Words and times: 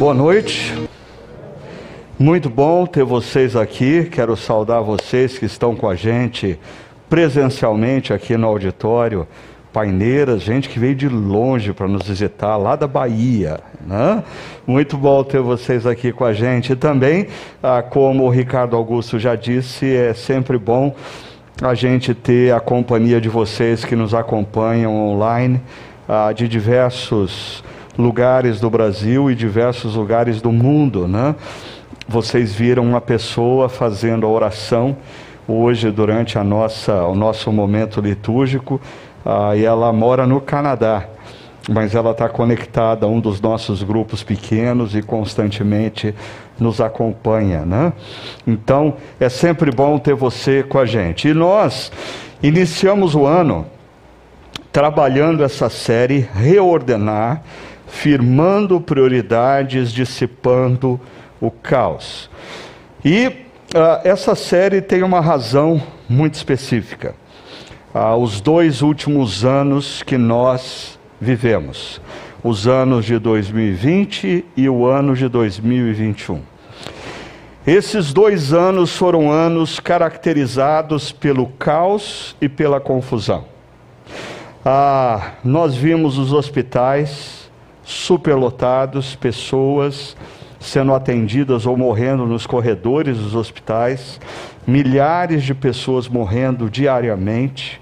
Boa 0.00 0.14
noite. 0.14 0.74
Muito 2.18 2.48
bom 2.48 2.86
ter 2.86 3.04
vocês 3.04 3.54
aqui. 3.54 4.08
Quero 4.10 4.34
saudar 4.34 4.80
vocês 4.80 5.38
que 5.38 5.44
estão 5.44 5.76
com 5.76 5.86
a 5.86 5.94
gente 5.94 6.58
presencialmente 7.06 8.10
aqui 8.10 8.34
no 8.34 8.46
auditório. 8.46 9.28
Paineiras, 9.74 10.40
gente 10.40 10.70
que 10.70 10.78
veio 10.78 10.94
de 10.94 11.06
longe 11.06 11.74
para 11.74 11.86
nos 11.86 12.08
visitar, 12.08 12.56
lá 12.56 12.76
da 12.76 12.86
Bahia. 12.86 13.60
Né? 13.86 14.24
Muito 14.66 14.96
bom 14.96 15.22
ter 15.22 15.42
vocês 15.42 15.86
aqui 15.86 16.12
com 16.12 16.24
a 16.24 16.32
gente. 16.32 16.72
E 16.72 16.76
também, 16.76 17.26
ah, 17.62 17.82
como 17.82 18.24
o 18.24 18.30
Ricardo 18.30 18.76
Augusto 18.76 19.18
já 19.18 19.34
disse, 19.34 19.94
é 19.94 20.14
sempre 20.14 20.56
bom 20.56 20.96
a 21.60 21.74
gente 21.74 22.14
ter 22.14 22.54
a 22.54 22.58
companhia 22.58 23.20
de 23.20 23.28
vocês 23.28 23.84
que 23.84 23.94
nos 23.94 24.14
acompanham 24.14 24.96
online, 24.96 25.60
ah, 26.08 26.32
de 26.32 26.48
diversos 26.48 27.62
lugares 28.00 28.58
do 28.60 28.68
Brasil 28.68 29.30
e 29.30 29.34
diversos 29.34 29.94
lugares 29.94 30.40
do 30.40 30.50
mundo. 30.50 31.06
Né? 31.06 31.34
Vocês 32.08 32.52
viram 32.52 32.82
uma 32.82 33.00
pessoa 33.00 33.68
fazendo 33.68 34.26
a 34.26 34.28
oração 34.28 34.96
hoje 35.46 35.90
durante 35.90 36.38
a 36.38 36.44
nossa, 36.44 37.04
o 37.04 37.14
nosso 37.14 37.52
momento 37.52 38.00
litúrgico 38.00 38.80
ah, 39.24 39.54
e 39.54 39.64
ela 39.64 39.92
mora 39.92 40.26
no 40.26 40.40
Canadá, 40.40 41.06
mas 41.68 41.94
ela 41.94 42.12
está 42.12 42.28
conectada 42.28 43.06
a 43.06 43.08
um 43.08 43.20
dos 43.20 43.40
nossos 43.40 43.82
grupos 43.82 44.22
pequenos 44.22 44.94
e 44.94 45.02
constantemente 45.02 46.14
nos 46.58 46.80
acompanha, 46.80 47.64
né? 47.64 47.92
Então 48.46 48.94
é 49.18 49.28
sempre 49.28 49.70
bom 49.70 49.98
ter 49.98 50.14
você 50.14 50.62
com 50.62 50.78
a 50.78 50.86
gente. 50.86 51.28
E 51.28 51.34
nós 51.34 51.90
iniciamos 52.42 53.14
o 53.14 53.26
ano 53.26 53.66
trabalhando 54.72 55.42
essa 55.42 55.68
série 55.68 56.28
Reordenar, 56.34 57.42
firmando 57.90 58.80
prioridades, 58.80 59.92
dissipando 59.92 60.98
o 61.40 61.50
caos. 61.50 62.30
E 63.04 63.26
uh, 63.26 64.00
essa 64.02 64.34
série 64.34 64.80
tem 64.80 65.02
uma 65.02 65.20
razão 65.20 65.82
muito 66.08 66.34
específica 66.34 67.14
ah, 67.92 68.14
os 68.14 68.40
dois 68.40 68.82
últimos 68.82 69.44
anos 69.44 70.02
que 70.02 70.16
nós 70.16 70.98
vivemos, 71.20 72.00
os 72.42 72.68
anos 72.68 73.04
de 73.04 73.18
2020 73.18 74.44
e 74.56 74.68
o 74.68 74.86
ano 74.86 75.16
de 75.16 75.28
2021. 75.28 76.40
Esses 77.66 78.12
dois 78.12 78.52
anos 78.52 78.96
foram 78.96 79.30
anos 79.30 79.80
caracterizados 79.80 81.12
pelo 81.12 81.46
caos 81.46 82.36
e 82.40 82.48
pela 82.48 82.80
confusão. 82.80 83.44
Ah, 84.64 85.32
nós 85.42 85.74
vimos 85.74 86.16
os 86.16 86.32
hospitais 86.32 87.39
superlotados, 87.90 89.16
pessoas 89.16 90.16
sendo 90.60 90.94
atendidas 90.94 91.66
ou 91.66 91.76
morrendo 91.76 92.26
nos 92.26 92.46
corredores 92.46 93.16
dos 93.16 93.34
hospitais, 93.34 94.20
milhares 94.66 95.42
de 95.42 95.54
pessoas 95.54 96.06
morrendo 96.06 96.68
diariamente. 96.68 97.80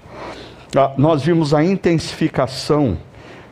Ah, 0.75 0.93
nós 0.97 1.21
vimos 1.21 1.53
a 1.53 1.63
intensificação 1.63 2.97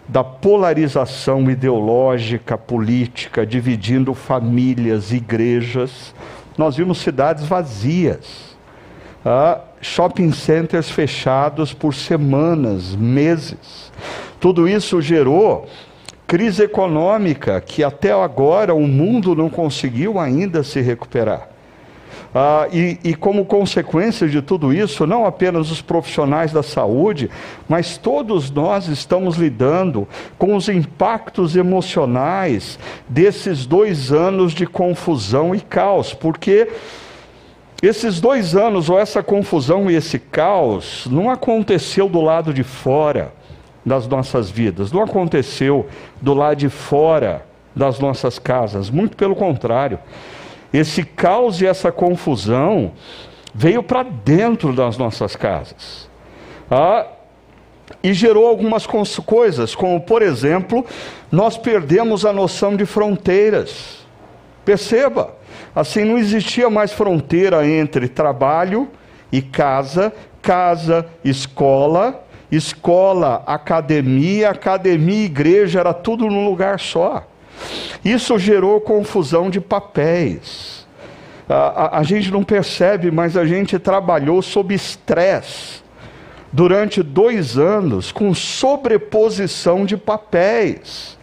da 0.07 0.23
polarização 0.23 1.49
ideológica, 1.51 2.57
política, 2.57 3.45
dividindo 3.45 4.13
famílias, 4.13 5.11
igrejas. 5.11 6.15
Nós 6.57 6.77
vimos 6.77 6.99
cidades 6.99 7.45
vazias, 7.45 8.55
ah, 9.25 9.59
shopping 9.81 10.31
centers 10.31 10.89
fechados 10.89 11.73
por 11.73 11.93
semanas, 11.93 12.95
meses. 12.95 13.91
Tudo 14.39 14.67
isso 14.69 15.01
gerou 15.01 15.67
crise 16.27 16.63
econômica 16.63 17.59
que 17.61 17.83
até 17.83 18.11
agora 18.11 18.75
o 18.75 18.85
mundo 18.85 19.33
não 19.33 19.49
conseguiu 19.49 20.19
ainda 20.19 20.61
se 20.61 20.81
recuperar. 20.81 21.47
Ah, 22.35 22.67
e, 22.71 22.99
e, 23.03 23.15
como 23.15 23.45
consequência 23.45 24.27
de 24.27 24.41
tudo 24.41 24.73
isso, 24.73 25.07
não 25.07 25.25
apenas 25.25 25.71
os 25.71 25.81
profissionais 25.81 26.51
da 26.51 26.61
saúde, 26.61 27.31
mas 27.69 27.97
todos 27.97 28.51
nós 28.51 28.87
estamos 28.87 29.37
lidando 29.37 30.05
com 30.37 30.55
os 30.55 30.67
impactos 30.67 31.55
emocionais 31.55 32.77
desses 33.07 33.65
dois 33.65 34.11
anos 34.11 34.51
de 34.51 34.67
confusão 34.67 35.55
e 35.55 35.61
caos, 35.61 36.13
porque 36.13 36.67
esses 37.81 38.19
dois 38.19 38.55
anos, 38.55 38.89
ou 38.89 38.99
essa 38.99 39.23
confusão 39.23 39.89
e 39.89 39.95
esse 39.95 40.19
caos, 40.19 41.07
não 41.09 41.29
aconteceu 41.29 42.09
do 42.09 42.19
lado 42.19 42.53
de 42.53 42.63
fora 42.63 43.31
das 43.87 44.05
nossas 44.05 44.49
vidas, 44.49 44.91
não 44.91 45.01
aconteceu 45.01 45.87
do 46.21 46.33
lado 46.33 46.57
de 46.57 46.69
fora 46.69 47.45
das 47.73 47.99
nossas 47.99 48.37
casas, 48.37 48.89
muito 48.89 49.15
pelo 49.15 49.35
contrário. 49.35 49.97
Esse 50.73 51.03
caos 51.03 51.61
e 51.61 51.65
essa 51.65 51.91
confusão 51.91 52.91
veio 53.53 53.81
para 53.81 54.03
dentro 54.03 54.73
das 54.73 54.97
nossas 54.97 55.35
casas. 55.35 56.09
Ah, 56.69 57.07
e 58.03 58.13
gerou 58.13 58.45
algumas 58.45 58.85
coisas, 58.85 59.73
como 59.73 60.01
por 60.01 60.21
exemplo, 60.21 60.85
nós 61.31 61.57
perdemos 61.57 62.25
a 62.25 62.33
noção 62.33 62.75
de 62.75 62.85
fronteiras. 62.85 64.05
Perceba, 64.65 65.33
assim 65.73 66.03
não 66.03 66.17
existia 66.17 66.69
mais 66.69 66.91
fronteira 66.91 67.65
entre 67.65 68.09
trabalho 68.09 68.89
e 69.31 69.41
casa, 69.41 70.11
casa, 70.41 71.05
escola, 71.23 72.26
escola, 72.51 73.43
academia, 73.45 74.49
academia, 74.49 75.25
igreja, 75.25 75.79
era 75.79 75.93
tudo 75.93 76.27
num 76.27 76.45
lugar 76.45 76.79
só. 76.79 77.27
Isso 78.03 78.37
gerou 78.37 78.79
confusão 78.79 79.49
de 79.49 79.59
papéis. 79.59 80.87
A, 81.49 81.55
a, 81.55 81.99
a 81.99 82.03
gente 82.03 82.31
não 82.31 82.43
percebe, 82.43 83.11
mas 83.11 83.35
a 83.35 83.45
gente 83.45 83.79
trabalhou 83.79 84.41
sob 84.41 84.73
estresse 84.73 85.81
durante 86.51 87.03
dois 87.03 87.57
anos 87.57 88.11
com 88.11 88.33
sobreposição 88.33 89.85
de 89.85 89.97
papéis. 89.97 91.17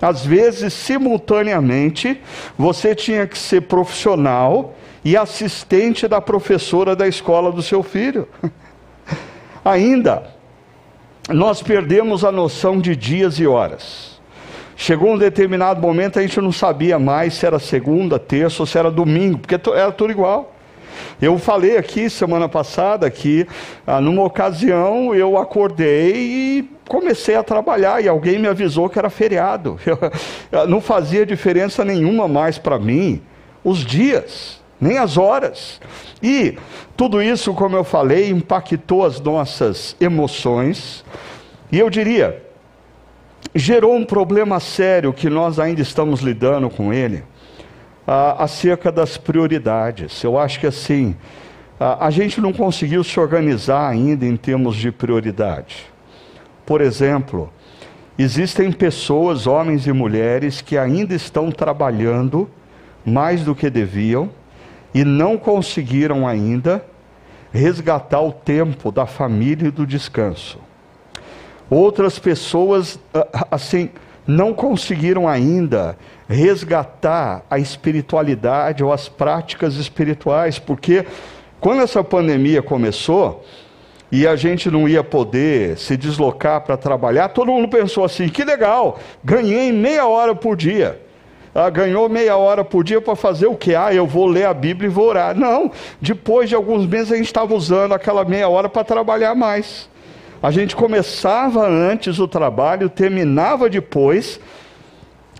Às 0.00 0.26
vezes, 0.26 0.72
simultaneamente, 0.72 2.20
você 2.58 2.94
tinha 2.94 3.26
que 3.26 3.38
ser 3.38 3.62
profissional 3.62 4.74
e 5.04 5.16
assistente 5.16 6.08
da 6.08 6.20
professora 6.20 6.96
da 6.96 7.06
escola 7.06 7.52
do 7.52 7.62
seu 7.62 7.82
filho. 7.82 8.28
Ainda, 9.64 10.31
nós 11.28 11.62
perdemos 11.62 12.24
a 12.24 12.32
noção 12.32 12.78
de 12.80 12.96
dias 12.96 13.38
e 13.38 13.46
horas. 13.46 14.20
Chegou 14.76 15.12
um 15.12 15.18
determinado 15.18 15.80
momento, 15.80 16.18
a 16.18 16.22
gente 16.22 16.40
não 16.40 16.50
sabia 16.50 16.98
mais 16.98 17.34
se 17.34 17.46
era 17.46 17.58
segunda, 17.58 18.18
terça 18.18 18.62
ou 18.62 18.66
se 18.66 18.76
era 18.76 18.90
domingo, 18.90 19.38
porque 19.38 19.54
era 19.70 19.92
tudo 19.92 20.10
igual. 20.10 20.52
Eu 21.20 21.38
falei 21.38 21.76
aqui 21.76 22.10
semana 22.10 22.48
passada 22.48 23.08
que, 23.10 23.46
ah, 23.86 24.00
numa 24.00 24.24
ocasião, 24.24 25.14
eu 25.14 25.38
acordei 25.38 26.12
e 26.14 26.70
comecei 26.88 27.36
a 27.36 27.42
trabalhar 27.42 28.02
e 28.02 28.08
alguém 28.08 28.38
me 28.38 28.48
avisou 28.48 28.88
que 28.88 28.98
era 28.98 29.08
feriado. 29.08 29.78
Eu, 30.50 30.66
não 30.66 30.80
fazia 30.80 31.24
diferença 31.24 31.84
nenhuma 31.84 32.26
mais 32.26 32.58
para 32.58 32.78
mim 32.78 33.22
os 33.64 33.84
dias, 33.84 34.61
nem 34.82 34.98
as 34.98 35.16
horas. 35.16 35.80
E 36.20 36.58
tudo 36.96 37.22
isso, 37.22 37.54
como 37.54 37.76
eu 37.76 37.84
falei, 37.84 38.30
impactou 38.30 39.06
as 39.06 39.20
nossas 39.20 39.96
emoções. 40.00 41.04
E 41.70 41.78
eu 41.78 41.88
diria, 41.88 42.44
gerou 43.54 43.94
um 43.94 44.04
problema 44.04 44.58
sério 44.58 45.12
que 45.12 45.30
nós 45.30 45.60
ainda 45.60 45.80
estamos 45.80 46.20
lidando 46.20 46.68
com 46.68 46.92
ele, 46.92 47.22
ah, 48.04 48.42
acerca 48.42 48.90
das 48.90 49.16
prioridades. 49.16 50.20
Eu 50.24 50.36
acho 50.36 50.58
que 50.58 50.66
assim, 50.66 51.16
ah, 51.78 52.04
a 52.04 52.10
gente 52.10 52.40
não 52.40 52.52
conseguiu 52.52 53.04
se 53.04 53.20
organizar 53.20 53.88
ainda 53.88 54.26
em 54.26 54.36
termos 54.36 54.74
de 54.74 54.90
prioridade. 54.90 55.86
Por 56.66 56.80
exemplo, 56.80 57.52
existem 58.18 58.72
pessoas, 58.72 59.46
homens 59.46 59.86
e 59.86 59.92
mulheres, 59.92 60.60
que 60.60 60.76
ainda 60.76 61.14
estão 61.14 61.52
trabalhando 61.52 62.50
mais 63.06 63.44
do 63.44 63.54
que 63.54 63.70
deviam 63.70 64.41
e 64.94 65.04
não 65.04 65.38
conseguiram 65.38 66.26
ainda 66.26 66.84
resgatar 67.52 68.20
o 68.20 68.32
tempo 68.32 68.90
da 68.90 69.06
família 69.06 69.68
e 69.68 69.70
do 69.70 69.86
descanso. 69.86 70.58
Outras 71.68 72.18
pessoas, 72.18 72.98
assim, 73.50 73.90
não 74.26 74.52
conseguiram 74.54 75.28
ainda 75.28 75.96
resgatar 76.28 77.44
a 77.50 77.58
espiritualidade 77.58 78.82
ou 78.82 78.92
as 78.92 79.08
práticas 79.08 79.76
espirituais, 79.76 80.58
porque 80.58 81.04
quando 81.60 81.82
essa 81.82 82.02
pandemia 82.02 82.62
começou 82.62 83.44
e 84.10 84.26
a 84.26 84.36
gente 84.36 84.70
não 84.70 84.88
ia 84.88 85.02
poder 85.02 85.78
se 85.78 85.96
deslocar 85.96 86.60
para 86.62 86.76
trabalhar, 86.76 87.28
todo 87.28 87.52
mundo 87.52 87.68
pensou 87.68 88.04
assim: 88.04 88.28
que 88.28 88.44
legal, 88.44 88.98
ganhei 89.24 89.72
meia 89.72 90.06
hora 90.06 90.34
por 90.34 90.56
dia. 90.56 91.00
Ah, 91.54 91.68
ganhou 91.68 92.08
meia 92.08 92.36
hora 92.36 92.64
por 92.64 92.82
dia 92.82 93.00
para 93.00 93.14
fazer 93.14 93.46
o 93.46 93.54
que? 93.54 93.74
Ah, 93.74 93.92
eu 93.92 94.06
vou 94.06 94.26
ler 94.26 94.46
a 94.46 94.54
Bíblia 94.54 94.88
e 94.88 94.92
vou 94.92 95.06
orar. 95.06 95.36
Não, 95.36 95.70
depois 96.00 96.48
de 96.48 96.54
alguns 96.54 96.86
meses 96.86 97.12
a 97.12 97.16
gente 97.16 97.26
estava 97.26 97.54
usando 97.54 97.92
aquela 97.92 98.24
meia 98.24 98.48
hora 98.48 98.68
para 98.68 98.84
trabalhar 98.84 99.34
mais. 99.34 99.88
A 100.42 100.50
gente 100.50 100.74
começava 100.74 101.68
antes 101.68 102.18
o 102.18 102.26
trabalho, 102.26 102.88
terminava 102.88 103.68
depois, 103.68 104.40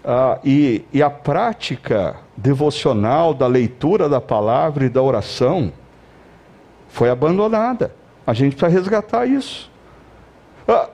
ah, 0.04 0.38
e, 0.44 0.84
e 0.92 1.02
a 1.02 1.08
prática 1.08 2.16
devocional 2.36 3.32
da 3.32 3.46
leitura 3.46 4.08
da 4.08 4.20
palavra 4.20 4.84
e 4.84 4.88
da 4.88 5.00
oração 5.00 5.72
foi 6.88 7.08
abandonada. 7.08 7.94
A 8.26 8.34
gente 8.34 8.54
precisa 8.54 8.78
resgatar 8.78 9.26
isso. 9.26 9.70
Ah, 10.68 10.88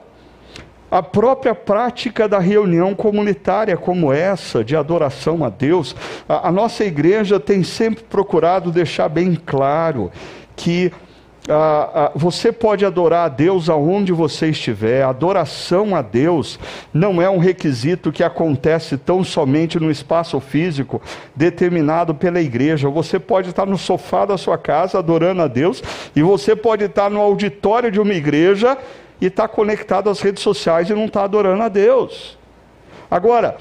a 0.91 1.03
própria 1.03 1.53
prática 1.53 2.27
da 2.27 2.39
reunião 2.39 2.95
comunitária 2.95 3.77
como 3.77 4.11
essa, 4.11 4.63
de 4.63 4.75
adoração 4.75 5.43
a 5.43 5.49
Deus, 5.49 5.95
a, 6.27 6.49
a 6.49 6.51
nossa 6.51 6.83
igreja 6.83 7.39
tem 7.39 7.63
sempre 7.63 8.03
procurado 8.03 8.71
deixar 8.71 9.09
bem 9.09 9.35
claro 9.35 10.11
que 10.55 10.91
você 12.13 12.51
pode 12.51 12.85
adorar 12.85 13.25
a 13.25 13.29
Deus 13.29 13.69
aonde 13.69 14.11
você 14.13 14.49
estiver. 14.49 15.01
A 15.01 15.09
adoração 15.09 15.95
a 15.95 16.01
Deus 16.01 16.59
não 16.93 17.19
é 17.19 17.29
um 17.29 17.39
requisito 17.39 18.11
que 18.11 18.23
acontece 18.23 18.97
tão 18.97 19.23
somente 19.23 19.79
no 19.79 19.89
espaço 19.89 20.39
físico 20.39 21.01
determinado 21.35 22.13
pela 22.13 22.39
igreja. 22.39 22.87
Você 22.89 23.17
pode 23.19 23.49
estar 23.49 23.65
no 23.65 23.77
sofá 23.77 24.25
da 24.25 24.37
sua 24.37 24.57
casa 24.57 24.99
adorando 24.99 25.41
a 25.41 25.47
Deus, 25.47 25.81
e 26.15 26.21
você 26.21 26.55
pode 26.55 26.83
estar 26.83 27.09
no 27.09 27.19
auditório 27.19 27.91
de 27.91 27.99
uma 27.99 28.13
igreja 28.13 28.77
e 29.21 29.27
está 29.27 29.47
conectado 29.47 30.09
às 30.09 30.21
redes 30.21 30.43
sociais 30.43 30.89
e 30.89 30.93
não 30.93 31.05
está 31.05 31.23
adorando 31.23 31.63
a 31.63 31.69
Deus. 31.69 32.37
Agora, 33.09 33.57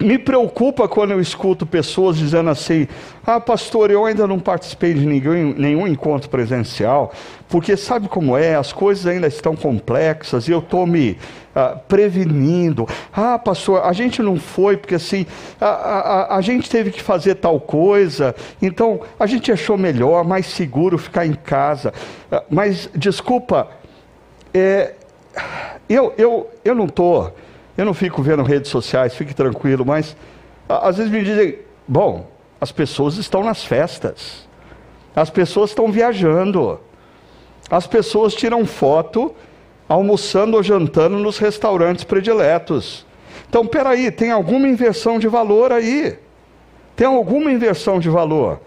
me 0.00 0.18
preocupa 0.18 0.88
quando 0.88 1.10
eu 1.10 1.20
escuto 1.20 1.66
pessoas 1.66 2.16
dizendo 2.16 2.48
assim: 2.48 2.88
ah, 3.24 3.38
pastor, 3.38 3.90
eu 3.90 4.06
ainda 4.06 4.26
não 4.26 4.38
participei 4.38 4.94
de 4.94 5.04
ninguém, 5.04 5.54
nenhum 5.54 5.86
encontro 5.86 6.30
presencial, 6.30 7.12
porque 7.48 7.76
sabe 7.76 8.08
como 8.08 8.36
é, 8.36 8.54
as 8.54 8.72
coisas 8.72 9.06
ainda 9.06 9.26
estão 9.26 9.54
complexas 9.54 10.48
e 10.48 10.52
eu 10.52 10.60
estou 10.60 10.86
me 10.86 11.18
ah, 11.54 11.76
prevenindo. 11.86 12.88
Ah, 13.12 13.38
pastor, 13.38 13.84
a 13.84 13.92
gente 13.92 14.22
não 14.22 14.36
foi 14.36 14.78
porque 14.78 14.94
assim, 14.94 15.26
a, 15.60 15.66
a, 15.66 16.36
a 16.36 16.40
gente 16.40 16.70
teve 16.70 16.90
que 16.90 17.02
fazer 17.02 17.34
tal 17.34 17.60
coisa, 17.60 18.34
então 18.62 19.02
a 19.18 19.26
gente 19.26 19.52
achou 19.52 19.76
melhor, 19.76 20.24
mais 20.24 20.46
seguro 20.46 20.96
ficar 20.96 21.26
em 21.26 21.34
casa. 21.34 21.92
Ah, 22.32 22.42
mas, 22.48 22.88
desculpa, 22.94 23.68
é, 24.52 24.94
eu, 25.88 26.14
eu, 26.16 26.50
eu 26.64 26.74
não 26.74 26.86
estou, 26.86 27.34
eu 27.76 27.84
não 27.84 27.94
fico 27.94 28.22
vendo 28.22 28.42
redes 28.42 28.70
sociais, 28.70 29.14
fique 29.14 29.34
tranquilo, 29.34 29.84
mas 29.84 30.16
às 30.68 30.96
vezes 30.96 31.10
me 31.10 31.22
dizem, 31.22 31.58
bom, 31.86 32.28
as 32.60 32.70
pessoas 32.70 33.16
estão 33.16 33.42
nas 33.42 33.64
festas, 33.64 34.48
as 35.14 35.30
pessoas 35.30 35.70
estão 35.70 35.90
viajando, 35.90 36.78
as 37.70 37.86
pessoas 37.86 38.34
tiram 38.34 38.66
foto 38.66 39.34
almoçando 39.88 40.56
ou 40.56 40.62
jantando 40.62 41.18
nos 41.18 41.38
restaurantes 41.38 42.04
prediletos. 42.04 43.04
Então, 43.48 43.66
peraí, 43.66 44.12
tem 44.12 44.30
alguma 44.30 44.68
inversão 44.68 45.18
de 45.18 45.26
valor 45.26 45.72
aí? 45.72 46.16
Tem 46.94 47.06
alguma 47.06 47.50
inversão 47.50 47.98
de 47.98 48.08
valor? 48.08 48.60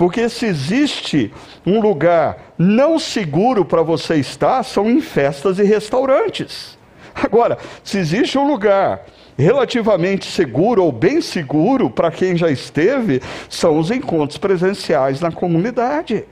Porque 0.00 0.30
se 0.30 0.46
existe 0.46 1.30
um 1.66 1.78
lugar 1.78 2.54
não 2.56 2.98
seguro 2.98 3.66
para 3.66 3.82
você 3.82 4.14
estar, 4.14 4.62
são 4.62 4.88
em 4.88 4.98
festas 4.98 5.58
e 5.58 5.62
restaurantes. 5.62 6.78
Agora, 7.14 7.58
se 7.84 7.98
existe 7.98 8.38
um 8.38 8.48
lugar 8.48 9.04
relativamente 9.36 10.24
seguro 10.24 10.84
ou 10.84 10.90
bem 10.90 11.20
seguro 11.20 11.90
para 11.90 12.10
quem 12.10 12.34
já 12.34 12.50
esteve, 12.50 13.20
são 13.46 13.78
os 13.78 13.90
encontros 13.90 14.38
presenciais 14.38 15.20
na 15.20 15.30
comunidade. 15.30 16.24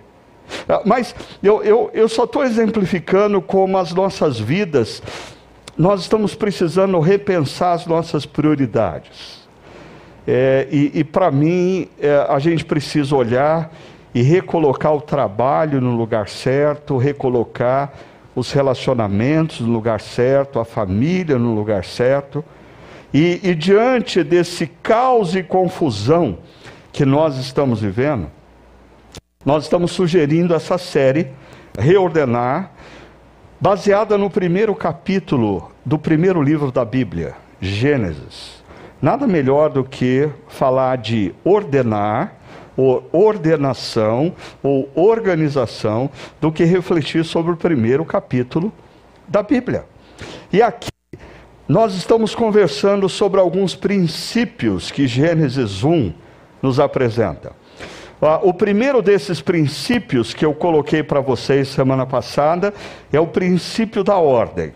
Ah, 0.67 0.81
mas 0.87 1.15
eu, 1.43 1.63
eu, 1.63 1.91
eu 1.93 2.09
só 2.09 2.25
estou 2.25 2.45
exemplificando 2.45 3.43
como 3.43 3.77
as 3.77 3.93
nossas 3.93 4.41
vidas, 4.41 5.03
nós 5.77 6.01
estamos 6.01 6.35
precisando 6.35 6.99
repensar 7.01 7.75
as 7.75 7.85
nossas 7.85 8.25
prioridades. 8.25 9.38
É, 10.31 10.69
e, 10.71 10.91
e 10.99 11.05
para 11.05 11.31
mim, 11.31 11.89
é, 11.99 12.27
a 12.29 12.39
gente 12.39 12.63
precisa 12.63 13.17
olhar 13.17 13.73
e 14.15 14.21
recolocar 14.21 14.95
o 14.95 15.01
trabalho 15.01 15.81
no 15.81 15.97
lugar 15.97 16.29
certo, 16.29 16.99
recolocar 16.99 17.95
os 18.37 18.53
relacionamentos 18.53 19.61
no 19.61 19.73
lugar 19.73 20.03
certo, 20.03 20.61
a 20.61 20.67
família 20.67 21.39
no 21.39 21.55
lugar 21.55 21.83
certo. 21.83 22.45
E, 23.13 23.41
e 23.43 23.55
diante 23.55 24.23
desse 24.23 24.67
caos 24.67 25.35
e 25.35 25.43
confusão 25.43 26.37
que 26.93 27.07
nós 27.07 27.39
estamos 27.39 27.81
vivendo, 27.81 28.31
nós 29.47 29.65
estamos 29.65 29.93
sugerindo 29.93 30.55
essa 30.55 30.77
série, 30.77 31.29
Reordenar, 31.79 32.73
baseada 33.59 34.19
no 34.19 34.29
primeiro 34.29 34.75
capítulo 34.75 35.73
do 35.87 35.99
primeiro 35.99 36.43
livro 36.43 36.71
da 36.71 36.85
Bíblia, 36.85 37.35
Gênesis. 37.63 38.59
Nada 39.01 39.27
melhor 39.27 39.71
do 39.71 39.85
que 39.85 40.29
falar 40.49 40.97
de 40.99 41.33
ordenar, 41.45 42.35
ou 42.77 43.09
ordenação, 43.13 44.33
ou 44.63 44.89
organização, 44.95 46.11
do 46.41 46.51
que 46.51 46.65
refletir 46.65 47.25
sobre 47.25 47.53
o 47.53 47.57
primeiro 47.57 48.05
capítulo 48.05 48.73
da 49.27 49.43
Bíblia. 49.43 49.85
E 50.53 50.63
aqui 50.63 50.89
nós 51.69 51.95
estamos 51.95 52.35
conversando 52.35 53.09
sobre 53.09 53.39
alguns 53.39 53.75
princípios 53.75 54.91
que 54.91 55.07
Gênesis 55.07 55.85
1 55.85 56.13
nos 56.63 56.81
apresenta. 56.81 57.53
Ah, 58.21 58.41
o 58.43 58.53
primeiro 58.53 59.01
desses 59.01 59.41
princípios 59.41 60.35
que 60.35 60.45
eu 60.45 60.53
coloquei 60.53 61.05
para 61.05 61.21
vocês 61.21 61.69
semana 61.69 62.05
passada 62.05 62.75
é 63.13 63.21
o 63.21 63.27
princípio 63.29 64.03
da 64.03 64.17
ordem. 64.17 64.73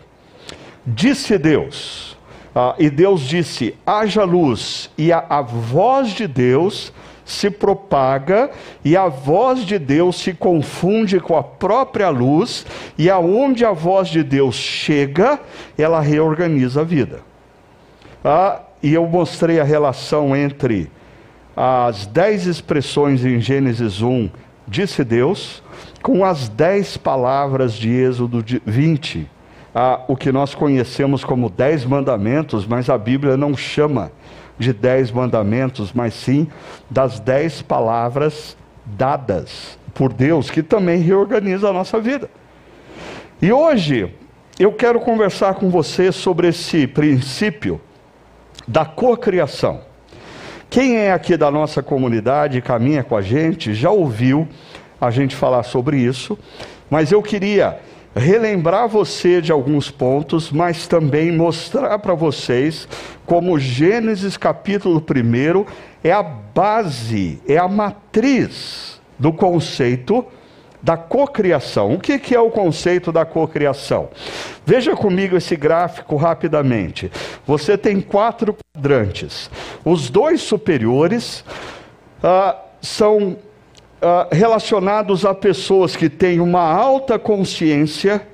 Disse 0.85 1.37
Deus: 1.37 2.12
ah, 2.55 2.75
e 2.77 2.89
Deus 2.89 3.21
disse: 3.21 3.75
haja 3.85 4.23
luz, 4.23 4.89
e 4.97 5.11
a, 5.11 5.25
a 5.27 5.41
voz 5.41 6.09
de 6.09 6.27
Deus 6.27 6.93
se 7.25 7.49
propaga 7.49 8.51
e 8.83 8.97
a 8.97 9.07
voz 9.07 9.65
de 9.65 9.79
Deus 9.79 10.17
se 10.17 10.33
confunde 10.33 11.19
com 11.19 11.37
a 11.37 11.43
própria 11.43 12.09
luz, 12.09 12.65
e 12.97 13.09
aonde 13.09 13.65
a 13.65 13.71
voz 13.71 14.09
de 14.09 14.21
Deus 14.23 14.55
chega, 14.55 15.39
ela 15.77 16.01
reorganiza 16.01 16.81
a 16.81 16.83
vida. 16.83 17.21
Ah, 18.23 18.61
e 18.81 18.93
eu 18.93 19.07
mostrei 19.07 19.59
a 19.59 19.63
relação 19.63 20.35
entre 20.35 20.91
as 21.55 22.05
dez 22.05 22.45
expressões 22.45 23.23
em 23.23 23.39
Gênesis 23.39 24.01
1, 24.01 24.29
disse 24.67 25.03
Deus, 25.03 25.63
com 26.01 26.25
as 26.25 26.49
dez 26.49 26.97
palavras 26.97 27.73
de 27.73 27.89
Êxodo 27.89 28.43
20 28.65 29.29
ah, 29.73 30.01
o 30.07 30.15
que 30.15 30.31
nós 30.31 30.53
conhecemos 30.53 31.23
como 31.23 31.49
dez 31.49 31.83
mandamentos, 31.83 32.65
mas 32.65 32.89
a 32.89 32.97
Bíblia 32.97 33.35
não 33.35 33.57
chama 33.57 34.11
de 34.57 34.71
dez 34.71 35.11
mandamentos, 35.11 35.91
mas 35.93 36.13
sim 36.13 36.47
das 36.89 37.19
dez 37.19 37.61
palavras 37.61 38.55
dadas 38.85 39.77
por 39.93 40.13
Deus, 40.13 40.49
que 40.49 40.61
também 40.61 40.99
reorganiza 41.01 41.69
a 41.69 41.73
nossa 41.73 41.99
vida. 41.99 42.29
E 43.41 43.51
hoje 43.51 44.13
eu 44.59 44.71
quero 44.71 44.99
conversar 44.99 45.55
com 45.55 45.69
você 45.69 46.11
sobre 46.11 46.49
esse 46.49 46.85
princípio 46.85 47.81
da 48.67 48.85
cocriação. 48.85 49.81
Quem 50.69 50.97
é 50.97 51.11
aqui 51.11 51.35
da 51.35 51.51
nossa 51.51 51.83
comunidade, 51.83 52.61
caminha 52.61 53.03
com 53.03 53.15
a 53.15 53.21
gente, 53.21 53.73
já 53.73 53.91
ouviu 53.91 54.47
a 54.99 55.11
gente 55.11 55.35
falar 55.35 55.63
sobre 55.63 55.97
isso, 55.97 56.37
mas 56.89 57.11
eu 57.11 57.21
queria 57.21 57.79
relembrar 58.15 58.87
você 58.87 59.41
de 59.41 59.51
alguns 59.51 59.89
pontos, 59.89 60.51
mas 60.51 60.87
também 60.87 61.31
mostrar 61.31 61.97
para 61.99 62.13
vocês 62.13 62.87
como 63.25 63.59
Gênesis 63.59 64.37
capítulo 64.37 64.99
1 64.99 65.65
é 66.03 66.11
a 66.11 66.21
base, 66.21 67.41
é 67.47 67.57
a 67.57 67.67
matriz 67.67 69.01
do 69.17 69.31
conceito 69.33 70.25
da 70.81 70.97
cocriação. 70.97 71.93
O 71.93 71.99
que, 71.99 72.19
que 72.19 72.35
é 72.35 72.39
o 72.39 72.51
conceito 72.51 73.11
da 73.11 73.25
cocriação? 73.25 74.09
Veja 74.65 74.95
comigo 74.95 75.37
esse 75.37 75.55
gráfico 75.55 76.17
rapidamente. 76.17 77.09
Você 77.47 77.77
tem 77.77 78.01
quatro 78.01 78.55
quadrantes. 78.75 79.49
Os 79.85 80.09
dois 80.09 80.41
superiores 80.41 81.45
ah, 82.21 82.57
são 82.81 83.37
uh, 84.03 84.27
relacionados 84.35 85.25
a 85.25 85.33
pessoas 85.33 85.95
que 85.95 86.09
têm 86.09 86.39
uma 86.39 86.61
alta 86.61 87.17
consciência 87.17 88.27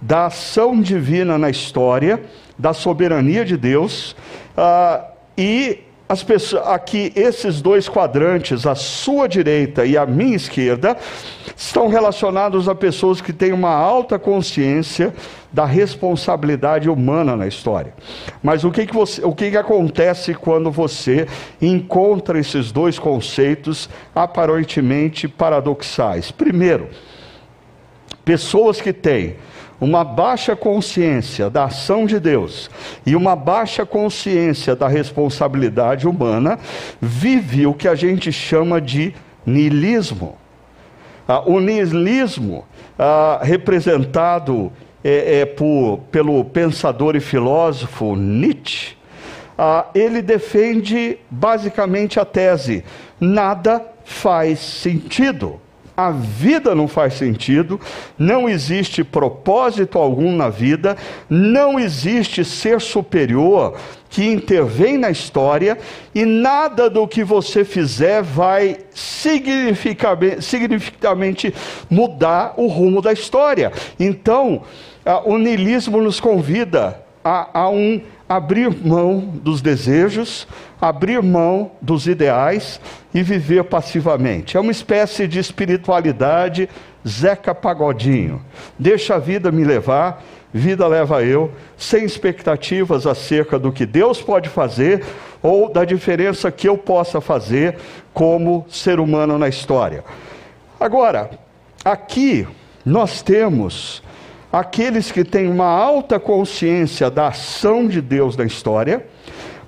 da 0.00 0.26
ação 0.26 0.80
divina 0.80 1.36
na 1.36 1.50
história, 1.50 2.22
da 2.58 2.72
soberania 2.72 3.44
de 3.44 3.56
Deus, 3.56 4.12
uh, 4.56 5.04
e 5.36 5.80
as 6.12 6.22
pessoas, 6.22 6.66
aqui 6.66 7.10
esses 7.16 7.62
dois 7.62 7.88
quadrantes, 7.88 8.66
a 8.66 8.74
sua 8.74 9.26
direita 9.26 9.86
e 9.86 9.96
a 9.96 10.04
minha 10.04 10.36
esquerda, 10.36 10.94
estão 11.56 11.88
relacionados 11.88 12.68
a 12.68 12.74
pessoas 12.74 13.22
que 13.22 13.32
têm 13.32 13.50
uma 13.50 13.70
alta 13.70 14.18
consciência 14.18 15.14
da 15.50 15.64
responsabilidade 15.64 16.90
humana 16.90 17.34
na 17.34 17.46
história. 17.46 17.94
Mas 18.42 18.62
o 18.62 18.70
que, 18.70 18.84
que, 18.84 18.92
você, 18.92 19.24
o 19.24 19.34
que, 19.34 19.52
que 19.52 19.56
acontece 19.56 20.34
quando 20.34 20.70
você 20.70 21.26
encontra 21.62 22.38
esses 22.38 22.70
dois 22.70 22.98
conceitos 22.98 23.88
aparentemente 24.14 25.26
paradoxais? 25.26 26.30
Primeiro, 26.30 26.88
pessoas 28.22 28.82
que 28.82 28.92
têm 28.92 29.36
uma 29.82 30.04
baixa 30.04 30.54
consciência 30.54 31.50
da 31.50 31.64
ação 31.64 32.06
de 32.06 32.20
Deus 32.20 32.70
e 33.04 33.16
uma 33.16 33.34
baixa 33.34 33.84
consciência 33.84 34.76
da 34.76 34.86
responsabilidade 34.86 36.06
humana, 36.06 36.56
vive 37.00 37.66
o 37.66 37.74
que 37.74 37.88
a 37.88 37.96
gente 37.96 38.30
chama 38.30 38.80
de 38.80 39.12
niilismo. 39.44 40.36
Ah, 41.26 41.42
o 41.44 41.58
niilismo, 41.58 42.64
ah, 42.96 43.40
representado 43.42 44.72
é, 45.02 45.40
é, 45.40 45.46
por, 45.46 45.98
pelo 46.12 46.44
pensador 46.44 47.16
e 47.16 47.20
filósofo 47.20 48.14
Nietzsche, 48.14 48.96
ah, 49.58 49.86
ele 49.96 50.22
defende 50.22 51.18
basicamente 51.28 52.20
a 52.20 52.24
tese: 52.24 52.84
nada 53.20 53.84
faz 54.04 54.60
sentido. 54.60 55.60
A 55.96 56.10
vida 56.10 56.74
não 56.74 56.86
faz 56.88 57.14
sentido, 57.14 57.80
não 58.18 58.46
existe 58.48 59.04
propósito 59.04 59.98
algum 59.98 60.34
na 60.34 60.48
vida, 60.48 60.96
não 61.28 61.78
existe 61.78 62.42
ser 62.44 62.80
superior 62.80 63.76
que 64.08 64.24
intervém 64.24 64.96
na 64.96 65.10
história 65.10 65.76
e 66.14 66.24
nada 66.24 66.88
do 66.88 67.06
que 67.08 67.22
você 67.22 67.62
fizer 67.64 68.22
vai 68.22 68.78
significativamente 68.94 71.54
mudar 71.90 72.54
o 72.56 72.66
rumo 72.66 73.02
da 73.02 73.12
história. 73.12 73.70
Então, 73.98 74.62
o 75.24 75.36
niilismo 75.38 76.00
nos 76.00 76.20
convida 76.20 77.02
a, 77.24 77.60
a 77.60 77.70
um 77.70 78.00
abrir 78.36 78.70
mão 78.70 79.20
dos 79.20 79.60
desejos, 79.60 80.48
abrir 80.80 81.22
mão 81.22 81.72
dos 81.82 82.06
ideais 82.06 82.80
e 83.12 83.22
viver 83.22 83.64
passivamente. 83.64 84.56
É 84.56 84.60
uma 84.60 84.72
espécie 84.72 85.28
de 85.28 85.38
espiritualidade 85.38 86.68
Zeca 87.06 87.54
Pagodinho. 87.54 88.42
Deixa 88.78 89.16
a 89.16 89.18
vida 89.18 89.52
me 89.52 89.64
levar, 89.64 90.24
vida 90.52 90.86
leva 90.86 91.22
eu, 91.22 91.52
sem 91.76 92.04
expectativas 92.04 93.06
acerca 93.06 93.58
do 93.58 93.70
que 93.70 93.84
Deus 93.84 94.22
pode 94.22 94.48
fazer 94.48 95.04
ou 95.42 95.70
da 95.70 95.84
diferença 95.84 96.50
que 96.50 96.66
eu 96.66 96.78
possa 96.78 97.20
fazer 97.20 97.76
como 98.14 98.64
ser 98.70 98.98
humano 98.98 99.38
na 99.38 99.48
história. 99.48 100.02
Agora, 100.80 101.30
aqui 101.84 102.46
nós 102.84 103.20
temos 103.20 104.01
aqueles 104.52 105.10
que 105.10 105.24
têm 105.24 105.48
uma 105.48 105.66
alta 105.66 106.20
consciência 106.20 107.10
da 107.10 107.28
ação 107.28 107.88
de 107.88 108.02
Deus 108.02 108.36
na 108.36 108.44
história, 108.44 109.06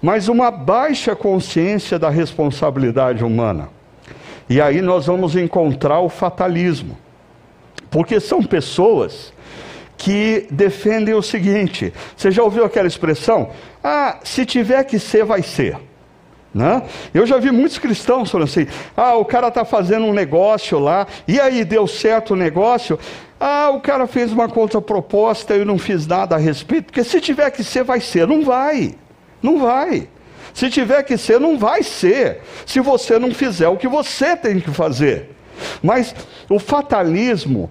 mas 0.02 0.28
uma 0.28 0.50
baixa 0.50 1.16
consciência 1.16 1.98
da 1.98 2.10
responsabilidade 2.10 3.24
humana. 3.24 3.70
E 4.48 4.60
aí 4.60 4.82
nós 4.82 5.06
vamos 5.06 5.34
encontrar 5.34 6.00
o 6.00 6.10
fatalismo. 6.10 6.98
Porque 7.90 8.20
são 8.20 8.42
pessoas 8.42 9.32
que 9.96 10.46
defendem 10.50 11.14
o 11.14 11.22
seguinte: 11.22 11.92
você 12.14 12.30
já 12.30 12.42
ouviu 12.42 12.64
aquela 12.64 12.86
expressão? 12.86 13.50
Ah, 13.82 14.18
se 14.22 14.44
tiver 14.44 14.84
que 14.84 14.98
ser, 14.98 15.24
vai 15.24 15.42
ser. 15.42 15.78
Né? 16.52 16.82
Eu 17.12 17.26
já 17.26 17.38
vi 17.38 17.50
muitos 17.50 17.78
cristãos 17.78 18.30
falando 18.30 18.48
assim: 18.48 18.66
ah, 18.96 19.14
o 19.16 19.24
cara 19.24 19.48
está 19.48 19.64
fazendo 19.64 20.06
um 20.06 20.12
negócio 20.12 20.78
lá, 20.78 21.06
e 21.26 21.40
aí 21.40 21.64
deu 21.64 21.86
certo 21.86 22.34
o 22.34 22.36
negócio. 22.36 22.98
Ah, 23.38 23.70
o 23.70 23.80
cara 23.80 24.06
fez 24.06 24.32
uma 24.32 24.48
contraproposta 24.48 25.54
eu 25.54 25.64
não 25.64 25.78
fiz 25.78 26.06
nada 26.06 26.36
a 26.36 26.38
respeito, 26.38 26.86
porque 26.86 27.04
se 27.04 27.20
tiver 27.20 27.50
que 27.50 27.62
ser, 27.62 27.84
vai 27.84 28.00
ser. 28.00 28.26
Não 28.26 28.44
vai. 28.44 28.94
Não 29.42 29.58
vai. 29.58 30.08
Se 30.52 30.70
tiver 30.70 31.02
que 31.02 31.16
ser, 31.16 31.40
não 31.40 31.58
vai 31.58 31.82
ser. 31.82 32.40
Se 32.64 32.80
você 32.80 33.18
não 33.18 33.34
fizer 33.34 33.68
o 33.68 33.76
que 33.76 33.88
você 33.88 34.36
tem 34.36 34.60
que 34.60 34.70
fazer. 34.70 35.30
Mas 35.82 36.14
o 36.48 36.58
fatalismo 36.58 37.70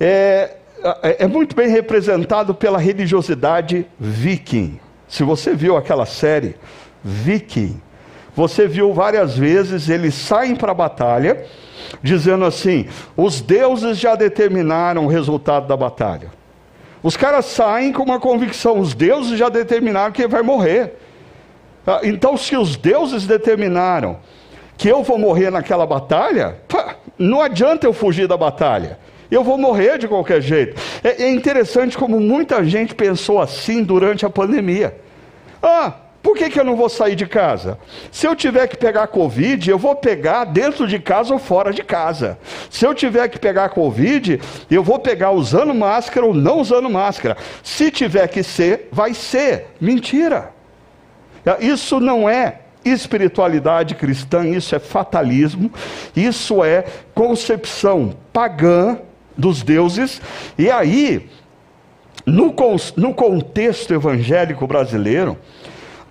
é, 0.00 0.56
é, 1.02 1.24
é 1.24 1.26
muito 1.26 1.54
bem 1.54 1.68
representado 1.68 2.54
pela 2.54 2.78
religiosidade 2.78 3.86
viking. 3.98 4.80
Se 5.08 5.22
você 5.22 5.54
viu 5.54 5.76
aquela 5.76 6.06
série 6.06 6.56
Viking, 7.04 7.80
você 8.34 8.66
viu 8.66 8.92
várias 8.92 9.36
vezes 9.36 9.88
eles 9.88 10.14
saem 10.14 10.56
para 10.56 10.72
a 10.72 10.74
batalha 10.74 11.44
dizendo 12.02 12.44
assim: 12.44 12.86
os 13.16 13.40
deuses 13.40 13.98
já 13.98 14.14
determinaram 14.14 15.04
o 15.04 15.08
resultado 15.08 15.66
da 15.66 15.76
batalha. 15.76 16.30
Os 17.02 17.16
caras 17.16 17.44
saem 17.46 17.92
com 17.92 18.02
uma 18.02 18.18
convicção: 18.18 18.78
os 18.78 18.94
deuses 18.94 19.38
já 19.38 19.48
determinaram 19.48 20.12
que 20.12 20.26
vai 20.26 20.42
morrer. 20.42 20.94
Ah, 21.86 22.00
então, 22.02 22.36
se 22.36 22.56
os 22.56 22.76
deuses 22.76 23.26
determinaram 23.26 24.18
que 24.76 24.88
eu 24.88 25.02
vou 25.02 25.18
morrer 25.18 25.50
naquela 25.50 25.86
batalha, 25.86 26.56
não 27.18 27.40
adianta 27.40 27.86
eu 27.86 27.92
fugir 27.92 28.26
da 28.26 28.36
batalha. 28.36 28.98
Eu 29.30 29.42
vou 29.42 29.58
morrer 29.58 29.98
de 29.98 30.06
qualquer 30.06 30.40
jeito. 30.40 30.80
É, 31.02 31.24
é 31.24 31.30
interessante 31.30 31.96
como 31.96 32.20
muita 32.20 32.64
gente 32.64 32.94
pensou 32.94 33.40
assim 33.40 33.82
durante 33.82 34.24
a 34.24 34.30
pandemia. 34.30 34.96
Ah, 35.62 35.92
por 36.24 36.34
que, 36.38 36.48
que 36.48 36.58
eu 36.58 36.64
não 36.64 36.74
vou 36.74 36.88
sair 36.88 37.14
de 37.14 37.26
casa? 37.26 37.78
Se 38.10 38.26
eu 38.26 38.34
tiver 38.34 38.66
que 38.66 38.78
pegar 38.78 39.08
Covid, 39.08 39.70
eu 39.70 39.78
vou 39.78 39.94
pegar 39.94 40.46
dentro 40.46 40.88
de 40.88 40.98
casa 40.98 41.34
ou 41.34 41.38
fora 41.38 41.70
de 41.70 41.84
casa. 41.84 42.38
Se 42.70 42.86
eu 42.86 42.94
tiver 42.94 43.28
que 43.28 43.38
pegar 43.38 43.68
Covid, 43.68 44.40
eu 44.70 44.82
vou 44.82 44.98
pegar 44.98 45.32
usando 45.32 45.74
máscara 45.74 46.24
ou 46.24 46.32
não 46.32 46.60
usando 46.60 46.88
máscara. 46.88 47.36
Se 47.62 47.90
tiver 47.90 48.26
que 48.28 48.42
ser, 48.42 48.88
vai 48.90 49.12
ser. 49.12 49.66
Mentira. 49.78 50.50
Isso 51.60 52.00
não 52.00 52.26
é 52.26 52.60
espiritualidade 52.86 53.94
cristã, 53.94 54.48
isso 54.48 54.74
é 54.74 54.78
fatalismo, 54.78 55.70
isso 56.16 56.64
é 56.64 56.86
concepção 57.14 58.14
pagã 58.32 58.96
dos 59.36 59.62
deuses. 59.62 60.22
E 60.56 60.70
aí, 60.70 61.28
no, 62.24 62.54
no 62.96 63.12
contexto 63.12 63.92
evangélico 63.92 64.66
brasileiro, 64.66 65.36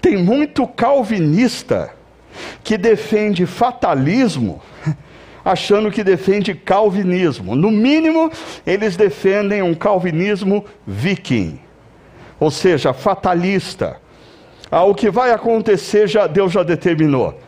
tem 0.04 0.18
muito 0.18 0.68
calvinista 0.68 1.94
que 2.62 2.78
defende 2.78 3.46
fatalismo, 3.46 4.62
achando 5.46 5.90
que 5.90 6.04
defende 6.04 6.54
calvinismo. 6.54 7.56
No 7.56 7.72
mínimo, 7.72 8.30
eles 8.68 8.98
defendem 8.98 9.62
um 9.62 9.74
calvinismo 9.74 10.66
viking, 10.86 11.58
ou 12.38 12.52
seja, 12.52 12.92
fatalista. 12.92 13.96
Ah, 14.70 14.84
o 14.84 14.94
que 14.94 15.10
vai 15.10 15.32
acontecer, 15.32 16.06
já, 16.06 16.28
Deus 16.28 16.52
já 16.52 16.64
determinou. 16.64 17.40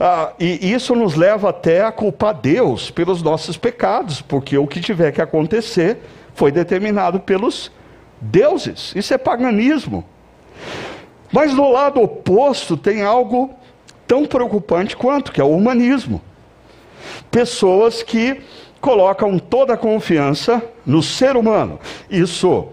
Ah, 0.00 0.32
e 0.40 0.72
isso 0.72 0.94
nos 0.94 1.14
leva 1.14 1.50
até 1.50 1.84
a 1.84 1.92
culpar 1.92 2.32
Deus 2.32 2.90
pelos 2.90 3.22
nossos 3.22 3.58
pecados, 3.58 4.22
porque 4.22 4.56
o 4.56 4.66
que 4.66 4.80
tiver 4.80 5.12
que 5.12 5.20
acontecer 5.20 5.98
foi 6.34 6.50
determinado 6.50 7.20
pelos 7.20 7.70
deuses. 8.18 8.94
Isso 8.96 9.12
é 9.12 9.18
paganismo. 9.18 10.06
Mas 11.32 11.54
do 11.54 11.68
lado 11.68 12.00
oposto 12.00 12.76
tem 12.76 13.02
algo 13.02 13.50
tão 14.06 14.24
preocupante 14.24 14.96
quanto, 14.96 15.30
que 15.30 15.40
é 15.40 15.44
o 15.44 15.50
humanismo. 15.50 16.22
Pessoas 17.30 18.02
que 18.02 18.40
colocam 18.80 19.38
toda 19.38 19.74
a 19.74 19.76
confiança 19.76 20.62
no 20.86 21.02
ser 21.02 21.36
humano. 21.36 21.78
Isso 22.08 22.68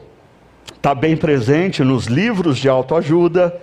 está 0.76 0.96
bem 0.96 1.18
presente 1.18 1.84
nos 1.84 2.06
livros 2.06 2.58
de 2.58 2.70
autoajuda, 2.70 3.60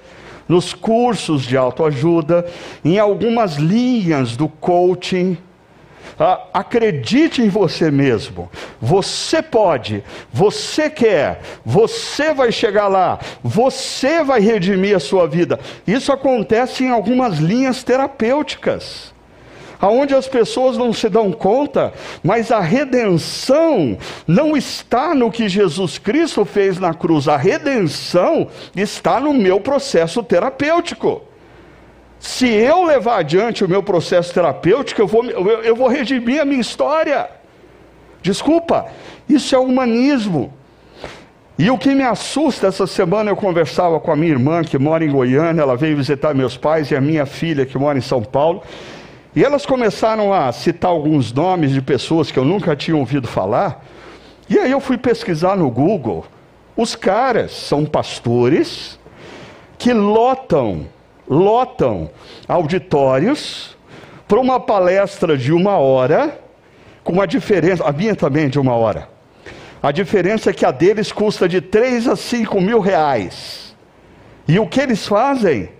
nos 0.49 0.75
cursos 0.75 1.43
de 1.43 1.57
autoajuda, 1.57 2.45
em 2.85 2.99
algumas 2.99 3.57
linhas 3.57 4.37
do 4.37 4.49
coaching 4.49 5.39
acredite 6.53 7.43
em 7.43 7.49
você 7.49 7.91
mesmo. 7.91 8.51
Você 8.81 9.43
pode, 9.43 10.03
você 10.33 10.89
quer, 10.89 11.41
você 11.65 12.33
vai 12.33 12.53
chegar 12.53 12.89
lá, 12.89 13.19
você 13.43 14.23
vai 14.23 14.41
redimir 14.41 14.97
a 14.97 15.01
sua 15.01 15.27
vida. 15.27 15.59
Isso 15.87 16.13
acontece 16.13 16.85
em 16.85 16.91
algumas 16.91 17.39
linhas 17.39 17.83
terapêuticas 17.83 19.13
aonde 19.83 20.15
as 20.15 20.29
pessoas 20.29 20.79
não 20.79 20.93
se 20.93 21.09
dão 21.09 21.33
conta, 21.33 21.93
mas 22.23 22.53
a 22.53 22.61
redenção 22.61 23.99
não 24.29 24.57
está 24.57 25.13
no 25.13 25.29
que 25.29 25.49
Jesus 25.49 25.99
Cristo 25.99 26.45
fez 26.45 26.79
na 26.79 26.95
cruz, 26.95 27.27
a 27.27 27.37
redenção 27.37 28.47
está 28.77 29.19
no 29.19 29.35
meu 29.35 29.59
processo 29.59 30.23
terapêutico. 30.23 31.23
Se 32.23 32.47
eu 32.47 32.85
levar 32.85 33.17
adiante 33.17 33.65
o 33.65 33.69
meu 33.69 33.83
processo 33.83 34.33
terapêutico, 34.33 35.03
eu 35.03 35.09
vou, 35.09 35.25
eu, 35.25 35.45
eu 35.65 35.75
vou 35.75 35.89
redimir 35.89 36.41
a 36.41 36.45
minha 36.45 36.61
história. 36.61 37.29
Desculpa, 38.23 38.87
isso 39.29 39.57
é 39.57 39.59
humanismo. 39.59 40.55
E 41.59 41.69
o 41.69 41.77
que 41.77 41.93
me 41.93 42.05
assusta, 42.05 42.69
essa 42.69 42.87
semana 42.87 43.33
eu 43.33 43.35
conversava 43.35 43.99
com 43.99 44.13
a 44.13 44.15
minha 44.15 44.31
irmã 44.31 44.63
que 44.63 44.79
mora 44.79 45.05
em 45.05 45.11
Goiânia, 45.11 45.63
ela 45.63 45.77
veio 45.77 45.97
visitar 45.97 46.33
meus 46.33 46.57
pais 46.57 46.93
e 46.93 46.97
a 46.97 47.01
minha 47.01 47.27
filha 47.27 47.67
que 47.67 47.77
mora 47.77 47.99
em 47.99 48.03
São 48.03 48.23
Paulo. 48.23 48.63
E 49.35 49.45
elas 49.45 49.67
começaram 49.67 50.33
a 50.33 50.53
citar 50.53 50.93
alguns 50.93 51.33
nomes 51.33 51.73
de 51.73 51.83
pessoas 51.83 52.31
que 52.31 52.39
eu 52.39 52.45
nunca 52.45 52.77
tinha 52.77 52.97
ouvido 52.97 53.27
falar. 53.27 53.85
E 54.49 54.61
aí 54.61 54.71
eu 54.71 54.79
fui 54.79 54.97
pesquisar 54.97 55.57
no 55.57 55.69
Google. 55.69 56.25
Os 56.77 56.95
caras 56.95 57.51
são 57.51 57.85
pastores 57.85 58.97
que 59.77 59.93
lotam 59.93 60.87
lotam 61.29 62.11
auditórios 62.49 63.77
para 64.27 64.41
uma 64.41 64.59
palestra 64.59 65.37
de 65.37 65.53
uma 65.53 65.77
hora, 65.77 66.41
com 67.05 67.13
uma 67.13 67.27
diferença, 67.27 67.85
a 67.85 67.93
minha 67.93 68.17
também 68.17 68.47
é 68.47 68.49
de 68.49 68.59
uma 68.59 68.75
hora, 68.75 69.09
A 69.83 69.91
diferença 69.91 70.51
é 70.51 70.53
que 70.53 70.65
a 70.65 70.71
deles 70.71 71.11
custa 71.11 71.49
de 71.49 71.61
3 71.61 72.07
a 72.07 72.17
5 72.17 72.61
mil 72.61 72.79
reais. 72.79 73.75
E 74.47 74.59
o 74.59 74.67
que 74.67 74.81
eles 74.81 75.07
fazem? 75.07 75.71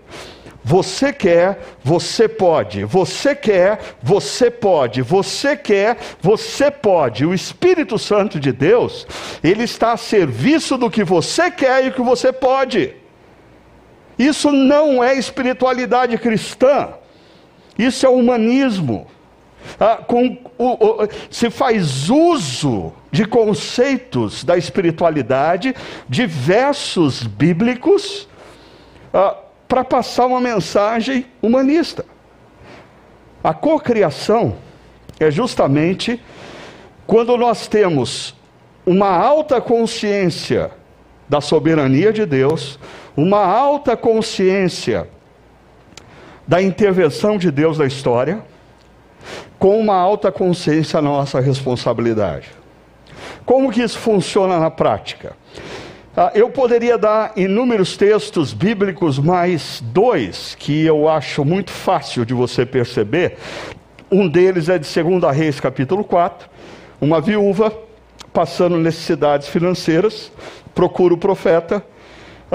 Você 0.63 1.11
quer, 1.11 1.59
você 1.83 2.27
pode. 2.27 2.85
Você 2.85 3.35
quer, 3.35 3.79
você 4.01 4.51
pode. 4.51 5.01
Você 5.01 5.57
quer, 5.57 5.97
você 6.21 6.69
pode. 6.71 7.25
O 7.25 7.33
Espírito 7.33 7.97
Santo 7.99 8.39
de 8.39 8.51
Deus, 8.51 9.05
ele 9.43 9.63
está 9.63 9.93
a 9.93 9.97
serviço 9.97 10.77
do 10.77 10.89
que 10.89 11.03
você 11.03 11.51
quer 11.51 11.85
e 11.85 11.89
o 11.89 11.93
que 11.93 12.01
você 12.01 12.31
pode. 12.31 13.02
Isso 14.17 14.51
não 14.51 15.03
é 15.03 15.15
espiritualidade 15.15 16.17
cristã. 16.17 16.89
Isso 17.77 18.05
é 18.05 18.09
humanismo. 18.09 19.07
Ah, 19.79 19.97
com, 19.97 20.37
o, 20.57 21.03
o, 21.03 21.09
se 21.31 21.49
faz 21.49 22.09
uso 22.09 22.93
de 23.11 23.25
conceitos 23.25 24.43
da 24.43 24.57
espiritualidade, 24.57 25.73
de 26.07 26.25
versos 26.25 27.23
bíblicos, 27.23 28.27
ah, 29.13 29.37
para 29.67 29.83
passar 29.83 30.25
uma 30.25 30.41
mensagem 30.41 31.25
humanista. 31.41 32.05
A 33.43 33.53
cocriação 33.53 34.55
é 35.19 35.31
justamente 35.31 36.21
quando 37.07 37.35
nós 37.37 37.67
temos 37.67 38.35
uma 38.85 39.09
alta 39.09 39.59
consciência 39.59 40.71
da 41.27 41.41
soberania 41.41 42.11
de 42.13 42.25
Deus, 42.25 42.79
uma 43.15 43.45
alta 43.45 43.95
consciência 43.95 45.07
da 46.47 46.61
intervenção 46.61 47.37
de 47.37 47.51
Deus 47.51 47.77
na 47.77 47.85
história, 47.85 48.43
com 49.57 49.79
uma 49.79 49.95
alta 49.95 50.31
consciência 50.31 51.01
da 51.01 51.07
nossa 51.07 51.39
responsabilidade. 51.39 52.49
Como 53.45 53.71
que 53.71 53.81
isso 53.81 53.97
funciona 53.97 54.59
na 54.59 54.69
prática? 54.69 55.35
Ah, 56.15 56.31
eu 56.35 56.49
poderia 56.49 56.97
dar 56.97 57.31
inúmeros 57.35 57.97
textos 57.97 58.53
bíblicos, 58.53 59.17
mas 59.17 59.81
dois 59.83 60.55
que 60.59 60.85
eu 60.85 61.09
acho 61.09 61.43
muito 61.43 61.71
fácil 61.71 62.25
de 62.25 62.33
você 62.33 62.65
perceber. 62.65 63.37
Um 64.11 64.27
deles 64.27 64.69
é 64.69 64.77
de 64.77 64.87
2 65.03 65.35
Reis, 65.35 65.59
capítulo 65.59 66.03
4. 66.03 66.47
Uma 67.01 67.19
viúva 67.19 67.73
passando 68.31 68.77
necessidades 68.77 69.47
financeiras, 69.47 70.31
procura 70.73 71.13
o 71.13 71.17
profeta, 71.17 71.83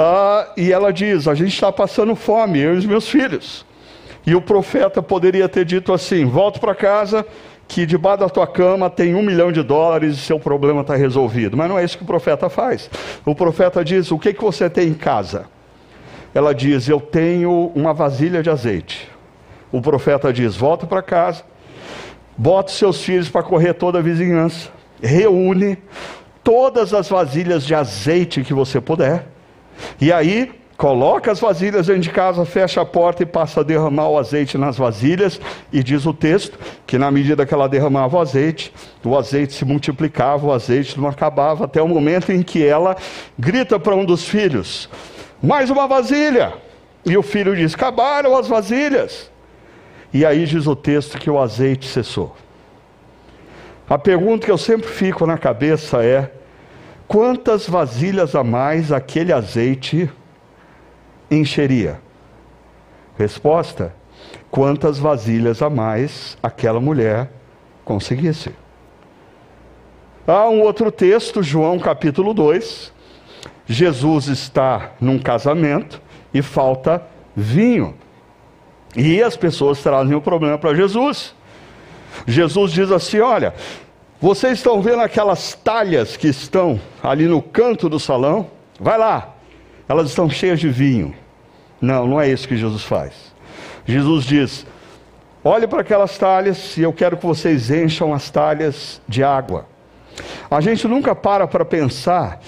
ah, 0.01 0.53
e 0.57 0.73
ela 0.73 0.93
diz: 0.93 1.27
A 1.27 1.35
gente 1.35 1.53
está 1.53 1.73
passando 1.73 2.15
fome, 2.15 2.61
eu 2.61 2.77
e 2.77 2.79
os 2.79 2.87
meus 2.87 3.09
filhos. 3.09 3.67
E 4.25 4.33
o 4.33 4.41
profeta 4.41 5.03
poderia 5.03 5.49
ter 5.49 5.65
dito 5.65 5.93
assim: 5.93 6.25
Volta 6.25 6.61
para 6.61 6.73
casa, 6.73 7.27
que 7.67 7.85
debaixo 7.85 8.21
da 8.21 8.29
tua 8.29 8.47
cama 8.47 8.89
tem 8.89 9.17
um 9.17 9.23
milhão 9.25 9.51
de 9.51 9.61
dólares 9.61 10.15
e 10.15 10.21
seu 10.21 10.39
problema 10.39 10.83
está 10.83 10.95
resolvido. 10.95 11.57
Mas 11.57 11.69
não 11.69 11.77
é 11.77 11.83
isso 11.83 11.99
que 11.99 12.05
o 12.05 12.07
profeta 12.07 12.49
faz. 12.49 12.89
O 13.27 13.35
profeta 13.35 13.85
diz: 13.85 14.13
O 14.13 14.21
que, 14.21 14.33
que 14.33 14.41
você 14.41 14.71
tem 14.71 14.87
em 14.87 14.95
casa? 14.95 15.47
Ela 16.33 16.55
diz: 16.55 16.89
Eu 16.89 17.01
tenho 17.01 17.73
uma 17.75 17.93
vasilha 17.93 18.41
de 18.41 18.49
azeite. 18.49 19.11
O 19.73 19.83
profeta 19.83 20.33
diz: 20.33 20.55
Volta 20.55 20.87
para 20.87 21.03
casa, 21.03 21.43
bota 22.37 22.71
seus 22.71 23.03
filhos 23.03 23.29
para 23.29 23.43
correr 23.43 23.75
toda 23.75 23.99
a 23.99 24.03
vizinhança, 24.03 24.71
reúne 25.03 25.77
todas 26.45 26.95
as 26.95 27.09
vasilhas 27.09 27.65
de 27.65 27.75
azeite 27.75 28.45
que 28.45 28.55
você 28.55 28.81
puder, 28.81 29.27
e 30.01 30.13
aí 30.13 30.53
coloca 30.79 31.33
as 31.33 31.41
vasilhas 31.41 31.89
dentro 31.89 32.03
de 32.03 32.11
casa, 32.11 32.45
fecha 32.45 32.81
a 32.81 32.85
porta 32.87 33.25
e 33.25 33.27
passa 33.27 33.61
a 33.61 33.63
derramar 33.65 34.09
o 34.09 34.17
azeite 34.17 34.57
nas 34.57 34.79
vasilhas. 34.79 35.41
E 35.73 35.83
diz 35.83 36.07
o 36.07 36.15
texto 36.15 36.57
que 36.87 36.97
na 36.97 37.11
medida 37.11 37.45
que 37.45 37.53
ela 37.53 37.69
derramava 37.69 38.17
o 38.17 38.21
azeite, 38.21 38.73
o 39.05 39.19
azeite 39.19 39.55
se 39.55 39.65
multiplicava, 39.65 40.47
o 40.47 40.53
azeite 40.53 40.99
não 40.99 41.09
acabava, 41.09 41.65
até 41.65 41.83
o 41.83 41.89
momento 41.89 42.31
em 42.31 42.43
que 42.43 42.65
ela 42.65 42.97
grita 43.37 43.79
para 43.79 43.95
um 43.95 44.05
dos 44.05 44.29
filhos: 44.29 44.89
Mais 45.43 45.69
uma 45.69 45.89
vasilha! 45.89 46.55
E 47.05 47.17
o 47.17 47.23
filho 47.23 47.57
diz: 47.57 47.75
Acabaram 47.75 48.37
as 48.37 48.47
vasilhas. 48.47 49.31
E 50.13 50.25
aí 50.25 50.47
diz 50.47 50.67
o 50.67 50.77
texto 50.77 51.19
que 51.19 51.29
o 51.29 51.39
azeite 51.39 51.87
cessou. 51.89 52.35
A 53.91 53.99
pergunta 53.99 54.47
que 54.47 54.53
eu 54.53 54.59
sempre 54.59 54.89
fico 54.89 55.27
na 55.27 55.37
cabeça 55.37 56.05
é: 56.05 56.31
quantas 57.09 57.67
vasilhas 57.67 58.37
a 58.37 58.45
mais 58.45 58.93
aquele 58.93 59.33
azeite 59.33 60.09
encheria? 61.31 62.01
Resposta: 63.19 63.93
quantas 64.51 64.99
vasilhas 64.99 65.63
a 65.63 65.69
mais 65.69 66.37
aquela 66.43 66.81
mulher 66.81 67.31
conseguisse. 67.85 68.53
Há 70.27 70.47
um 70.49 70.61
outro 70.61 70.93
texto, 70.93 71.43
João 71.43 71.79
capítulo 71.79 72.35
2. 72.35 72.93
Jesus 73.67 74.27
está 74.29 74.93
num 75.01 75.19
casamento 75.19 76.01
e 76.33 76.43
falta 76.43 77.03
vinho. 77.35 77.95
E 78.95 79.23
as 79.23 79.37
pessoas 79.37 79.83
trazem 79.83 80.15
o 80.15 80.21
problema 80.21 80.59
para 80.59 80.75
Jesus. 80.75 81.35
Jesus 82.27 82.73
diz 82.73 82.91
assim: 82.91 83.21
Olha, 83.21 83.55
vocês 84.21 84.55
estão 84.55 84.83
vendo 84.83 85.01
aquelas 85.01 85.55
talhas 85.55 86.17
que 86.17 86.27
estão 86.27 86.81
ali 87.03 87.27
no 87.27 87.41
canto 87.41 87.89
do 87.89 88.01
salão? 88.01 88.49
Vai 88.81 88.99
lá, 88.99 89.35
elas 89.89 90.09
estão 90.09 90.29
cheias 90.29 90.59
de 90.59 90.69
vinho. 90.69 91.15
Não, 91.81 92.07
não 92.07 92.21
é 92.21 92.29
isso 92.29 92.49
que 92.49 92.57
Jesus 92.57 92.83
faz. 92.83 93.13
Jesus 93.87 94.25
diz: 94.25 94.67
olhe 95.45 95.69
para 95.69 95.83
aquelas 95.83 96.19
talhas 96.19 96.77
e 96.77 96.83
eu 96.83 96.93
quero 96.93 97.17
que 97.17 97.25
vocês 97.25 97.71
encham 97.71 98.13
as 98.13 98.29
talhas 98.29 99.01
de 99.07 99.23
água. 99.23 99.67
A 100.51 100.61
gente 100.61 100.89
nunca 100.89 101.15
para 101.15 101.47
para 101.47 101.65
pensar 101.65 102.41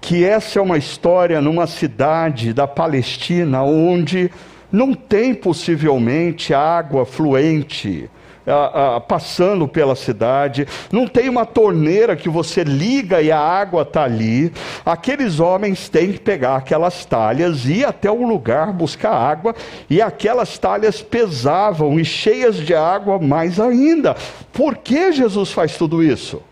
que 0.00 0.24
essa 0.24 0.58
é 0.58 0.62
uma 0.62 0.78
história 0.78 1.40
numa 1.42 1.66
cidade 1.66 2.54
da 2.54 2.66
Palestina 2.66 3.62
onde 3.62 4.30
não 4.72 4.94
tem 4.94 5.34
possivelmente 5.34 6.54
água 6.54 7.04
fluente, 7.04 8.08
ah, 8.46 8.96
ah, 8.96 9.00
passando 9.00 9.68
pela 9.68 9.94
cidade, 9.94 10.66
não 10.90 11.06
tem 11.06 11.28
uma 11.28 11.44
torneira 11.44 12.16
que 12.16 12.28
você 12.28 12.64
liga 12.64 13.20
e 13.20 13.30
a 13.30 13.38
água 13.38 13.82
está 13.82 14.04
ali. 14.04 14.52
Aqueles 14.84 15.40
homens 15.40 15.88
têm 15.88 16.12
que 16.12 16.20
pegar 16.20 16.56
aquelas 16.56 17.04
talhas, 17.04 17.66
ir 17.66 17.84
até 17.84 18.10
um 18.10 18.26
lugar 18.26 18.72
buscar 18.72 19.12
água, 19.12 19.54
e 19.88 20.00
aquelas 20.00 20.58
talhas 20.58 21.02
pesavam 21.02 22.00
e 22.00 22.04
cheias 22.04 22.56
de 22.56 22.74
água 22.74 23.18
mais 23.18 23.60
ainda. 23.60 24.16
Por 24.52 24.76
que 24.76 25.12
Jesus 25.12 25.52
faz 25.52 25.76
tudo 25.76 26.02
isso? 26.02 26.42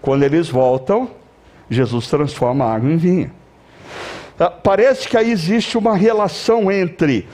Quando 0.00 0.22
eles 0.22 0.48
voltam, 0.48 1.10
Jesus 1.68 2.06
transforma 2.06 2.64
a 2.64 2.74
água 2.74 2.90
em 2.90 2.96
vinho. 2.96 3.30
Ah, 4.38 4.50
parece 4.50 5.08
que 5.08 5.16
aí 5.16 5.30
existe 5.30 5.76
uma 5.76 5.96
relação 5.96 6.70
entre 6.70 7.26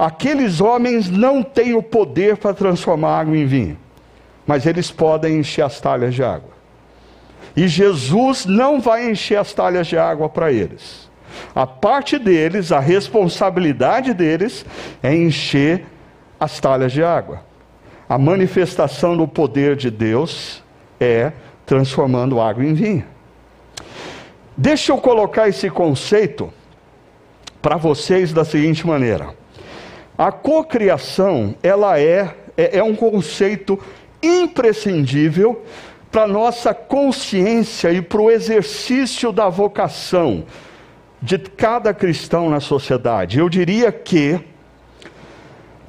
Aqueles 0.00 0.62
homens 0.62 1.10
não 1.10 1.42
têm 1.42 1.74
o 1.74 1.82
poder 1.82 2.38
para 2.38 2.54
transformar 2.54 3.18
água 3.20 3.36
em 3.36 3.44
vinho, 3.44 3.78
mas 4.46 4.64
eles 4.64 4.90
podem 4.90 5.40
encher 5.40 5.60
as 5.60 5.78
talhas 5.78 6.14
de 6.14 6.24
água. 6.24 6.48
E 7.54 7.68
Jesus 7.68 8.46
não 8.46 8.80
vai 8.80 9.10
encher 9.10 9.36
as 9.36 9.52
talhas 9.52 9.86
de 9.86 9.98
água 9.98 10.26
para 10.26 10.50
eles. 10.50 11.10
A 11.54 11.66
parte 11.66 12.18
deles, 12.18 12.72
a 12.72 12.80
responsabilidade 12.80 14.14
deles 14.14 14.64
é 15.02 15.14
encher 15.14 15.84
as 16.40 16.58
talhas 16.58 16.92
de 16.92 17.04
água. 17.04 17.44
A 18.08 18.16
manifestação 18.16 19.14
do 19.14 19.28
poder 19.28 19.76
de 19.76 19.90
Deus 19.90 20.64
é 20.98 21.30
transformando 21.66 22.40
água 22.40 22.64
em 22.64 22.72
vinho. 22.72 23.04
Deixa 24.56 24.92
eu 24.92 24.96
colocar 24.96 25.46
esse 25.46 25.68
conceito 25.68 26.50
para 27.60 27.76
vocês 27.76 28.32
da 28.32 28.46
seguinte 28.46 28.86
maneira. 28.86 29.38
A 30.20 30.30
cocriação, 30.30 31.54
ela 31.62 31.98
é, 31.98 32.34
é, 32.54 32.76
é 32.76 32.84
um 32.84 32.94
conceito 32.94 33.80
imprescindível 34.22 35.64
para 36.12 36.26
nossa 36.26 36.74
consciência 36.74 37.90
e 37.90 38.02
para 38.02 38.20
o 38.20 38.30
exercício 38.30 39.32
da 39.32 39.48
vocação 39.48 40.44
de 41.22 41.38
cada 41.38 41.94
cristão 41.94 42.50
na 42.50 42.60
sociedade. 42.60 43.38
Eu 43.38 43.48
diria 43.48 43.90
que 43.90 44.38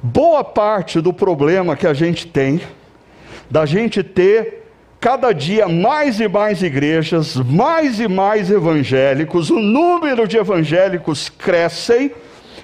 boa 0.02 0.42
parte 0.42 0.98
do 0.98 1.12
problema 1.12 1.76
que 1.76 1.86
a 1.86 1.92
gente 1.92 2.26
tem, 2.26 2.62
da 3.50 3.66
gente 3.66 4.02
ter 4.02 4.66
cada 4.98 5.34
dia 5.34 5.68
mais 5.68 6.20
e 6.20 6.26
mais 6.26 6.62
igrejas, 6.62 7.36
mais 7.36 8.00
e 8.00 8.08
mais 8.08 8.50
evangélicos, 8.50 9.50
o 9.50 9.58
número 9.58 10.26
de 10.26 10.38
evangélicos 10.38 11.28
crescem 11.28 12.10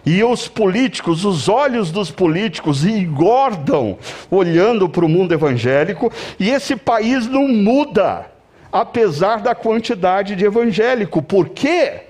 e 0.04 0.22
os 0.22 0.48
políticos, 0.48 1.24
os 1.24 1.48
olhos 1.48 1.90
dos 1.90 2.10
políticos 2.10 2.84
engordam 2.84 3.98
olhando 4.30 4.88
para 4.88 5.04
o 5.04 5.08
mundo 5.08 5.32
evangélico, 5.32 6.12
e 6.38 6.50
esse 6.50 6.76
país 6.76 7.26
não 7.26 7.48
muda, 7.48 8.26
apesar 8.72 9.40
da 9.40 9.54
quantidade 9.54 10.36
de 10.36 10.44
evangélico. 10.44 11.22
Por 11.22 11.48
quê? 11.48 12.02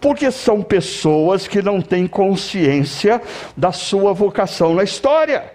Porque 0.00 0.30
são 0.30 0.62
pessoas 0.62 1.48
que 1.48 1.60
não 1.60 1.80
têm 1.80 2.06
consciência 2.06 3.20
da 3.56 3.72
sua 3.72 4.12
vocação 4.12 4.74
na 4.74 4.84
história. 4.84 5.52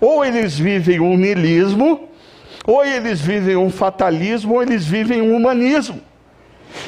Ou 0.00 0.24
eles 0.24 0.58
vivem 0.58 1.00
um 1.00 1.16
nilismo, 1.16 2.08
Ou 2.66 2.84
eles 2.84 3.20
vivem 3.20 3.56
um 3.56 3.70
fatalismo, 3.70 4.54
ou 4.54 4.62
eles 4.62 4.84
vivem 4.84 5.22
um 5.22 5.36
humanismo. 5.36 6.00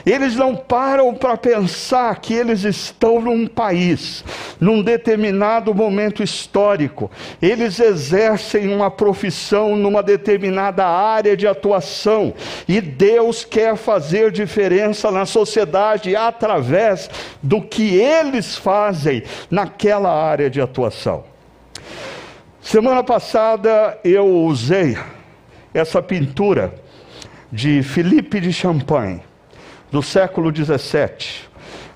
Eles 0.04 0.36
não 0.36 0.54
param 0.54 1.14
para 1.14 1.36
pensar 1.36 2.20
que 2.20 2.34
eles 2.34 2.64
estão 2.64 3.20
num 3.20 3.46
país, 3.46 4.24
num 4.60 4.82
determinado 4.82 5.74
momento 5.74 6.22
histórico. 6.22 7.10
Eles 7.40 7.78
exercem 7.78 8.72
uma 8.72 8.90
profissão 8.90 9.76
numa 9.76 10.02
determinada 10.02 10.86
área 10.86 11.36
de 11.36 11.46
atuação 11.46 12.34
e 12.66 12.80
Deus 12.80 13.44
quer 13.44 13.76
fazer 13.76 14.30
diferença 14.30 15.10
na 15.10 15.26
sociedade 15.26 16.14
através 16.16 17.10
do 17.42 17.60
que 17.60 17.96
eles 17.96 18.56
fazem 18.56 19.22
naquela 19.50 20.10
área 20.12 20.48
de 20.50 20.60
atuação. 20.60 21.24
Semana 22.60 23.02
passada 23.02 23.98
eu 24.04 24.26
usei 24.26 24.96
essa 25.72 26.02
pintura 26.02 26.74
de 27.50 27.82
Felipe 27.82 28.40
de 28.40 28.52
Champagne 28.52 29.27
do 29.90 30.02
século 30.02 30.54
XVII. 30.54 31.48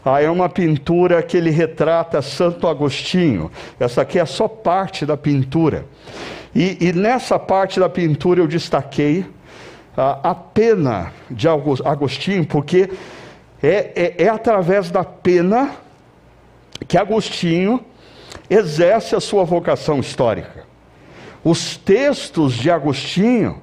Ah, 0.05 0.21
é 0.21 0.29
uma 0.29 0.49
pintura 0.49 1.23
que 1.23 1.37
ele 1.37 1.51
retrata 1.51 2.21
Santo 2.21 2.67
Agostinho. 2.67 3.51
Essa 3.79 4.03
aqui 4.03 4.19
é 4.19 4.25
só 4.25 4.49
parte 4.49 5.07
da 5.07 5.17
pintura. 5.17 5.87
E, 6.55 6.77
e 6.81 6.93
nessa 6.93 7.39
parte 7.39 7.79
da 7.79 7.89
pintura 7.89 8.41
eu 8.41 8.49
destaquei 8.49 9.25
a 9.97 10.35
pena 10.35 11.13
de 11.31 11.47
Agostinho, 11.49 12.47
porque 12.47 12.91
é, 13.63 14.15
é, 14.19 14.25
é 14.25 14.29
através 14.29 14.91
da 14.91 15.05
pena 15.05 15.73
que 16.89 16.99
Agostinho 16.99 17.85
exerce 18.49 19.15
a 19.15 19.21
sua 19.21 19.45
vocação 19.45 20.01
histórica. 20.01 20.65
Os 21.45 21.77
textos 21.77 22.55
de 22.55 22.71
Agostinho 22.71 23.61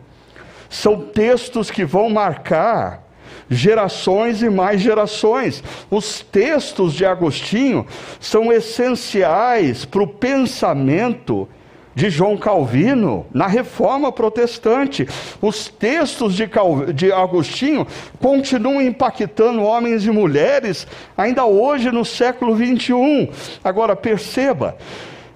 são 0.69 1.01
textos 1.01 1.71
que 1.71 1.83
vão 1.83 2.09
marcar 2.09 3.03
gerações 3.49 4.41
e 4.41 4.49
mais 4.49 4.81
gerações. 4.81 5.63
Os 5.89 6.21
textos 6.21 6.93
de 6.93 7.05
Agostinho 7.05 7.85
são 8.19 8.51
essenciais 8.51 9.85
para 9.85 10.03
o 10.03 10.07
pensamento 10.07 11.47
de 11.95 12.09
João 12.09 12.38
Calvino 12.38 13.25
na 13.33 13.47
reforma 13.47 14.12
protestante. 14.12 15.07
Os 15.41 15.67
textos 15.67 16.33
de, 16.33 16.49
de 16.93 17.12
Agostinho 17.12 17.85
continuam 18.19 18.81
impactando 18.81 19.63
homens 19.63 20.05
e 20.05 20.12
mulheres 20.12 20.88
ainda 21.17 21.45
hoje 21.45 21.91
no 21.91 22.05
século 22.05 22.55
21. 22.55 23.29
Agora 23.63 23.95
perceba, 23.95 24.77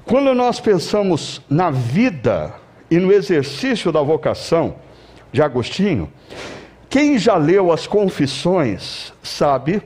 quando 0.06 0.34
nós 0.34 0.60
pensamos 0.60 1.42
na 1.50 1.70
vida 1.70 2.54
e 2.90 2.98
no 2.98 3.12
exercício 3.12 3.92
da 3.92 4.02
vocação 4.02 4.76
de 5.34 5.42
Agostinho, 5.42 6.10
quem 6.94 7.18
já 7.18 7.38
leu 7.38 7.72
as 7.72 7.88
Confissões 7.88 9.12
sabe 9.24 9.82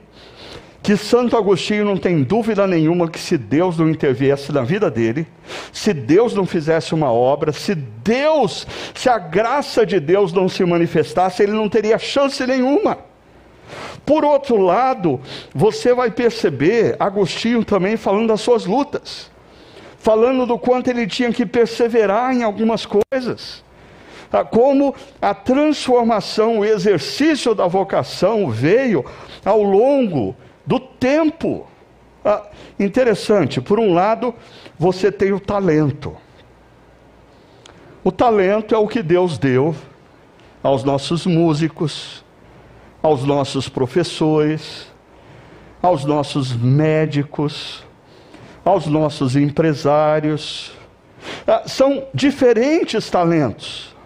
que 0.82 0.94
Santo 0.94 1.38
Agostinho 1.38 1.82
não 1.82 1.96
tem 1.96 2.22
dúvida 2.22 2.66
nenhuma 2.66 3.08
que 3.08 3.18
se 3.18 3.38
Deus 3.38 3.78
não 3.78 3.88
interviesse 3.88 4.52
na 4.52 4.60
vida 4.60 4.90
dele, 4.90 5.26
se 5.72 5.94
Deus 5.94 6.34
não 6.34 6.44
fizesse 6.44 6.94
uma 6.94 7.10
obra, 7.10 7.50
se 7.50 7.74
Deus, 7.74 8.66
se 8.94 9.08
a 9.08 9.18
graça 9.18 9.86
de 9.86 9.98
Deus 9.98 10.34
não 10.34 10.50
se 10.50 10.62
manifestasse, 10.66 11.42
ele 11.42 11.52
não 11.52 11.66
teria 11.66 11.98
chance 11.98 12.46
nenhuma. 12.46 12.98
Por 14.04 14.22
outro 14.22 14.58
lado, 14.58 15.18
você 15.54 15.94
vai 15.94 16.10
perceber 16.10 16.94
Agostinho 17.00 17.64
também 17.64 17.96
falando 17.96 18.28
das 18.28 18.42
suas 18.42 18.66
lutas, 18.66 19.30
falando 19.98 20.44
do 20.44 20.58
quanto 20.58 20.90
ele 20.90 21.06
tinha 21.06 21.32
que 21.32 21.46
perseverar 21.46 22.34
em 22.34 22.42
algumas 22.42 22.84
coisas 22.84 23.66
como 24.50 24.94
a 25.20 25.34
transformação, 25.34 26.58
o 26.58 26.64
exercício 26.64 27.54
da 27.54 27.66
vocação 27.66 28.50
veio 28.50 29.04
ao 29.44 29.62
longo 29.62 30.36
do 30.66 30.78
tempo. 30.78 31.66
Ah, 32.24 32.46
interessante, 32.78 33.60
por 33.60 33.78
um 33.78 33.94
lado, 33.94 34.34
você 34.78 35.10
tem 35.10 35.32
o 35.32 35.40
talento. 35.40 36.16
O 38.04 38.12
talento 38.12 38.74
é 38.74 38.78
o 38.78 38.86
que 38.86 39.02
Deus 39.02 39.38
deu 39.38 39.74
aos 40.62 40.84
nossos 40.84 41.24
músicos, 41.24 42.24
aos 43.02 43.24
nossos 43.24 43.68
professores, 43.68 44.90
aos 45.80 46.04
nossos 46.04 46.52
médicos, 46.54 47.84
aos 48.64 48.86
nossos 48.86 49.36
empresários. 49.36 50.72
Ah, 51.46 51.62
são 51.66 52.06
diferentes 52.12 53.08
talentos. 53.08 53.96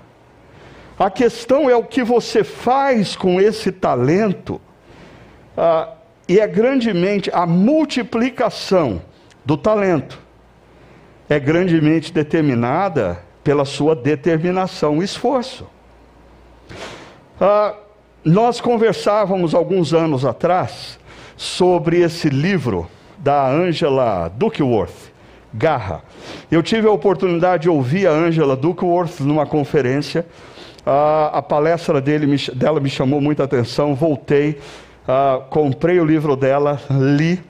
A 0.99 1.11
questão 1.11 1.69
é 1.69 1.75
o 1.75 1.85
que 1.85 2.03
você 2.03 2.45
faz 2.45 3.17
com 3.17 3.41
esse 3.41 3.73
talento, 3.73 4.61
ah, 5.57 5.89
e 6.29 6.39
é 6.39 6.47
grandemente 6.47 7.31
a 7.33 7.47
multiplicação 7.47 9.03
do 9.45 9.57
talento, 9.57 10.19
é 11.29 11.41
grandemente 11.41 12.13
determinada 12.13 13.23
pela 13.43 13.65
sua 13.65 13.97
determinação 13.97 15.03
e 15.03 15.05
esforço. 15.05 15.67
Ah, 17.41 17.75
nós 18.25 18.61
conversávamos 18.61 19.55
alguns 19.55 19.93
anos 19.93 20.25
atrás 20.25 20.99
sobre 21.37 22.01
esse 22.01 22.29
livro 22.29 22.89
da 23.19 23.49
Angela 23.49 24.29
Duckworth, 24.29 25.11
Garra. 25.53 26.03
Eu 26.51 26.63
tive 26.63 26.87
a 26.87 26.93
oportunidade 26.93 27.65
de 27.65 27.69
ouvir 27.69 28.07
a 28.07 28.13
Angela 28.13 28.57
Duckworth 28.57 29.21
numa 29.21 29.45
conferência 29.45 30.25
a 30.85 31.43
palestra 31.43 32.01
dele, 32.01 32.37
dela 32.55 32.81
me 32.81 32.91
chamou 32.91 33.21
muita 33.21 33.45
atenção, 33.45 33.95
voltei, 33.95 34.59
comprei 35.51 36.01
o 36.01 36.05
livro 36.05 36.37
dela, 36.37 36.81
li. 36.91 37.41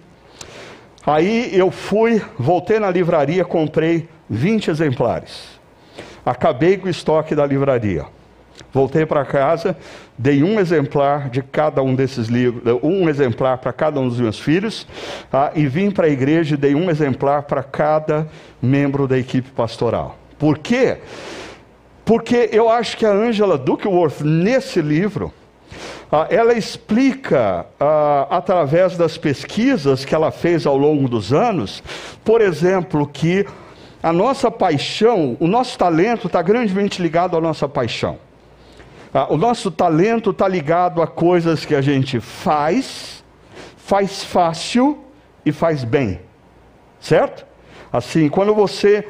Aí 1.05 1.51
eu 1.53 1.71
fui, 1.71 2.23
voltei 2.39 2.79
na 2.79 2.91
livraria, 2.91 3.45
comprei 3.45 4.09
20 4.29 4.71
exemplares. 4.71 5.61
Acabei 6.25 6.77
com 6.77 6.87
o 6.87 6.91
estoque 6.91 7.35
da 7.35 7.45
livraria. 7.45 8.05
Voltei 8.73 9.05
para 9.05 9.25
casa, 9.25 9.77
dei 10.17 10.43
um 10.43 10.59
exemplar 10.59 11.29
de 11.29 11.43
cada 11.43 11.83
um 11.83 11.95
desses 11.95 12.29
livros, 12.29 12.63
um 12.83 13.09
exemplar 13.09 13.59
para 13.59 13.73
cada 13.73 14.01
um 14.01 14.09
dos 14.09 14.21
meus 14.21 14.39
filhos, 14.39 14.87
tá? 15.31 15.53
e 15.55 15.67
vim 15.67 15.91
para 15.91 16.07
a 16.07 16.11
igreja 16.11 16.55
e 16.55 16.57
dei 16.57 16.75
um 16.75 16.89
exemplar 16.89 17.43
para 17.43 17.63
cada 17.63 18.27
membro 18.61 19.07
da 19.07 19.19
equipe 19.19 19.51
pastoral. 19.51 20.17
Por 20.39 20.59
quê? 20.59 20.99
Porque 22.05 22.49
eu 22.53 22.69
acho 22.69 22.97
que 22.97 23.07
a 23.07 23.13
Angela 23.13 23.57
Duckworth, 23.57 24.21
nesse 24.21 24.81
livro, 24.81 25.33
ah, 26.11 26.27
ela 26.29 26.53
explica, 26.53 27.65
ah, 27.79 28.27
através 28.29 28.97
das 28.97 29.17
pesquisas 29.17 30.05
que 30.05 30.15
ela 30.15 30.31
fez 30.31 30.67
ao 30.67 30.77
longo 30.77 31.09
dos 31.09 31.33
anos, 31.33 31.83
por 32.25 32.41
exemplo, 32.41 33.07
que 33.07 33.47
a 34.03 34.13
nossa 34.13 34.51
paixão, 34.51 35.37
o 35.39 35.47
nosso 35.47 35.79
talento 35.79 36.27
está 36.27 36.43
grandemente 36.43 37.01
ligado 37.01 37.37
à 37.37 37.41
nossa 37.41 37.69
paixão. 37.69 38.19
Ah, 39.15 39.33
o 39.33 39.37
nosso 39.37 39.71
talento 39.71 40.31
está 40.31 40.49
ligado 40.49 41.01
a 41.01 41.07
coisas 41.07 41.65
que 41.65 41.75
a 41.75 41.81
gente 41.81 42.19
faz, 42.19 43.23
faz 43.77 44.25
fácil 44.25 45.05
e 45.47 45.53
faz 45.53 45.85
bem. 45.85 46.21
Certo? 47.01 47.47
Assim, 47.93 48.29
quando 48.29 48.55
você 48.55 49.07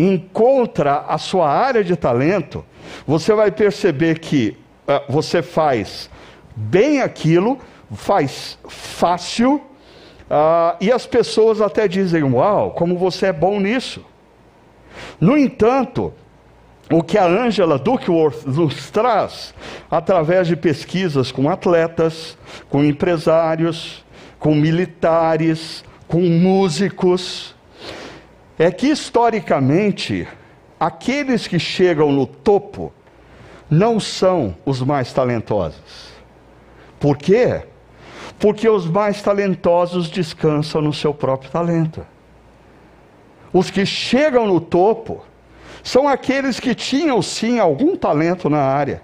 encontra 0.00 1.04
a 1.08 1.18
sua 1.18 1.48
área 1.48 1.84
de 1.84 1.96
talento, 1.96 2.64
você 3.06 3.34
vai 3.34 3.50
perceber 3.50 4.18
que 4.18 4.56
uh, 4.88 5.12
você 5.12 5.42
faz 5.42 6.08
bem 6.54 7.00
aquilo, 7.00 7.58
faz 7.92 8.58
fácil, 8.68 9.56
uh, 9.56 10.76
e 10.80 10.90
as 10.90 11.06
pessoas 11.06 11.60
até 11.60 11.86
dizem: 11.86 12.22
Uau, 12.22 12.70
como 12.72 12.96
você 12.96 13.26
é 13.26 13.32
bom 13.32 13.60
nisso. 13.60 14.04
No 15.20 15.36
entanto, 15.36 16.12
o 16.90 17.02
que 17.02 17.16
a 17.16 17.24
Angela 17.24 17.78
Duckworth 17.78 18.44
nos 18.46 18.90
traz, 18.90 19.54
através 19.90 20.48
de 20.48 20.56
pesquisas 20.56 21.30
com 21.30 21.48
atletas, 21.48 22.36
com 22.68 22.84
empresários, 22.84 24.04
com 24.38 24.54
militares, 24.54 25.84
com 26.08 26.20
músicos, 26.20 27.54
é 28.60 28.70
que 28.70 28.88
historicamente, 28.88 30.28
aqueles 30.78 31.46
que 31.46 31.58
chegam 31.58 32.12
no 32.12 32.26
topo 32.26 32.92
não 33.70 33.98
são 33.98 34.54
os 34.66 34.82
mais 34.82 35.14
talentosos. 35.14 36.10
Por 36.98 37.16
quê? 37.16 37.62
Porque 38.38 38.68
os 38.68 38.86
mais 38.86 39.22
talentosos 39.22 40.10
descansam 40.10 40.82
no 40.82 40.92
seu 40.92 41.14
próprio 41.14 41.50
talento. 41.50 42.06
Os 43.50 43.70
que 43.70 43.86
chegam 43.86 44.46
no 44.46 44.60
topo 44.60 45.24
são 45.82 46.06
aqueles 46.06 46.60
que 46.60 46.74
tinham 46.74 47.22
sim 47.22 47.58
algum 47.58 47.96
talento 47.96 48.50
na 48.50 48.60
área, 48.60 49.00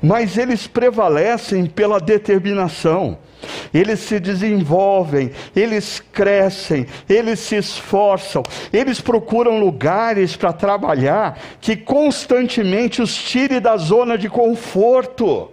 mas 0.00 0.38
eles 0.38 0.68
prevalecem 0.68 1.66
pela 1.66 1.98
determinação. 1.98 3.18
Eles 3.72 4.00
se 4.00 4.18
desenvolvem, 4.20 5.30
eles 5.54 6.02
crescem, 6.12 6.86
eles 7.08 7.40
se 7.40 7.56
esforçam, 7.56 8.42
eles 8.72 9.00
procuram 9.00 9.58
lugares 9.58 10.36
para 10.36 10.52
trabalhar 10.52 11.38
que 11.60 11.76
constantemente 11.76 13.02
os 13.02 13.14
tire 13.14 13.60
da 13.60 13.76
zona 13.76 14.16
de 14.16 14.28
conforto. 14.28 15.50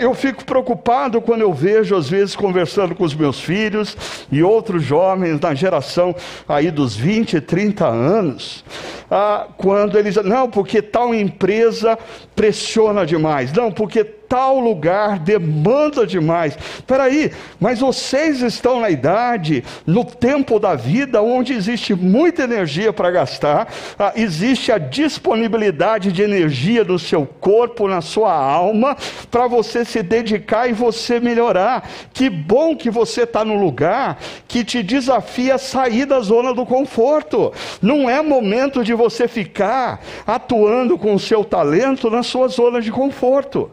Eu 0.00 0.14
fico 0.14 0.44
preocupado 0.44 1.20
quando 1.20 1.42
eu 1.42 1.52
vejo, 1.52 1.94
às 1.94 2.10
vezes, 2.10 2.34
conversando 2.34 2.92
com 2.92 3.04
os 3.04 3.14
meus 3.14 3.38
filhos 3.38 3.96
e 4.32 4.42
outros 4.42 4.82
jovens 4.82 5.38
na 5.38 5.54
geração 5.54 6.12
aí 6.48 6.72
dos 6.72 6.96
20, 6.96 7.40
30 7.40 7.86
anos, 7.86 8.64
ah, 9.08 9.46
quando 9.56 9.96
eles, 9.96 10.16
não, 10.16 10.50
porque 10.50 10.82
tal 10.82 11.14
empresa 11.14 11.96
pressiona 12.34 13.06
demais, 13.06 13.52
não, 13.52 13.70
porque 13.70 14.02
tal 14.28 14.58
lugar 14.60 15.18
demanda 15.18 16.06
demais. 16.06 16.56
Espera 16.76 17.04
aí, 17.04 17.32
mas 17.60 17.80
vocês 17.80 18.42
estão 18.42 18.80
na 18.80 18.90
idade, 18.90 19.64
no 19.86 20.04
tempo 20.04 20.58
da 20.58 20.74
vida, 20.74 21.22
onde 21.22 21.52
existe 21.52 21.94
muita 21.94 22.44
energia 22.44 22.92
para 22.92 23.10
gastar, 23.10 23.72
ah, 23.98 24.12
existe 24.16 24.70
a 24.72 24.78
disponibilidade 24.78 26.12
de 26.12 26.22
energia 26.22 26.84
do 26.84 26.98
seu 26.98 27.26
corpo, 27.26 27.88
na 27.88 28.00
sua 28.00 28.32
alma, 28.32 28.96
para 29.30 29.46
você 29.46 29.84
se 29.84 30.02
dedicar 30.02 30.68
e 30.68 30.72
você 30.72 31.20
melhorar. 31.20 31.88
Que 32.12 32.28
bom 32.28 32.76
que 32.76 32.90
você 32.90 33.22
está 33.22 33.44
no 33.44 33.56
lugar 33.56 34.18
que 34.48 34.64
te 34.64 34.82
desafia 34.82 35.54
a 35.54 35.58
sair 35.58 36.04
da 36.04 36.20
zona 36.20 36.52
do 36.52 36.66
conforto. 36.66 37.52
Não 37.80 38.08
é 38.08 38.22
momento 38.22 38.84
de 38.84 38.94
você 38.94 39.28
ficar 39.28 40.00
atuando 40.26 40.98
com 40.98 41.14
o 41.14 41.20
seu 41.20 41.44
talento 41.44 42.10
na 42.10 42.22
sua 42.22 42.48
zona 42.48 42.80
de 42.80 42.90
conforto. 42.90 43.70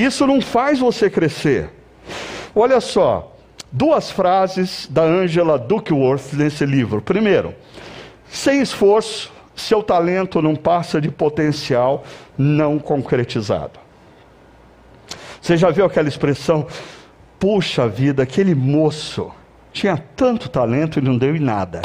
Isso 0.00 0.26
não 0.26 0.40
faz 0.40 0.78
você 0.78 1.10
crescer. 1.10 1.68
Olha 2.54 2.80
só, 2.80 3.36
duas 3.70 4.10
frases 4.10 4.88
da 4.90 5.02
Angela 5.02 5.58
Duckworth 5.58 6.32
nesse 6.32 6.64
livro. 6.64 7.02
Primeiro, 7.02 7.54
sem 8.30 8.62
esforço, 8.62 9.30
seu 9.54 9.82
talento 9.82 10.40
não 10.40 10.56
passa 10.56 11.02
de 11.02 11.10
potencial 11.10 12.02
não 12.38 12.78
concretizado. 12.78 13.78
Você 15.38 15.58
já 15.58 15.70
viu 15.70 15.84
aquela 15.84 16.08
expressão? 16.08 16.66
Puxa 17.38 17.86
vida, 17.86 18.22
aquele 18.22 18.54
moço 18.54 19.30
tinha 19.70 20.02
tanto 20.16 20.48
talento 20.48 20.98
e 20.98 21.02
não 21.02 21.18
deu 21.18 21.36
em 21.36 21.40
nada. 21.40 21.82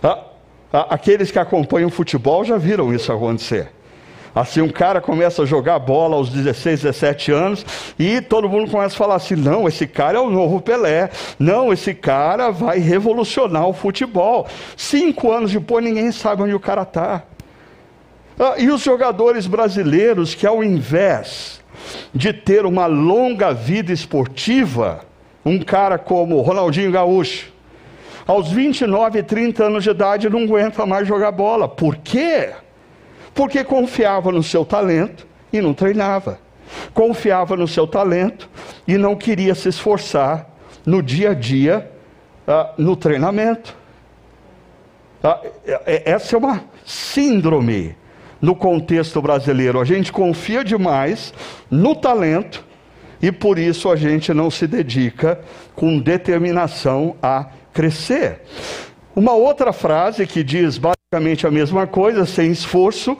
Ah, 0.00 0.24
ah, 0.72 0.86
aqueles 0.90 1.32
que 1.32 1.38
acompanham 1.40 1.90
futebol 1.90 2.44
já 2.44 2.56
viram 2.56 2.94
isso 2.94 3.12
acontecer. 3.12 3.72
Assim, 4.34 4.60
um 4.60 4.68
cara 4.68 5.00
começa 5.00 5.42
a 5.42 5.46
jogar 5.46 5.78
bola 5.78 6.16
aos 6.16 6.30
16, 6.30 6.82
17 6.82 7.32
anos 7.32 7.66
e 7.98 8.20
todo 8.20 8.48
mundo 8.48 8.70
começa 8.70 8.94
a 8.94 8.98
falar 8.98 9.16
assim: 9.16 9.34
não, 9.34 9.66
esse 9.66 9.86
cara 9.86 10.18
é 10.18 10.20
o 10.20 10.30
novo 10.30 10.60
Pelé, 10.60 11.10
não, 11.38 11.72
esse 11.72 11.92
cara 11.94 12.50
vai 12.50 12.78
revolucionar 12.78 13.66
o 13.66 13.72
futebol. 13.72 14.46
Cinco 14.76 15.32
anos 15.32 15.52
depois, 15.52 15.84
ninguém 15.84 16.12
sabe 16.12 16.42
onde 16.42 16.54
o 16.54 16.60
cara 16.60 16.82
está. 16.82 17.24
Ah, 18.38 18.54
e 18.56 18.70
os 18.70 18.82
jogadores 18.82 19.46
brasileiros 19.46 20.34
que, 20.34 20.46
ao 20.46 20.62
invés 20.64 21.60
de 22.14 22.32
ter 22.32 22.64
uma 22.64 22.86
longa 22.86 23.52
vida 23.52 23.92
esportiva, 23.92 25.04
um 25.44 25.58
cara 25.58 25.98
como 25.98 26.40
Ronaldinho 26.40 26.92
Gaúcho, 26.92 27.50
aos 28.26 28.50
29, 28.50 29.22
30 29.24 29.64
anos 29.64 29.84
de 29.84 29.90
idade, 29.90 30.30
não 30.30 30.44
aguenta 30.44 30.86
mais 30.86 31.06
jogar 31.06 31.32
bola. 31.32 31.68
Por 31.68 31.96
quê? 31.96 32.50
Porque 33.40 33.64
confiava 33.64 34.30
no 34.30 34.42
seu 34.42 34.66
talento 34.66 35.26
e 35.50 35.62
não 35.62 35.72
treinava. 35.72 36.38
Confiava 36.92 37.56
no 37.56 37.66
seu 37.66 37.86
talento 37.86 38.50
e 38.86 38.98
não 38.98 39.16
queria 39.16 39.54
se 39.54 39.70
esforçar 39.70 40.46
no 40.84 41.02
dia 41.02 41.30
a 41.30 41.34
dia, 41.34 41.90
uh, 42.46 42.74
no 42.76 42.94
treinamento. 42.94 43.74
Uh, 45.24 45.48
essa 46.04 46.36
é 46.36 46.38
uma 46.38 46.62
síndrome 46.84 47.96
no 48.42 48.54
contexto 48.54 49.22
brasileiro. 49.22 49.80
A 49.80 49.86
gente 49.86 50.12
confia 50.12 50.62
demais 50.62 51.32
no 51.70 51.96
talento 51.96 52.62
e 53.22 53.32
por 53.32 53.58
isso 53.58 53.90
a 53.90 53.96
gente 53.96 54.34
não 54.34 54.50
se 54.50 54.66
dedica 54.66 55.40
com 55.74 55.98
determinação 55.98 57.16
a 57.22 57.46
crescer. 57.72 58.42
Uma 59.16 59.32
outra 59.32 59.72
frase 59.72 60.26
que 60.26 60.44
diz 60.44 60.76
basicamente 61.12 61.44
a 61.44 61.50
mesma 61.50 61.88
coisa, 61.88 62.24
sem 62.24 62.52
esforço, 62.52 63.18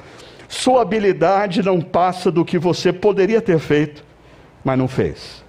sua 0.48 0.82
habilidade 0.82 1.60
não 1.60 1.80
passa 1.80 2.30
do 2.30 2.44
que 2.44 2.56
você 2.56 2.92
poderia 2.92 3.40
ter 3.40 3.58
feito, 3.58 4.04
mas 4.62 4.78
não 4.78 4.86
fez. 4.86 5.44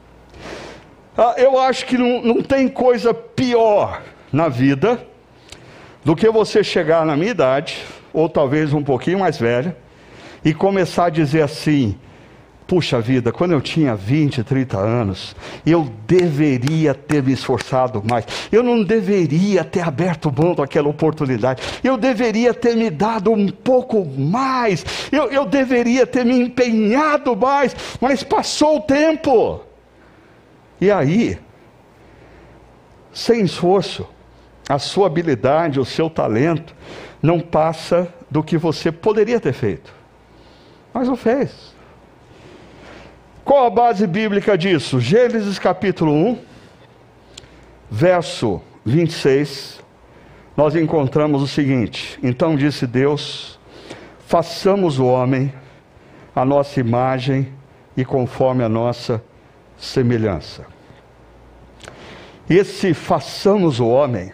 Ah, 1.15 1.35
eu 1.37 1.59
acho 1.59 1.85
que 1.85 1.99
não, 1.99 2.19
não 2.23 2.41
tem 2.41 2.67
coisa 2.67 3.13
pior 3.13 4.01
na 4.33 4.49
vida 4.49 5.05
do 6.03 6.15
que 6.15 6.27
você 6.31 6.63
chegar 6.63 7.05
na 7.05 7.15
minha 7.15 7.29
idade, 7.29 7.85
ou 8.11 8.27
talvez 8.27 8.73
um 8.73 8.81
pouquinho 8.81 9.19
mais 9.19 9.37
velha, 9.37 9.77
e 10.43 10.51
começar 10.51 11.05
a 11.05 11.09
dizer 11.11 11.43
assim: 11.43 11.95
Puxa 12.71 13.01
vida, 13.01 13.33
quando 13.33 13.51
eu 13.51 13.59
tinha 13.59 13.97
20, 13.97 14.45
30 14.45 14.77
anos, 14.77 15.35
eu 15.65 15.91
deveria 16.07 16.93
ter 16.93 17.21
me 17.21 17.33
esforçado 17.33 18.01
mais. 18.01 18.25
Eu 18.49 18.63
não 18.63 18.81
deveria 18.81 19.65
ter 19.65 19.81
aberto 19.81 20.31
mão 20.31 20.55
daquela 20.55 20.87
oportunidade. 20.87 21.61
Eu 21.83 21.97
deveria 21.97 22.53
ter 22.53 22.77
me 22.77 22.89
dado 22.89 23.29
um 23.29 23.49
pouco 23.49 24.05
mais. 24.05 24.85
Eu, 25.11 25.29
eu 25.29 25.45
deveria 25.45 26.07
ter 26.07 26.25
me 26.25 26.39
empenhado 26.39 27.35
mais. 27.35 27.75
Mas 27.99 28.23
passou 28.23 28.77
o 28.77 28.81
tempo. 28.81 29.65
E 30.79 30.89
aí, 30.89 31.37
sem 33.11 33.41
esforço, 33.41 34.07
a 34.69 34.79
sua 34.79 35.07
habilidade, 35.07 35.77
o 35.77 35.83
seu 35.83 36.09
talento, 36.09 36.73
não 37.21 37.37
passa 37.41 38.07
do 38.29 38.41
que 38.41 38.57
você 38.57 38.93
poderia 38.93 39.41
ter 39.41 39.51
feito. 39.51 39.93
Mas 40.93 41.09
não 41.09 41.17
fez. 41.17 41.70
Qual 43.43 43.65
a 43.65 43.69
base 43.69 44.05
bíblica 44.05 44.57
disso? 44.57 44.99
Gênesis 44.99 45.57
capítulo 45.57 46.13
1, 46.13 46.39
verso 47.89 48.61
26, 48.85 49.81
nós 50.55 50.75
encontramos 50.75 51.41
o 51.41 51.47
seguinte: 51.47 52.19
Então 52.21 52.55
disse 52.55 52.85
Deus: 52.85 53.59
façamos 54.27 54.99
o 54.99 55.05
homem 55.05 55.51
a 56.35 56.45
nossa 56.45 56.79
imagem 56.79 57.51
e 57.97 58.05
conforme 58.05 58.63
a 58.63 58.69
nossa 58.69 59.21
semelhança. 59.77 60.65
Esse 62.49 62.93
façamos 62.93 63.79
o 63.79 63.87
homem 63.87 64.31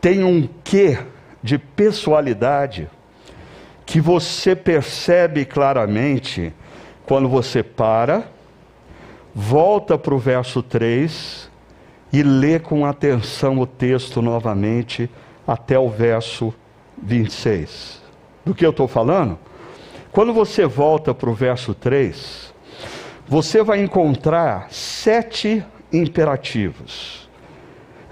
tem 0.00 0.24
um 0.24 0.48
quê 0.64 0.98
de 1.42 1.58
pessoalidade 1.58 2.88
que 3.84 4.00
você 4.00 4.56
percebe 4.56 5.44
claramente 5.44 6.52
quando 7.08 7.26
você 7.26 7.62
para, 7.62 8.28
volta 9.34 9.96
para 9.96 10.14
o 10.14 10.18
verso 10.18 10.62
3 10.62 11.50
e 12.12 12.22
lê 12.22 12.58
com 12.58 12.84
atenção 12.84 13.58
o 13.58 13.66
texto 13.66 14.20
novamente 14.20 15.08
até 15.46 15.78
o 15.78 15.88
verso 15.88 16.52
26. 17.02 18.02
Do 18.44 18.54
que 18.54 18.64
eu 18.64 18.70
estou 18.70 18.86
falando? 18.86 19.38
Quando 20.12 20.34
você 20.34 20.66
volta 20.66 21.14
para 21.14 21.30
o 21.30 21.34
verso 21.34 21.72
3, 21.72 22.52
você 23.26 23.62
vai 23.62 23.80
encontrar 23.80 24.70
sete 24.70 25.64
imperativos. 25.90 27.26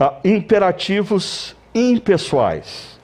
Ah, 0.01 0.15
imperativos 0.25 1.55
impessoais. 1.75 2.99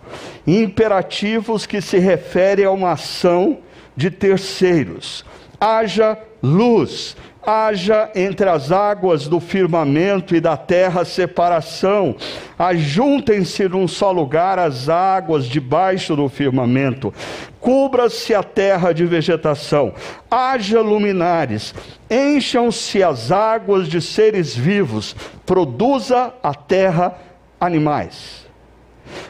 Imperativos 0.47 1.67
que 1.67 1.83
se 1.83 1.99
referem 1.99 2.65
a 2.65 2.71
uma 2.71 2.93
ação 2.93 3.59
de 3.95 4.11
terceiros 4.11 5.23
haja 5.63 6.19
luz, 6.43 7.17
haja 7.41 8.11
entre 8.17 8.49
as 8.49 8.73
águas 8.73 9.29
do 9.29 9.39
firmamento 9.39 10.35
e 10.35 10.41
da 10.41 10.57
terra 10.57 11.05
separação, 11.05 12.17
ajuntem-se 12.59 13.69
num 13.69 13.87
só 13.87 14.11
lugar 14.11 14.59
as 14.59 14.89
águas 14.89 15.47
debaixo 15.47 16.17
do 16.17 16.29
firmamento, 16.29 17.15
cubra-se 17.61 18.35
a 18.35 18.43
terra 18.43 18.93
de 18.93 19.07
vegetação, 19.07 19.95
haja 20.29 20.81
luminares, 20.81 21.73
encham-se 22.11 23.01
as 23.01 23.31
águas 23.31 23.87
de 23.87 24.01
seres 24.01 24.57
vivos, 24.57 25.15
produza 25.47 26.35
a 26.43 26.53
terra 26.55 27.17
animais. 27.61 28.49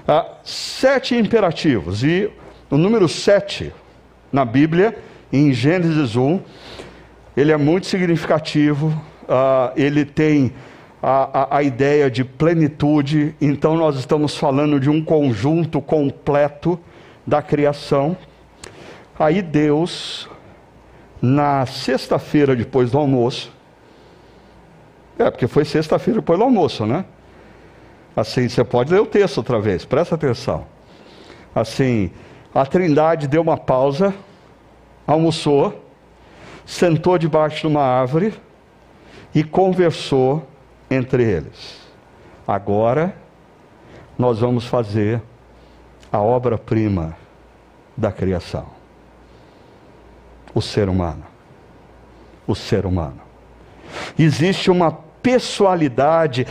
Ah, 0.09 0.39
sete 0.43 1.15
imperativos, 1.15 2.03
e 2.03 2.31
o 2.71 2.79
número 2.79 3.07
sete 3.07 3.71
na 4.33 4.47
Bíblia 4.47 4.97
em 5.33 5.53
Gênesis 5.53 6.17
1, 6.17 6.41
ele 7.37 7.53
é 7.53 7.57
muito 7.57 7.87
significativo, 7.87 8.89
uh, 9.23 9.73
ele 9.75 10.05
tem 10.05 10.53
a, 11.03 11.57
a, 11.57 11.57
a 11.59 11.63
ideia 11.63 12.11
de 12.11 12.25
plenitude, 12.25 13.35
então 13.41 13.77
nós 13.77 13.97
estamos 13.97 14.37
falando 14.37 14.79
de 14.79 14.91
um 14.91 15.03
conjunto 15.03 15.81
completo 15.81 16.79
da 17.27 17.41
criação. 17.41 18.17
Aí 19.19 19.41
Deus 19.41 20.29
na 21.21 21.65
sexta-feira 21.67 22.57
depois 22.57 22.91
do 22.91 22.99
almoço. 22.99 23.53
É, 25.19 25.31
porque 25.31 25.47
foi 25.47 25.65
sexta-feira 25.65 26.21
depois 26.21 26.39
do 26.39 26.45
almoço, 26.45 26.85
né? 26.85 27.05
Assim, 28.17 28.49
você 28.49 28.65
pode 28.65 28.93
ler 28.93 29.01
o 29.01 29.07
texto 29.07 29.39
outra 29.39 29.61
vez, 29.61 29.85
presta 29.85 30.17
atenção. 30.17 30.67
Assim, 31.55 32.11
a 32.55 32.67
Trindade 32.67 33.29
deu 33.29 33.41
uma 33.41 33.57
pausa, 33.57 34.13
almoçou, 35.07 35.85
sentou 36.65 37.19
debaixo 37.19 37.61
de 37.61 37.67
uma 37.67 37.83
árvore 37.83 38.35
e 39.35 39.43
conversou 39.43 40.47
entre 40.91 41.23
eles. 41.23 41.81
Agora 42.47 43.15
nós 44.19 44.39
vamos 44.41 44.67
fazer 44.67 45.23
a 46.11 46.21
obra-prima 46.21 47.17
da 47.97 48.13
criação. 48.13 48.67
O 50.55 50.61
ser 50.61 50.89
humano. 50.89 51.25
O 52.47 52.55
ser 52.55 52.85
humano. 52.85 53.21
Existe 54.19 54.71
uma 54.71 54.93
pessoalidade. 55.23 56.47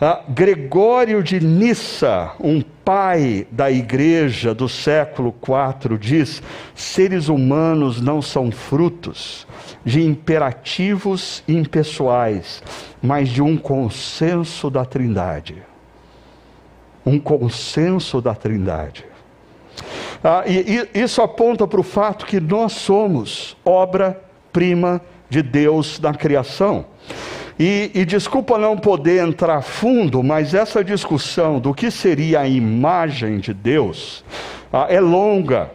Ah, 0.00 0.22
Gregório 0.28 1.22
de 1.22 1.38
Nissa, 1.38 2.32
um 2.40 2.60
pai 2.60 3.46
da 3.48 3.70
igreja 3.70 4.52
do 4.52 4.68
século 4.68 5.32
IV, 5.40 5.96
diz: 5.98 6.42
seres 6.74 7.28
humanos 7.28 8.00
não 8.00 8.20
são 8.20 8.50
frutos 8.50 9.46
de 9.84 10.02
imperativos 10.02 11.44
impessoais, 11.46 12.60
mas 13.00 13.28
de 13.28 13.40
um 13.40 13.56
consenso 13.56 14.68
da 14.68 14.84
Trindade. 14.84 15.62
Um 17.06 17.20
consenso 17.20 18.20
da 18.20 18.34
Trindade. 18.34 19.04
Ah, 20.24 20.42
e, 20.44 20.88
e 20.94 21.02
isso 21.02 21.22
aponta 21.22 21.68
para 21.68 21.78
o 21.78 21.84
fato 21.84 22.26
que 22.26 22.40
nós 22.40 22.72
somos 22.72 23.56
obra-prima 23.64 25.00
de 25.30 25.40
Deus 25.40 26.00
na 26.00 26.12
criação. 26.12 26.86
E, 27.58 27.90
e, 27.94 28.04
desculpa 28.04 28.58
não 28.58 28.76
poder 28.76 29.22
entrar 29.22 29.62
fundo, 29.62 30.22
mas 30.22 30.54
essa 30.54 30.82
discussão 30.82 31.60
do 31.60 31.72
que 31.72 31.90
seria 31.90 32.40
a 32.40 32.48
imagem 32.48 33.38
de 33.38 33.54
Deus 33.54 34.24
ah, 34.72 34.86
é 34.88 35.00
longa. 35.00 35.70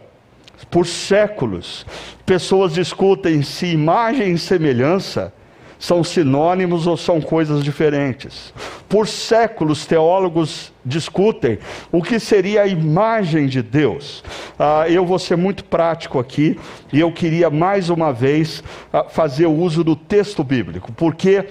Por 0.70 0.86
séculos, 0.86 1.86
pessoas 2.26 2.74
discutem 2.74 3.42
se 3.42 3.66
imagem 3.66 4.34
e 4.34 4.38
semelhança 4.38 5.32
são 5.80 6.04
sinônimos 6.04 6.86
ou 6.86 6.94
são 6.94 7.22
coisas 7.22 7.64
diferentes. 7.64 8.52
Por 8.86 9.08
séculos, 9.08 9.86
teólogos 9.86 10.72
discutem 10.84 11.58
o 11.90 12.02
que 12.02 12.20
seria 12.20 12.62
a 12.62 12.66
imagem 12.66 13.46
de 13.46 13.62
Deus. 13.62 14.22
Ah, 14.58 14.84
eu 14.88 15.06
vou 15.06 15.18
ser 15.18 15.36
muito 15.36 15.64
prático 15.64 16.18
aqui 16.18 16.60
e 16.92 17.00
eu 17.00 17.10
queria 17.10 17.48
mais 17.48 17.88
uma 17.88 18.12
vez 18.12 18.62
ah, 18.92 19.04
fazer 19.04 19.46
o 19.46 19.54
uso 19.54 19.82
do 19.82 19.96
texto 19.96 20.44
bíblico, 20.44 20.92
porque 20.92 21.46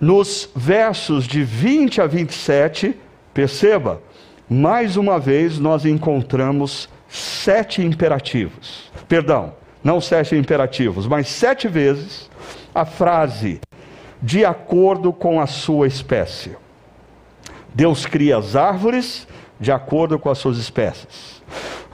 nos 0.00 0.48
versos 0.54 1.26
de 1.26 1.42
20 1.42 2.00
a 2.00 2.06
27, 2.06 2.96
perceba, 3.32 4.02
mais 4.48 4.96
uma 4.96 5.18
vez 5.18 5.58
nós 5.58 5.84
encontramos 5.84 6.88
sete 7.08 7.82
imperativos. 7.82 8.90
Perdão, 9.08 9.54
não 9.82 10.00
sete 10.00 10.36
imperativos, 10.36 11.06
mas 11.06 11.28
sete 11.28 11.68
vezes 11.68 12.30
a 12.74 12.84
frase 12.84 13.60
de 14.22 14.44
acordo 14.44 15.12
com 15.12 15.40
a 15.40 15.46
sua 15.46 15.86
espécie. 15.86 16.56
Deus 17.74 18.06
cria 18.06 18.38
as 18.38 18.56
árvores 18.56 19.26
de 19.60 19.70
acordo 19.70 20.18
com 20.18 20.30
as 20.30 20.38
suas 20.38 20.58
espécies. 20.58 21.35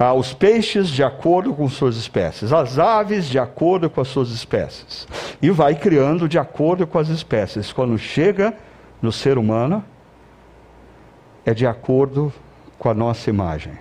Ah, 0.02 0.14
os 0.14 0.32
peixes 0.32 0.88
de 0.88 1.04
acordo 1.04 1.54
com 1.54 1.68
suas 1.68 1.96
espécies, 1.96 2.52
as 2.52 2.78
aves 2.78 3.26
de 3.26 3.38
acordo 3.38 3.88
com 3.88 4.00
as 4.00 4.08
suas 4.08 4.30
espécies. 4.30 5.06
E 5.40 5.50
vai 5.50 5.74
criando 5.74 6.28
de 6.28 6.38
acordo 6.38 6.86
com 6.86 6.98
as 6.98 7.08
espécies. 7.08 7.72
Quando 7.72 7.96
chega 7.98 8.54
no 9.00 9.12
ser 9.12 9.38
humano, 9.38 9.84
é 11.44 11.52
de 11.54 11.66
acordo 11.66 12.32
com 12.78 12.88
a 12.88 12.94
nossa 12.94 13.30
imagem. 13.30 13.74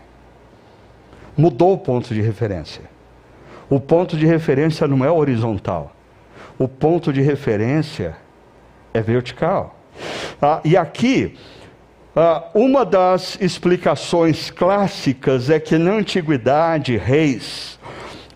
Mudou 1.35 1.73
o 1.73 1.77
ponto 1.77 2.13
de 2.13 2.21
referência. 2.21 2.83
O 3.69 3.79
ponto 3.79 4.17
de 4.17 4.25
referência 4.25 4.87
não 4.87 5.03
é 5.03 5.09
horizontal 5.09 5.95
o 6.61 6.67
ponto 6.67 7.11
de 7.11 7.21
referência 7.21 8.15
é 8.93 9.01
vertical. 9.01 9.75
Ah, 10.39 10.61
e 10.63 10.77
aqui, 10.77 11.35
uma 12.53 12.85
das 12.85 13.37
explicações 13.39 14.51
clássicas 14.51 15.49
é 15.49 15.59
que 15.59 15.77
na 15.77 15.91
antiguidade, 15.91 16.97
reis 16.97 17.79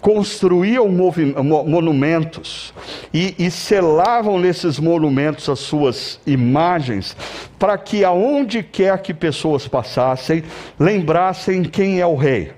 construíam 0.06 0.88
monumentos 0.88 2.72
e, 3.12 3.34
e 3.40 3.50
selavam 3.50 4.38
nesses 4.38 4.78
monumentos 4.78 5.50
as 5.50 5.58
suas 5.58 6.20
imagens, 6.28 7.18
para 7.58 7.76
que 7.76 8.06
aonde 8.06 8.62
quer 8.62 9.00
que 9.00 9.16
pessoas 9.16 9.68
passassem, 9.68 10.44
lembrassem 10.80 11.64
quem 11.64 12.00
é 12.00 12.06
o 12.06 12.16
rei. 12.16 12.52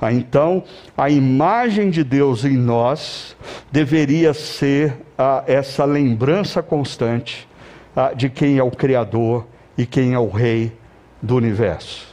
Ah, 0.00 0.10
então, 0.10 0.64
a 0.96 1.10
imagem 1.10 1.90
de 1.90 2.02
Deus 2.02 2.42
em 2.42 2.56
nós 2.56 3.36
deveria 3.70 4.32
ser 4.32 4.96
ah, 5.18 5.44
essa 5.46 5.84
lembrança 5.84 6.62
constante 6.62 7.46
ah, 7.94 8.14
de 8.14 8.30
quem 8.30 8.56
é 8.56 8.62
o 8.62 8.70
Criador 8.70 9.44
e 9.76 9.86
quem 9.86 10.14
é 10.14 10.18
o 10.18 10.28
Rei 10.28 10.72
do 11.20 11.36
universo. 11.36 12.06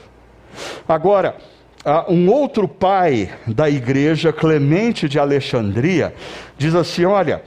Agora, 0.87 1.35
ah, 1.83 2.05
um 2.07 2.29
outro 2.29 2.67
pai 2.67 3.31
da 3.47 3.69
igreja, 3.69 4.31
Clemente 4.31 5.09
de 5.09 5.17
Alexandria, 5.17 6.13
diz 6.57 6.75
assim: 6.75 7.05
olha, 7.05 7.43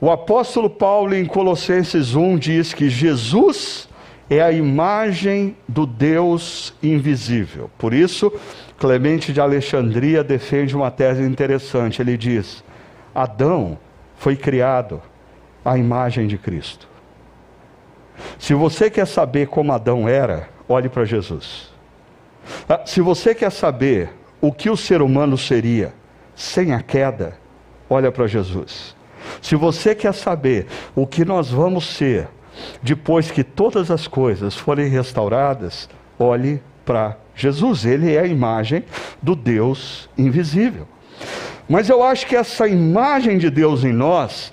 o 0.00 0.10
apóstolo 0.10 0.70
Paulo 0.70 1.14
em 1.14 1.24
Colossenses 1.24 2.14
1 2.14 2.38
diz 2.38 2.74
que 2.74 2.88
Jesus 2.88 3.88
é 4.30 4.40
a 4.40 4.52
imagem 4.52 5.56
do 5.68 5.86
Deus 5.86 6.74
invisível. 6.82 7.70
Por 7.76 7.92
isso, 7.92 8.32
Clemente 8.78 9.32
de 9.32 9.40
Alexandria 9.40 10.24
defende 10.24 10.74
uma 10.74 10.90
tese 10.90 11.22
interessante. 11.22 12.00
Ele 12.00 12.16
diz: 12.16 12.64
Adão 13.14 13.78
foi 14.16 14.36
criado 14.36 15.02
à 15.64 15.76
imagem 15.76 16.26
de 16.26 16.38
Cristo. 16.38 16.91
Se 18.38 18.54
você 18.54 18.90
quer 18.90 19.06
saber 19.06 19.48
como 19.48 19.72
Adão 19.72 20.08
era, 20.08 20.48
olhe 20.68 20.88
para 20.88 21.04
Jesus. 21.04 21.70
Ah, 22.68 22.80
se 22.84 23.00
você 23.00 23.34
quer 23.34 23.50
saber 23.50 24.10
o 24.40 24.52
que 24.52 24.68
o 24.68 24.76
ser 24.76 25.00
humano 25.00 25.38
seria 25.38 25.94
sem 26.34 26.72
a 26.72 26.80
queda, 26.80 27.36
olha 27.88 28.10
para 28.10 28.26
Jesus. 28.26 28.96
Se 29.40 29.54
você 29.54 29.94
quer 29.94 30.12
saber 30.12 30.66
o 30.94 31.06
que 31.06 31.24
nós 31.24 31.50
vamos 31.50 31.86
ser 31.86 32.28
depois 32.82 33.30
que 33.30 33.44
todas 33.44 33.90
as 33.90 34.06
coisas 34.06 34.56
forem 34.56 34.88
restauradas, 34.88 35.88
olhe 36.18 36.62
para 36.84 37.16
Jesus, 37.34 37.84
ele 37.84 38.14
é 38.14 38.20
a 38.20 38.26
imagem 38.26 38.84
do 39.22 39.34
Deus 39.34 40.08
invisível. 40.18 40.86
Mas 41.68 41.88
eu 41.88 42.02
acho 42.02 42.26
que 42.26 42.36
essa 42.36 42.66
imagem 42.66 43.38
de 43.38 43.48
Deus 43.48 43.84
em 43.84 43.92
nós 43.92 44.52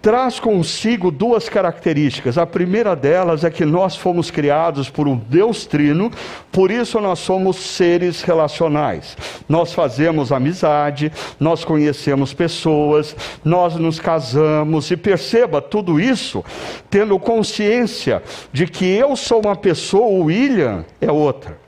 traz 0.00 0.40
consigo 0.40 1.10
duas 1.10 1.48
características. 1.48 2.38
A 2.38 2.46
primeira 2.46 2.96
delas 2.96 3.44
é 3.44 3.50
que 3.50 3.64
nós 3.64 3.96
fomos 3.96 4.30
criados 4.30 4.88
por 4.88 5.06
um 5.06 5.16
Deus 5.16 5.66
trino, 5.66 6.10
por 6.50 6.70
isso 6.70 7.00
nós 7.00 7.18
somos 7.18 7.56
seres 7.56 8.22
relacionais. 8.22 9.16
Nós 9.48 9.72
fazemos 9.72 10.32
amizade, 10.32 11.12
nós 11.38 11.64
conhecemos 11.64 12.32
pessoas, 12.32 13.14
nós 13.44 13.76
nos 13.76 14.00
casamos 14.00 14.90
e 14.90 14.96
perceba 14.96 15.60
tudo 15.60 16.00
isso 16.00 16.44
tendo 16.88 17.18
consciência 17.18 18.22
de 18.52 18.66
que 18.66 18.86
eu 18.86 19.14
sou 19.16 19.40
uma 19.40 19.56
pessoa, 19.56 20.06
o 20.06 20.24
William 20.24 20.84
é 21.00 21.12
outra. 21.12 21.59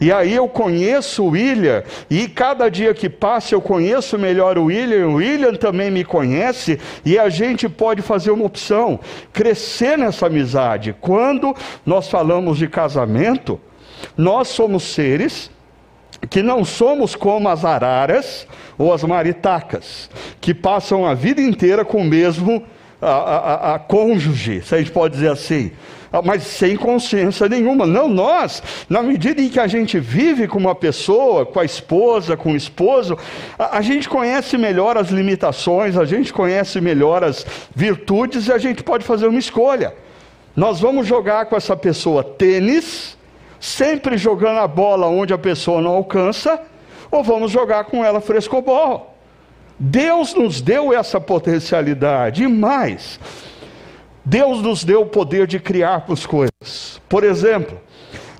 E 0.00 0.12
aí 0.12 0.34
eu 0.34 0.48
conheço 0.48 1.24
o 1.24 1.30
William, 1.30 1.82
e 2.10 2.28
cada 2.28 2.68
dia 2.68 2.94
que 2.94 3.08
passa 3.08 3.54
eu 3.54 3.60
conheço 3.60 4.18
melhor 4.18 4.58
o 4.58 4.64
William, 4.64 5.08
o 5.08 5.14
William 5.14 5.54
também 5.54 5.90
me 5.90 6.04
conhece, 6.04 6.78
e 7.04 7.18
a 7.18 7.28
gente 7.28 7.68
pode 7.68 8.02
fazer 8.02 8.30
uma 8.30 8.44
opção, 8.44 9.00
crescer 9.32 9.98
nessa 9.98 10.26
amizade. 10.26 10.94
Quando 11.00 11.54
nós 11.84 12.08
falamos 12.08 12.58
de 12.58 12.68
casamento, 12.68 13.60
nós 14.16 14.48
somos 14.48 14.82
seres 14.82 15.50
que 16.30 16.42
não 16.42 16.64
somos 16.64 17.14
como 17.14 17.48
as 17.48 17.64
araras 17.64 18.46
ou 18.78 18.92
as 18.92 19.04
maritacas, 19.04 20.10
que 20.40 20.54
passam 20.54 21.06
a 21.06 21.14
vida 21.14 21.40
inteira 21.40 21.84
com 21.84 21.98
o 21.98 22.04
mesmo 22.04 22.64
a, 23.00 23.10
a, 23.10 23.74
a, 23.74 23.78
cônjuge, 23.78 24.62
se 24.62 24.74
a 24.74 24.78
gente 24.78 24.90
pode 24.90 25.14
dizer 25.14 25.30
assim. 25.30 25.72
Ah, 26.14 26.22
mas 26.22 26.44
sem 26.44 26.76
consciência 26.76 27.48
nenhuma. 27.48 27.88
Não, 27.88 28.06
nós, 28.06 28.62
na 28.88 29.02
medida 29.02 29.42
em 29.42 29.48
que 29.48 29.58
a 29.58 29.66
gente 29.66 29.98
vive 29.98 30.46
com 30.46 30.60
uma 30.60 30.72
pessoa, 30.72 31.44
com 31.44 31.58
a 31.58 31.64
esposa, 31.64 32.36
com 32.36 32.52
o 32.52 32.56
esposo, 32.56 33.18
a, 33.58 33.78
a 33.78 33.80
gente 33.80 34.08
conhece 34.08 34.56
melhor 34.56 34.96
as 34.96 35.08
limitações, 35.08 35.96
a 35.96 36.04
gente 36.04 36.32
conhece 36.32 36.80
melhor 36.80 37.24
as 37.24 37.44
virtudes 37.74 38.46
e 38.46 38.52
a 38.52 38.58
gente 38.58 38.80
pode 38.84 39.04
fazer 39.04 39.26
uma 39.26 39.40
escolha. 39.40 39.92
Nós 40.54 40.78
vamos 40.78 41.04
jogar 41.04 41.46
com 41.46 41.56
essa 41.56 41.76
pessoa 41.76 42.22
tênis, 42.22 43.18
sempre 43.58 44.16
jogando 44.16 44.60
a 44.60 44.68
bola 44.68 45.08
onde 45.08 45.34
a 45.34 45.38
pessoa 45.38 45.82
não 45.82 45.96
alcança, 45.96 46.62
ou 47.10 47.24
vamos 47.24 47.50
jogar 47.50 47.86
com 47.86 48.04
ela 48.04 48.20
frescobol. 48.20 49.16
Deus 49.76 50.32
nos 50.32 50.60
deu 50.60 50.92
essa 50.92 51.20
potencialidade 51.20 52.44
e 52.44 52.46
mais. 52.46 53.18
Deus 54.24 54.62
nos 54.62 54.84
deu 54.84 55.02
o 55.02 55.06
poder 55.06 55.46
de 55.46 55.60
criar 55.60 56.04
as 56.08 56.24
coisas. 56.24 57.00
Por 57.08 57.24
exemplo, 57.24 57.78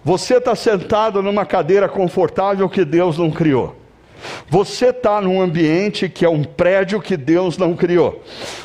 você 0.03 0.37
está 0.37 0.55
sentado 0.55 1.23
numa 1.23 1.45
cadeira 1.45 1.89
confortável 1.89 2.69
que 2.69 2.85
Deus 2.85 3.19
não 3.19 3.31
criou. 3.31 3.77
Você 4.49 4.87
está 4.87 5.21
num 5.21 5.41
ambiente 5.41 6.09
que 6.09 6.25
é 6.25 6.29
um 6.29 6.45
prédio 6.45 7.01
que 7.01 7.17
Deus 7.17 7.59
não 7.59 7.75
criou. 7.75 8.23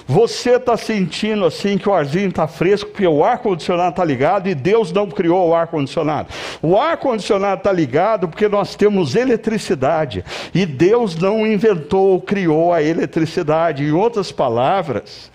Você 0.07 0.51
está 0.51 0.77
sentindo 0.77 1.45
assim 1.45 1.77
que 1.77 1.89
o 1.89 1.93
arzinho 1.93 2.29
está 2.29 2.47
fresco, 2.47 2.89
porque 2.89 3.07
o 3.07 3.23
ar-condicionado 3.23 3.91
está 3.91 4.05
ligado 4.05 4.47
e 4.47 4.55
Deus 4.55 4.91
não 4.91 5.07
criou 5.07 5.49
o 5.49 5.55
ar-condicionado. 5.55 6.29
O 6.61 6.77
ar-condicionado 6.77 7.59
está 7.59 7.71
ligado 7.71 8.27
porque 8.27 8.47
nós 8.47 8.75
temos 8.75 9.15
eletricidade 9.15 10.23
e 10.53 10.65
Deus 10.65 11.15
não 11.15 11.45
inventou 11.45 12.11
ou 12.11 12.21
criou 12.21 12.73
a 12.73 12.81
eletricidade. 12.81 13.83
Em 13.83 13.91
outras 13.91 14.31
palavras, 14.31 15.31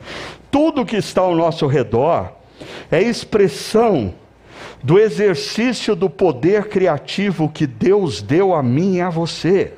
tudo 0.55 0.87
que 0.87 0.97
está 0.97 1.21
ao 1.21 1.35
nosso 1.35 1.67
redor 1.67 2.31
é 2.89 3.03
expressão 3.03 4.15
do 4.85 5.01
exercício 5.01 5.97
do 5.97 6.09
poder 6.09 6.69
criativo 6.69 7.49
que 7.49 7.67
Deus 7.67 8.23
deu 8.23 8.55
a 8.55 8.63
mim 8.63 8.99
e 8.99 9.01
a 9.01 9.11
você. 9.11 9.73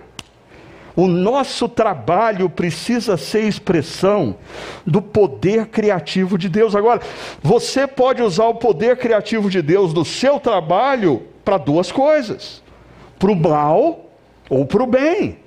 O 0.94 1.06
nosso 1.06 1.66
trabalho 1.66 2.50
precisa 2.50 3.16
ser 3.16 3.44
expressão 3.44 4.36
do 4.84 5.00
poder 5.00 5.68
criativo 5.68 6.36
de 6.36 6.46
Deus. 6.46 6.76
Agora, 6.76 7.00
você 7.42 7.86
pode 7.86 8.20
usar 8.20 8.44
o 8.44 8.56
poder 8.56 8.98
criativo 8.98 9.48
de 9.48 9.62
Deus 9.62 9.94
do 9.94 10.04
seu 10.04 10.38
trabalho 10.38 11.22
para 11.42 11.56
duas 11.56 11.90
coisas: 11.90 12.62
para 13.18 13.32
o 13.32 13.34
mal 13.34 14.10
ou 14.50 14.66
para 14.66 14.82
o 14.82 14.86
bem. 14.86 15.38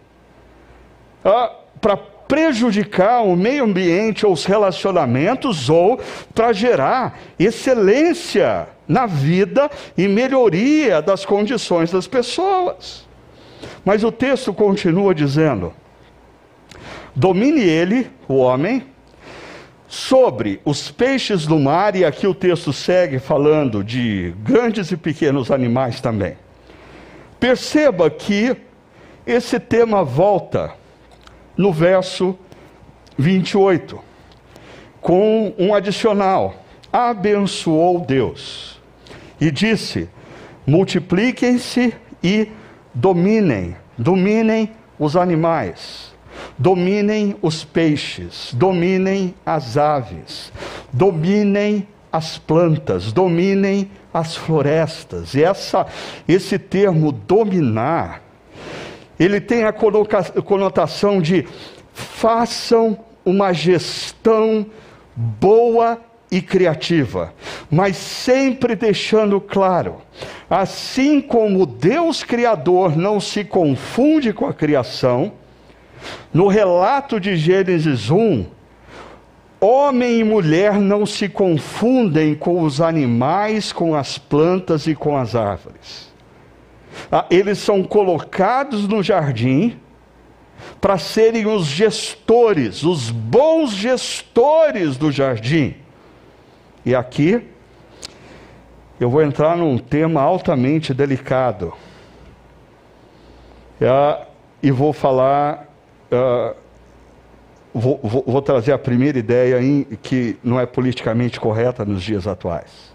Ah, 1.23 1.51
para 1.79 1.99
prejudicar 2.29 3.25
o 3.25 3.35
meio 3.35 3.63
ambiente 3.63 4.23
ou 4.23 4.31
os 4.31 4.45
relacionamentos, 4.45 5.67
ou 5.67 5.99
para 6.33 6.53
gerar 6.53 7.19
excelência 7.39 8.67
na 8.87 9.07
vida 9.07 9.69
e 9.97 10.07
melhoria 10.07 11.01
das 11.01 11.25
condições 11.25 11.91
das 11.91 12.05
pessoas. 12.07 13.07
Mas 13.83 14.03
o 14.03 14.11
texto 14.11 14.53
continua 14.53 15.15
dizendo: 15.15 15.73
domine 17.15 17.61
ele, 17.61 18.11
o 18.27 18.35
homem, 18.35 18.85
sobre 19.87 20.61
os 20.63 20.91
peixes 20.91 21.47
do 21.47 21.59
mar, 21.59 21.95
e 21.95 22.05
aqui 22.05 22.27
o 22.27 22.35
texto 22.35 22.71
segue 22.71 23.17
falando 23.17 23.83
de 23.83 24.35
grandes 24.43 24.91
e 24.91 24.97
pequenos 24.97 25.49
animais 25.49 25.99
também. 25.99 26.37
Perceba 27.39 28.07
que 28.07 28.55
esse 29.25 29.59
tema 29.59 30.03
volta 30.03 30.77
no 31.59 31.73
verso 31.73 32.39
28, 33.17 33.99
com 35.01 35.53
um 35.59 35.73
adicional: 35.75 36.55
abençoou 36.91 37.99
Deus 37.99 38.79
e 39.41 39.51
disse: 39.51 40.07
multipliquem-se 40.65 41.93
e 42.23 42.47
dominem, 42.93 43.75
dominem 43.97 44.71
os 44.97 45.17
animais, 45.17 46.15
dominem 46.57 47.35
os 47.41 47.65
peixes, 47.65 48.53
dominem 48.53 49.35
as 49.45 49.75
aves, 49.75 50.53
dominem 50.93 51.85
as 52.09 52.37
plantas, 52.37 53.11
dominem 53.11 53.91
as 54.13 54.37
florestas. 54.37 55.33
E 55.33 55.43
essa, 55.43 55.85
esse 56.25 56.57
termo 56.57 57.11
dominar, 57.11 58.28
ele 59.19 59.41
tem 59.41 59.65
a 59.65 59.73
conotação 59.73 61.21
de 61.21 61.45
façam 61.93 62.97
uma 63.25 63.51
gestão 63.53 64.65
boa 65.15 65.99
e 66.31 66.41
criativa, 66.41 67.33
mas 67.69 67.97
sempre 67.97 68.75
deixando 68.75 69.41
claro, 69.41 69.97
assim 70.49 71.19
como 71.19 71.65
Deus 71.65 72.23
Criador 72.23 72.95
não 72.95 73.19
se 73.19 73.43
confunde 73.43 74.31
com 74.31 74.45
a 74.45 74.53
criação, 74.53 75.33
no 76.33 76.47
relato 76.47 77.19
de 77.19 77.35
Gênesis 77.35 78.09
1, 78.09 78.45
homem 79.59 80.19
e 80.19 80.23
mulher 80.23 80.79
não 80.79 81.05
se 81.05 81.27
confundem 81.27 82.35
com 82.35 82.61
os 82.61 82.79
animais, 82.79 83.73
com 83.73 83.95
as 83.95 84.17
plantas 84.17 84.87
e 84.87 84.95
com 84.95 85.17
as 85.17 85.35
árvores. 85.35 86.08
Ah, 87.11 87.25
eles 87.29 87.59
são 87.59 87.83
colocados 87.83 88.87
no 88.87 89.01
jardim 89.03 89.79
para 90.81 90.97
serem 90.97 91.45
os 91.45 91.65
gestores, 91.65 92.83
os 92.83 93.09
bons 93.09 93.71
gestores 93.71 94.97
do 94.97 95.11
jardim 95.11 95.75
e 96.85 96.95
aqui 96.95 97.45
eu 98.99 99.09
vou 99.09 99.21
entrar 99.21 99.55
num 99.55 99.77
tema 99.77 100.21
altamente 100.21 100.93
delicado. 100.93 101.73
É, 103.79 104.25
e 104.61 104.71
vou 104.71 104.91
falar, 104.91 105.67
uh, 106.11 106.55
vou, 107.73 108.41
trazer 108.41 108.73
a 108.73 108.77
primeira 108.77 109.17
ideia 109.17 109.57
que 110.01 110.37
não 110.43 110.59
é 110.59 110.65
politicamente 110.65 111.39
correta 111.39 111.85
nos 111.85 112.03
dias 112.03 112.27
atuais. 112.27 112.93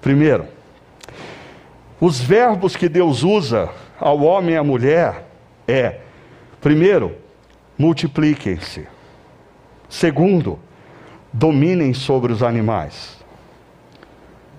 Primeiro, 0.00 0.46
os 2.00 2.20
verbos 2.20 2.76
que 2.76 2.88
Deus 2.88 3.22
usa 3.22 3.70
ao 3.98 4.20
homem 4.20 4.54
e 4.54 4.58
à 4.58 4.64
mulher 4.64 5.26
é, 5.66 6.00
primeiro, 6.60 7.16
multipliquem-se. 7.78 8.86
Segundo, 9.88 10.58
dominem 11.32 11.94
sobre 11.94 12.32
os 12.32 12.42
animais. 12.42 13.18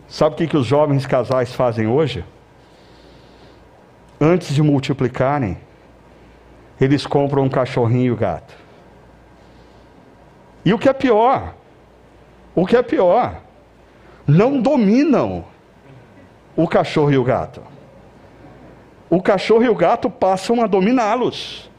Sabe 0.08 0.36
o 0.36 0.38
que, 0.38 0.48
que 0.48 0.58
os 0.58 0.66
jovens 0.66 1.06
casais 1.06 1.54
fazem 1.54 1.88
hoje? 1.88 2.24
Antes 4.20 4.54
de 4.56 4.62
multiplicarem, 4.62 5.58
eles 6.80 7.06
compram 7.06 7.44
um 7.44 7.50
cachorrinho 7.50 8.06
e 8.06 8.12
um 8.12 8.16
gato. 8.16 8.54
E 10.64 10.74
o 10.74 10.80
que 10.80 10.90
é 10.90 10.94
pior, 10.94 11.54
o 12.56 12.66
que 12.66 12.76
é 12.76 12.82
pior, 12.82 13.42
não 14.26 14.60
dominam 14.60 15.46
o 16.56 16.68
cachorro 16.68 17.12
e 17.12 17.18
o 17.18 17.24
gato. 17.24 17.62
O 19.10 19.22
cachorro 19.22 19.64
e 19.64 19.70
o 19.70 19.76
gato 19.76 20.10
passam 20.10 20.62
a 20.62 20.68
dominá-los. 20.68 21.70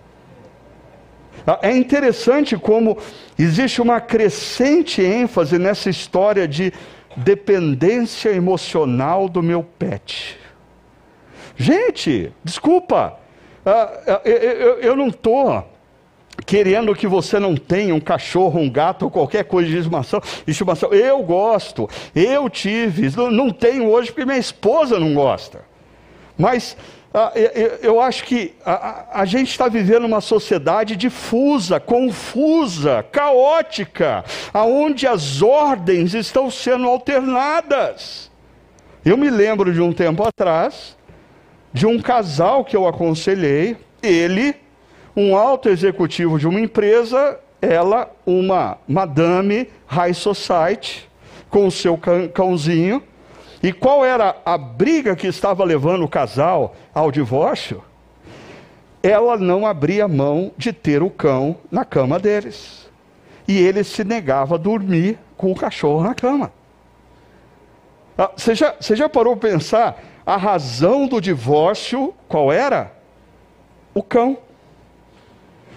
Ah, 1.46 1.58
é 1.62 1.76
interessante 1.76 2.56
como 2.56 2.98
existe 3.38 3.80
uma 3.80 4.00
crescente 4.00 5.02
ênfase 5.02 5.58
nessa 5.58 5.88
história 5.88 6.46
de 6.46 6.72
dependência 7.16 8.30
emocional 8.30 9.28
do 9.28 9.42
meu 9.42 9.62
pet. 9.62 10.38
Gente, 11.56 12.32
desculpa, 12.44 13.18
ah, 13.64 13.92
ah, 14.06 14.22
eu 14.24 14.96
não 14.96 15.08
estou 15.08 15.75
querendo 16.44 16.94
que 16.94 17.06
você 17.06 17.38
não 17.38 17.56
tenha 17.56 17.94
um 17.94 18.00
cachorro, 18.00 18.60
um 18.60 18.68
gato 18.70 19.04
ou 19.04 19.10
qualquer 19.10 19.44
coisa 19.44 19.68
de 19.68 19.76
estimação. 19.78 20.20
estimação. 20.46 20.92
Eu 20.92 21.22
gosto, 21.22 21.88
eu 22.14 22.50
tive, 22.50 23.10
não 23.30 23.50
tenho 23.50 23.88
hoje 23.88 24.10
porque 24.10 24.26
minha 24.26 24.38
esposa 24.38 24.98
não 24.98 25.14
gosta. 25.14 25.64
Mas 26.36 26.76
ah, 27.18 27.32
eu 27.80 27.98
acho 27.98 28.24
que 28.24 28.54
a, 28.62 29.20
a 29.22 29.24
gente 29.24 29.50
está 29.50 29.68
vivendo 29.68 30.04
uma 30.04 30.20
sociedade 30.20 30.96
difusa, 30.96 31.80
confusa, 31.80 33.02
caótica, 33.10 34.22
aonde 34.52 35.06
as 35.06 35.40
ordens 35.40 36.12
estão 36.12 36.50
sendo 36.50 36.86
alternadas. 36.86 38.30
Eu 39.02 39.16
me 39.16 39.30
lembro 39.30 39.72
de 39.72 39.80
um 39.80 39.94
tempo 39.94 40.28
atrás, 40.28 40.94
de 41.72 41.86
um 41.86 41.98
casal 41.98 42.66
que 42.66 42.76
eu 42.76 42.86
aconselhei, 42.86 43.78
ele, 44.02 44.54
um 45.16 45.34
alto 45.34 45.68
executivo 45.68 46.38
de 46.38 46.46
uma 46.46 46.60
empresa, 46.60 47.40
ela, 47.60 48.10
uma 48.26 48.76
madame 48.86 49.68
high 49.86 50.12
society, 50.12 51.08
com 51.48 51.66
o 51.66 51.70
seu 51.70 51.98
cãozinho, 52.34 53.02
e 53.62 53.72
qual 53.72 54.04
era 54.04 54.36
a 54.44 54.58
briga 54.58 55.16
que 55.16 55.26
estava 55.26 55.64
levando 55.64 56.04
o 56.04 56.08
casal 56.08 56.76
ao 56.94 57.10
divórcio? 57.10 57.82
Ela 59.02 59.36
não 59.36 59.66
abria 59.66 60.06
mão 60.06 60.52
de 60.56 60.72
ter 60.72 61.02
o 61.02 61.08
cão 61.08 61.56
na 61.70 61.84
cama 61.84 62.18
deles. 62.18 62.88
E 63.48 63.56
ele 63.58 63.82
se 63.84 64.04
negava 64.04 64.56
a 64.56 64.58
dormir 64.58 65.18
com 65.36 65.50
o 65.50 65.54
cachorro 65.54 66.02
na 66.02 66.14
cama. 66.14 66.52
Ah, 68.18 68.30
você 68.36 68.54
já, 68.54 68.74
você 68.78 68.96
já 68.96 69.08
parou 69.08 69.36
para 69.36 69.50
pensar 69.50 70.02
a 70.24 70.36
razão 70.36 71.06
do 71.06 71.20
divórcio? 71.20 72.14
Qual 72.28 72.52
era? 72.52 72.92
O 73.94 74.02
cão. 74.02 74.38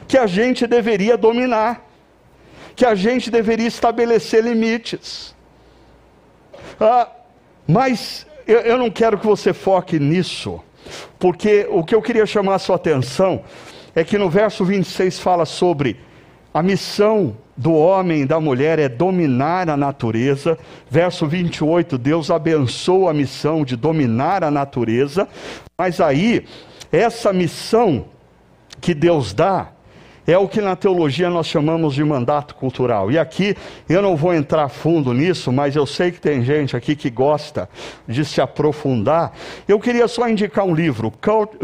Que 0.10 0.18
a 0.18 0.28
gente 0.28 0.68
deveria 0.68 1.16
dominar. 1.16 1.86
Que 2.76 2.86
a 2.86 2.95
gente 2.95 3.32
deveria 3.32 3.68
estabelecer 3.68 4.43
limites. 4.43 5.34
Ah, 6.82 7.07
mas 7.66 8.28
eu, 8.47 8.62
eu 8.62 8.78
não 8.78 8.89
quero 8.89 9.20
que 9.20 9.26
você 9.28 9.53
foque 9.53 9.99
nisso, 9.99 10.60
porque 11.20 11.68
o 11.70 11.84
que 11.84 11.93
eu 11.93 12.01
queria 12.01 12.26
chamar 12.26 12.55
a 12.55 12.60
sua 12.60 12.78
atenção 12.78 13.43
é 13.95 14.03
que 14.03 14.18
no 14.18 14.30
verso 14.30 14.66
26 14.66 15.20
fala 15.20 15.45
sobre 15.45 15.99
a 16.53 16.64
missão 16.64 17.38
do 17.55 17.74
homem 17.74 18.22
e 18.22 18.26
da 18.26 18.39
mulher 18.39 18.80
é 18.80 18.89
dominar 18.89 19.70
a 19.70 19.78
natureza. 19.78 20.57
Verso 20.89 21.28
28, 21.28 21.97
Deus 21.97 22.32
abençoa 22.32 23.12
a 23.12 23.14
missão 23.14 23.64
de 23.64 23.76
dominar 23.76 24.43
a 24.43 24.49
natureza, 24.49 25.28
mas 25.78 26.01
aí, 26.01 26.45
essa 26.91 27.32
missão 27.32 28.05
que 28.82 28.93
Deus 28.93 29.34
dá, 29.34 29.70
é 30.32 30.38
o 30.38 30.48
que 30.48 30.62
na 30.62 30.76
teologia 30.76 31.30
nós 31.30 31.48
chamamos 31.48 31.96
de 31.96 32.04
mandato 32.04 32.56
cultural. 32.56 33.12
E 33.12 33.18
aqui 33.18 33.56
eu 33.88 34.02
não 34.02 34.16
vou 34.16 34.34
entrar 34.34 34.70
fundo 34.70 35.14
nisso, 35.14 35.52
mas 35.52 35.76
eu 35.76 35.86
sei 35.86 36.12
que 36.12 36.20
tem 36.20 36.44
gente 36.44 36.76
aqui 36.76 36.96
que 36.96 37.10
gosta 37.10 37.70
de 38.08 38.24
se 38.24 38.42
aprofundar. 38.42 39.34
Eu 39.68 39.80
queria 39.80 40.08
só 40.08 40.28
indicar 40.28 40.66
um 40.66 40.74
livro, 40.74 41.12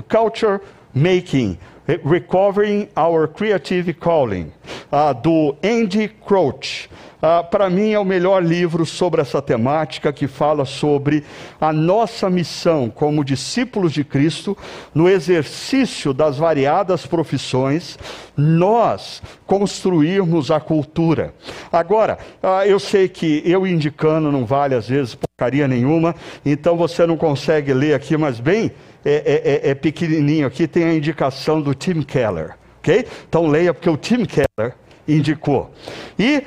Culture 0.07 0.59
Making 0.93 1.57
Recovering 1.87 2.89
Our 2.97 3.27
Creative 3.27 3.93
Calling, 3.93 4.51
uh, 4.91 5.13
do 5.13 5.55
Andy 5.63 6.07
Crouch. 6.07 6.89
Uh, 7.21 7.43
Para 7.49 7.69
mim 7.69 7.91
é 7.91 7.99
o 7.99 8.05
melhor 8.05 8.43
livro 8.43 8.85
sobre 8.85 9.21
essa 9.21 9.41
temática 9.41 10.11
que 10.11 10.27
fala 10.27 10.65
sobre 10.65 11.23
a 11.59 11.71
nossa 11.71 12.29
missão 12.29 12.89
como 12.89 13.23
discípulos 13.23 13.93
de 13.93 14.03
Cristo 14.03 14.57
no 14.93 15.07
exercício 15.07 16.13
das 16.13 16.37
variadas 16.37 17.05
profissões, 17.05 17.97
nós 18.35 19.21
construirmos 19.45 20.51
a 20.51 20.59
cultura. 20.59 21.33
Agora, 21.71 22.17
uh, 22.43 22.65
eu 22.65 22.79
sei 22.79 23.07
que 23.07 23.41
eu 23.45 23.65
indicando 23.65 24.31
não 24.31 24.45
vale 24.45 24.75
às 24.75 24.89
vezes 24.89 25.15
porcaria 25.15 25.67
nenhuma, 25.67 26.15
então 26.45 26.75
você 26.75 27.05
não 27.05 27.17
consegue 27.17 27.73
ler 27.73 27.93
aqui, 27.93 28.17
mas 28.17 28.39
bem 28.39 28.71
é, 29.05 29.13
é, 29.13 29.67
é, 29.67 29.71
é 29.71 29.75
pequenininho 29.75 30.47
aqui, 30.47 30.67
tem 30.67 30.83
a 30.83 30.93
indicação 30.93 31.61
do 31.61 31.75
Tim 31.75 32.01
Keller. 32.01 32.57
ok? 32.79 33.07
Então 33.29 33.45
leia, 33.47 33.71
porque 33.71 33.89
o 33.89 33.95
Tim 33.95 34.25
Keller 34.25 34.75
indicou. 35.07 35.71
E 36.17 36.43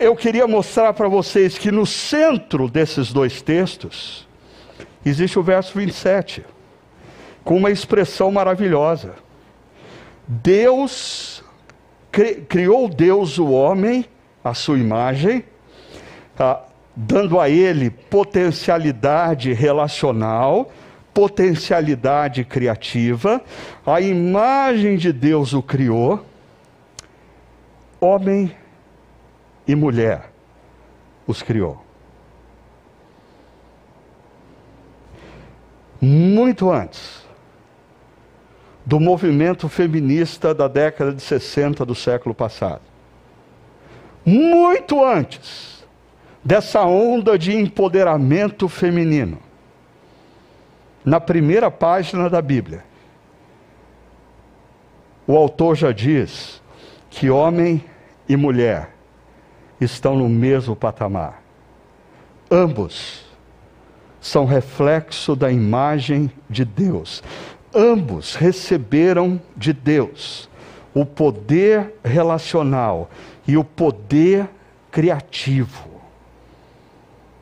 eu 0.00 0.16
queria 0.16 0.46
mostrar 0.48 0.92
para 0.94 1.06
vocês 1.06 1.58
que 1.58 1.70
no 1.70 1.84
centro 1.84 2.68
desses 2.68 3.12
dois 3.12 3.42
textos 3.42 4.26
existe 5.04 5.38
o 5.38 5.42
verso 5.42 5.78
27, 5.78 6.44
com 7.44 7.56
uma 7.56 7.70
expressão 7.70 8.32
maravilhosa. 8.32 9.14
Deus 10.26 11.44
criou 12.48 12.88
Deus 12.88 13.38
o 13.38 13.50
homem 13.50 14.06
à 14.42 14.54
sua 14.54 14.78
imagem, 14.78 15.44
tá? 16.34 16.64
dando 16.96 17.38
a 17.38 17.48
ele 17.48 17.90
potencialidade 17.90 19.52
relacional, 19.52 20.70
potencialidade 21.18 22.44
criativa, 22.44 23.42
a 23.84 24.00
imagem 24.00 24.96
de 24.96 25.12
Deus 25.12 25.52
o 25.52 25.60
criou, 25.60 26.24
homem 28.00 28.54
e 29.66 29.74
mulher 29.74 30.30
os 31.26 31.42
criou. 31.42 31.82
Muito 36.00 36.70
antes 36.70 37.26
do 38.86 39.00
movimento 39.00 39.68
feminista 39.68 40.54
da 40.54 40.68
década 40.68 41.12
de 41.12 41.20
60 41.20 41.84
do 41.84 41.96
século 41.96 42.32
passado. 42.32 42.82
Muito 44.24 45.04
antes 45.04 45.84
dessa 46.44 46.84
onda 46.84 47.36
de 47.36 47.56
empoderamento 47.56 48.68
feminino 48.68 49.47
na 51.04 51.20
primeira 51.20 51.70
página 51.70 52.28
da 52.28 52.42
Bíblia, 52.42 52.84
o 55.26 55.36
autor 55.36 55.76
já 55.76 55.92
diz 55.92 56.62
que 57.10 57.30
homem 57.30 57.84
e 58.28 58.36
mulher 58.36 58.90
estão 59.80 60.16
no 60.16 60.28
mesmo 60.28 60.74
patamar. 60.74 61.42
Ambos 62.50 63.26
são 64.20 64.44
reflexo 64.44 65.36
da 65.36 65.50
imagem 65.50 66.30
de 66.48 66.64
Deus. 66.64 67.22
Ambos 67.74 68.34
receberam 68.34 69.40
de 69.56 69.72
Deus 69.72 70.48
o 70.94 71.04
poder 71.04 71.94
relacional 72.02 73.10
e 73.46 73.56
o 73.56 73.64
poder 73.64 74.48
criativo. 74.90 75.88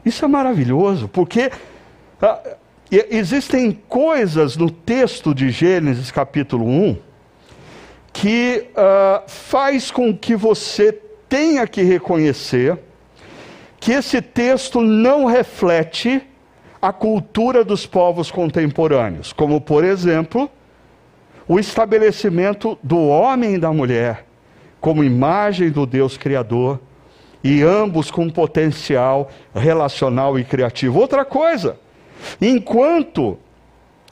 Isso 0.04 0.24
é 0.24 0.28
maravilhoso, 0.28 1.09
porque 1.09 1.50
ah, 2.20 2.57
e 2.91 3.07
existem 3.11 3.72
coisas 3.89 4.57
no 4.57 4.70
texto 4.70 5.34
de 5.34 5.51
Gênesis 5.51 6.11
capítulo 6.11 6.66
1 6.66 6.99
que 8.12 8.68
uh, 8.70 9.28
faz 9.28 9.91
com 9.91 10.16
que 10.16 10.34
você 10.34 10.93
tenha 11.28 11.66
que 11.66 11.82
reconhecer 11.82 12.78
que 13.78 13.93
esse 13.93 14.22
texto 14.22 14.80
não 14.80 15.26
reflete 15.26 16.22
a 16.80 16.93
cultura 16.93 17.64
dos 17.64 17.84
povos 17.84 18.30
contemporâneos, 18.30 19.32
como 19.32 19.61
por 19.61 19.84
exemplo, 19.84 20.51
o 21.49 21.59
estabelecimento 21.59 22.78
do 22.82 22.99
homem 22.99 23.57
e 23.57 23.59
da 23.59 23.72
mulher 23.72 24.24
como 24.80 25.03
imagem 25.03 25.70
do 25.70 25.84
Deus 25.84 26.16
Criador 26.16 26.80
e 27.43 27.62
ambos 27.62 28.11
com 28.11 28.30
potencial 28.30 29.30
relacional 29.55 30.39
e 30.39 30.45
criativo. 30.45 31.01
Outra 31.01 31.24
coisa, 31.24 31.78
Enquanto 32.40 33.38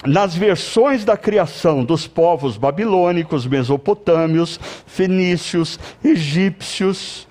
nas 0.06 0.34
versões 0.34 1.04
da 1.04 1.16
criação 1.16 1.84
dos 1.84 2.06
povos 2.06 2.56
babilônicos, 2.56 3.46
mesopotâmios, 3.46 4.60
fenícios, 4.86 5.78
egípcios, 6.04 7.26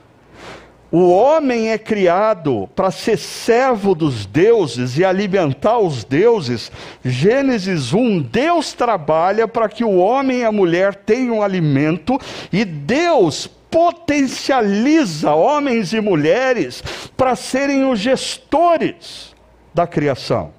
o 0.96 1.10
homem 1.10 1.72
é 1.72 1.78
criado 1.80 2.70
para 2.76 2.92
ser 2.92 3.18
servo 3.18 3.96
dos 3.96 4.28
deuses 4.28 4.96
e 4.96 5.04
alimentar 5.04 5.80
os 5.80 6.04
deuses. 6.04 6.72
Gênesis 7.04 7.94
1: 7.94 8.20
Deus 8.20 8.74
trabalha 8.74 9.48
para 9.48 9.68
que 9.68 9.84
o 9.84 9.98
homem 9.98 10.42
e 10.42 10.46
a 10.46 10.52
mulher 10.52 10.94
tenham 10.94 11.42
alimento 11.42 12.20
e 12.52 12.64
Deus 12.64 13.48
potencializa 13.72 15.34
homens 15.34 15.94
e 15.94 16.00
mulheres 16.00 16.84
para 17.18 17.36
serem 17.36 17.90
os 17.92 18.00
gestores 18.00 19.34
da 19.74 19.88
criação. 19.88 20.54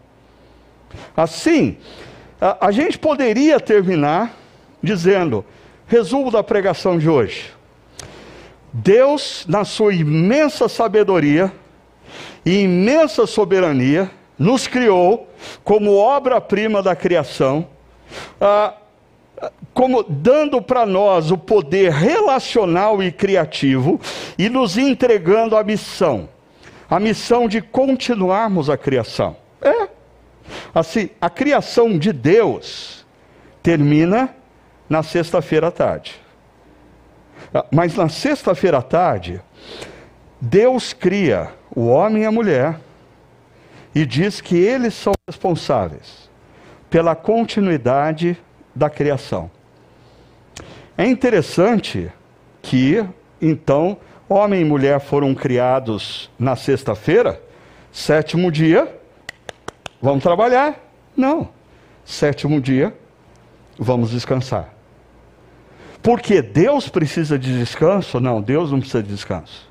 Assim, 1.17 1.77
a, 2.41 2.69
a 2.69 2.71
gente 2.71 2.99
poderia 2.99 3.61
terminar 3.61 4.35
dizendo: 4.83 5.45
resumo 5.87 6.31
da 6.31 6.43
pregação 6.43 6.99
de 6.99 7.09
hoje. 7.09 7.53
Deus, 8.73 9.45
na 9.49 9.65
sua 9.65 9.95
imensa 9.95 10.69
sabedoria 10.69 11.53
e 12.45 12.63
imensa 12.63 13.27
soberania, 13.27 14.11
nos 14.39 14.67
criou 14.67 15.29
como 15.63 15.95
obra-prima 15.95 16.83
da 16.83 16.97
criação, 16.97 17.69
ah, 18.41 18.75
como 19.73 20.03
dando 20.03 20.61
para 20.61 20.85
nós 20.85 21.31
o 21.31 21.39
poder 21.39 21.93
relacional 21.93 23.03
e 23.03 23.13
criativo 23.13 24.01
e 24.39 24.49
nos 24.49 24.77
entregando 24.77 25.57
a 25.57 25.63
missão, 25.63 26.29
a 26.89 26.99
missão 26.99 27.49
de 27.49 27.61
continuarmos 27.61 28.69
a 28.69 28.77
criação. 28.77 29.37
É, 29.63 29.89
Assim, 30.75 31.09
a 31.21 31.31
criação 31.31 31.97
de 31.97 32.13
Deus 32.13 33.07
termina 33.63 34.35
na 34.89 35.03
sexta-feira 35.03 35.69
à 35.69 35.71
tarde. 35.71 36.21
Ah, 37.55 37.65
mas 37.71 37.95
na 37.95 38.09
sexta-feira 38.09 38.79
à 38.79 38.83
tarde, 38.83 39.41
Deus 40.41 40.93
cria 40.93 41.53
o 41.75 41.87
homem 41.87 42.25
e 42.25 42.27
a 42.27 42.33
mulher 42.33 42.81
e 43.95 44.05
diz 44.05 44.41
que 44.41 44.57
eles 44.57 44.95
são 44.95 45.13
responsáveis 45.29 46.29
pela 46.91 47.15
continuidade 47.15 48.37
da 48.75 48.91
criação. 48.91 49.51
É 50.99 51.07
interessante 51.07 52.11
que, 52.61 53.05
então, 53.41 53.97
homem 54.29 54.63
e 54.63 54.65
mulher 54.65 55.01
foram 55.01 55.35
criados 55.35 56.31
na 56.39 56.57
sexta-feira, 56.57 57.41
sétimo 57.93 58.51
dia, 58.51 59.01
Vamos 60.05 60.23
trabalhar? 60.23 60.79
Não. 61.17 61.49
Sétimo 62.05 62.61
dia, 62.61 62.95
vamos 63.79 64.11
descansar. 64.11 64.69
Porque 66.03 66.43
Deus 66.43 66.91
precisa 66.91 67.39
de 67.39 67.59
descanso? 67.59 68.21
Não, 68.21 68.43
Deus 68.43 68.71
não 68.71 68.81
precisa 68.81 69.03
de 69.03 69.09
descanso. 69.09 69.67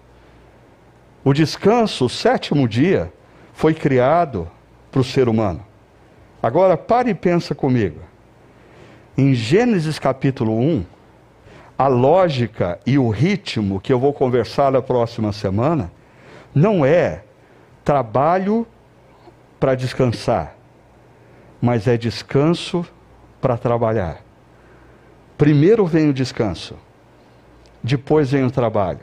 O 1.23 1.33
descanso, 1.33 2.05
o 2.05 2.09
sétimo 2.09 2.67
dia, 2.67 3.13
foi 3.53 3.75
criado 3.75 4.49
para 4.91 5.01
o 5.01 5.03
ser 5.03 5.29
humano. 5.29 5.63
Agora 6.41 6.75
pare 6.75 7.11
e 7.11 7.13
pensa 7.13 7.53
comigo. 7.53 7.99
Em 9.15 9.35
Gênesis 9.35 9.99
capítulo 9.99 10.59
1, 10.59 10.83
a 11.77 11.87
lógica 11.87 12.79
e 12.87 12.97
o 12.97 13.07
ritmo 13.09 13.79
que 13.79 13.93
eu 13.93 13.99
vou 13.99 14.11
conversar 14.11 14.71
na 14.71 14.81
próxima 14.81 15.31
semana 15.31 15.91
não 16.55 16.83
é 16.83 17.21
trabalho 17.85 18.65
para 19.63 19.75
descansar, 19.75 20.57
mas 21.61 21.87
é 21.87 21.95
descanso 21.95 22.85
para 23.39 23.57
trabalhar. 23.57 24.21
Primeiro 25.37 25.85
vem 25.85 26.09
o 26.09 26.13
descanso, 26.13 26.75
depois 27.81 28.31
vem 28.31 28.43
o 28.43 28.51
trabalho. 28.51 28.99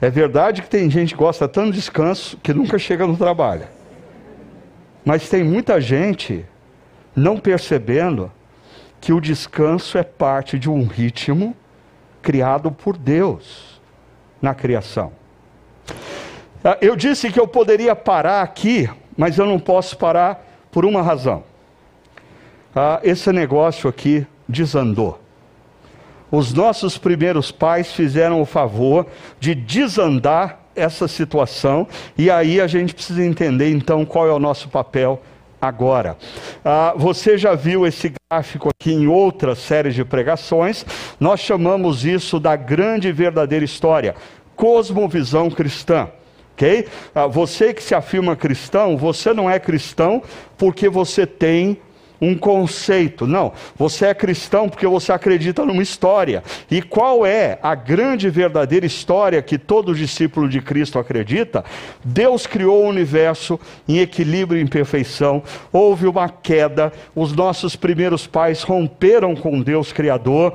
É 0.00 0.08
verdade 0.08 0.62
que 0.62 0.70
tem 0.70 0.90
gente 0.90 1.12
que 1.12 1.20
gosta 1.20 1.46
tanto 1.46 1.72
de 1.72 1.76
descanso 1.76 2.38
que 2.38 2.54
nunca 2.54 2.78
chega 2.78 3.06
no 3.06 3.18
trabalho. 3.18 3.66
Mas 5.04 5.28
tem 5.28 5.44
muita 5.44 5.78
gente 5.78 6.46
não 7.14 7.36
percebendo 7.36 8.32
que 8.98 9.12
o 9.12 9.20
descanso 9.20 9.98
é 9.98 10.02
parte 10.02 10.58
de 10.58 10.70
um 10.70 10.86
ritmo 10.86 11.54
criado 12.22 12.72
por 12.72 12.96
Deus 12.96 13.78
na 14.40 14.54
criação. 14.54 15.12
Ah, 16.64 16.78
eu 16.80 16.96
disse 16.96 17.30
que 17.30 17.38
eu 17.38 17.46
poderia 17.46 17.94
parar 17.94 18.40
aqui, 18.40 18.88
mas 19.20 19.36
eu 19.36 19.44
não 19.44 19.58
posso 19.58 19.98
parar 19.98 20.42
por 20.72 20.86
uma 20.86 21.02
razão. 21.02 21.44
Ah, 22.74 23.00
esse 23.02 23.30
negócio 23.30 23.86
aqui 23.86 24.26
desandou. 24.48 25.20
Os 26.30 26.54
nossos 26.54 26.96
primeiros 26.96 27.52
pais 27.52 27.92
fizeram 27.92 28.40
o 28.40 28.46
favor 28.46 29.06
de 29.38 29.54
desandar 29.54 30.60
essa 30.74 31.06
situação, 31.06 31.86
e 32.16 32.30
aí 32.30 32.62
a 32.62 32.66
gente 32.66 32.94
precisa 32.94 33.22
entender 33.22 33.70
então 33.70 34.06
qual 34.06 34.26
é 34.26 34.32
o 34.32 34.38
nosso 34.38 34.70
papel 34.70 35.20
agora. 35.60 36.16
Ah, 36.64 36.94
você 36.96 37.36
já 37.36 37.54
viu 37.54 37.86
esse 37.86 38.14
gráfico 38.30 38.70
aqui 38.70 38.90
em 38.90 39.06
outras 39.06 39.58
séries 39.58 39.94
de 39.94 40.02
pregações, 40.02 40.86
nós 41.20 41.40
chamamos 41.40 42.06
isso 42.06 42.40
da 42.40 42.56
grande 42.56 43.08
e 43.08 43.12
verdadeira 43.12 43.66
história, 43.66 44.14
cosmovisão 44.56 45.50
cristã. 45.50 46.08
Ok? 46.60 46.86
Ah, 47.14 47.26
você 47.26 47.72
que 47.72 47.82
se 47.82 47.94
afirma 47.94 48.36
cristão, 48.36 48.96
você 48.96 49.32
não 49.32 49.48
é 49.48 49.58
cristão 49.58 50.22
porque 50.58 50.90
você 50.90 51.26
tem 51.26 51.78
um 52.20 52.36
conceito. 52.36 53.26
Não, 53.26 53.50
você 53.74 54.06
é 54.06 54.14
cristão 54.14 54.68
porque 54.68 54.86
você 54.86 55.10
acredita 55.10 55.64
numa 55.64 55.82
história. 55.82 56.44
E 56.70 56.82
qual 56.82 57.24
é 57.24 57.58
a 57.62 57.74
grande 57.74 58.26
e 58.26 58.30
verdadeira 58.30 58.84
história 58.84 59.40
que 59.40 59.56
todo 59.56 59.94
discípulo 59.94 60.46
de 60.46 60.60
Cristo 60.60 60.98
acredita? 60.98 61.64
Deus 62.04 62.46
criou 62.46 62.84
o 62.84 62.88
universo 62.88 63.58
em 63.88 64.00
equilíbrio 64.00 64.60
e 64.60 64.62
em 64.62 64.66
perfeição. 64.66 65.42
Houve 65.72 66.06
uma 66.06 66.28
queda, 66.28 66.92
os 67.14 67.32
nossos 67.32 67.74
primeiros 67.74 68.26
pais 68.26 68.62
romperam 68.62 69.34
com 69.34 69.62
Deus 69.62 69.90
Criador 69.90 70.52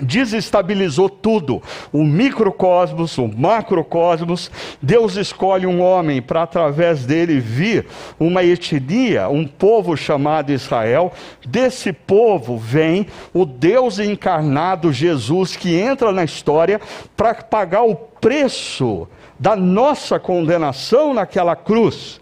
desestabilizou 0.00 1.08
tudo, 1.08 1.62
o 1.92 2.02
microcosmos, 2.02 3.18
o 3.18 3.28
macrocosmos. 3.28 4.50
Deus 4.80 5.16
escolhe 5.16 5.66
um 5.66 5.80
homem 5.80 6.22
para 6.22 6.42
através 6.42 7.04
dele 7.04 7.40
vir 7.40 7.86
uma 8.18 8.42
etnia, 8.42 9.28
um 9.28 9.46
povo 9.46 9.96
chamado 9.96 10.52
Israel. 10.52 11.12
Desse 11.46 11.92
povo 11.92 12.56
vem 12.56 13.06
o 13.34 13.44
Deus 13.44 13.98
encarnado 13.98 14.92
Jesus 14.92 15.56
que 15.56 15.74
entra 15.74 16.12
na 16.12 16.24
história 16.24 16.80
para 17.16 17.34
pagar 17.34 17.82
o 17.82 17.94
preço 17.94 19.06
da 19.38 19.56
nossa 19.56 20.18
condenação 20.18 21.12
naquela 21.12 21.56
cruz. 21.56 22.21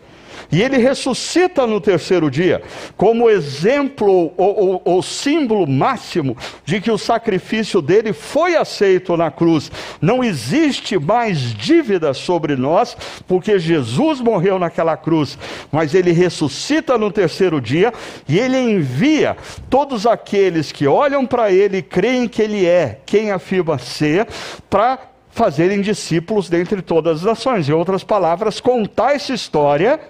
E 0.51 0.63
ele 0.63 0.79
ressuscita 0.79 1.67
no 1.67 1.81
terceiro 1.81 2.31
dia, 2.31 2.63
como 2.97 3.31
exemplo 3.31 4.33
ou, 4.37 5.03
símbolo 5.03 5.67
máximo 5.67 6.37
de 6.65 6.81
que 6.81 6.91
o 6.91 6.99
sacrifício 6.99 7.81
dele 7.81 8.13
foi 8.13 8.57
aceito 8.57 9.17
na 9.17 9.31
cruz. 9.31 9.71
Não 10.01 10.23
existe 10.23 10.99
mais 10.99 11.55
dívida 11.55 12.13
sobre 12.13 12.57
nós, 12.57 12.97
porque 13.27 13.59
Jesus 13.59 14.21
morreu 14.21 14.59
naquela 14.59 14.97
cruz, 14.97 15.39
mas 15.71 15.95
ele 15.95 16.13
ressuscita 16.13 16.99
no 16.99 17.11
terceiro 17.11 17.61
dia 17.61 17.93
e 18.29 18.39
ele 18.39 18.59
envia 18.59 19.37
todos 19.69 20.07
aqueles 20.07 20.73
que 20.73 20.87
olham 20.87 21.25
para 21.27 21.51
ele 21.51 21.79
e 21.79 21.83
creem 21.83 22.29
que 22.29 22.43
ele 22.43 22.67
é 22.67 23.01
quem 23.07 23.31
afirma 23.31 23.79
ser, 23.79 24.27
para 24.69 24.99
fazerem 25.31 25.81
discípulos 25.81 26.49
dentre 26.49 26.83
todas 26.83 27.19
as 27.19 27.25
nações. 27.25 27.69
Em 27.69 27.73
outras 27.73 28.05
palavras, 28.05 28.61
contar 28.61 29.15
essa 29.15 29.33
história 29.33 30.01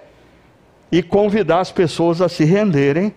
e 0.91 1.01
convidar 1.01 1.59
as 1.59 1.71
pessoas 1.71 2.21
a 2.21 2.27
se 2.27 2.43
renderem 2.43 3.13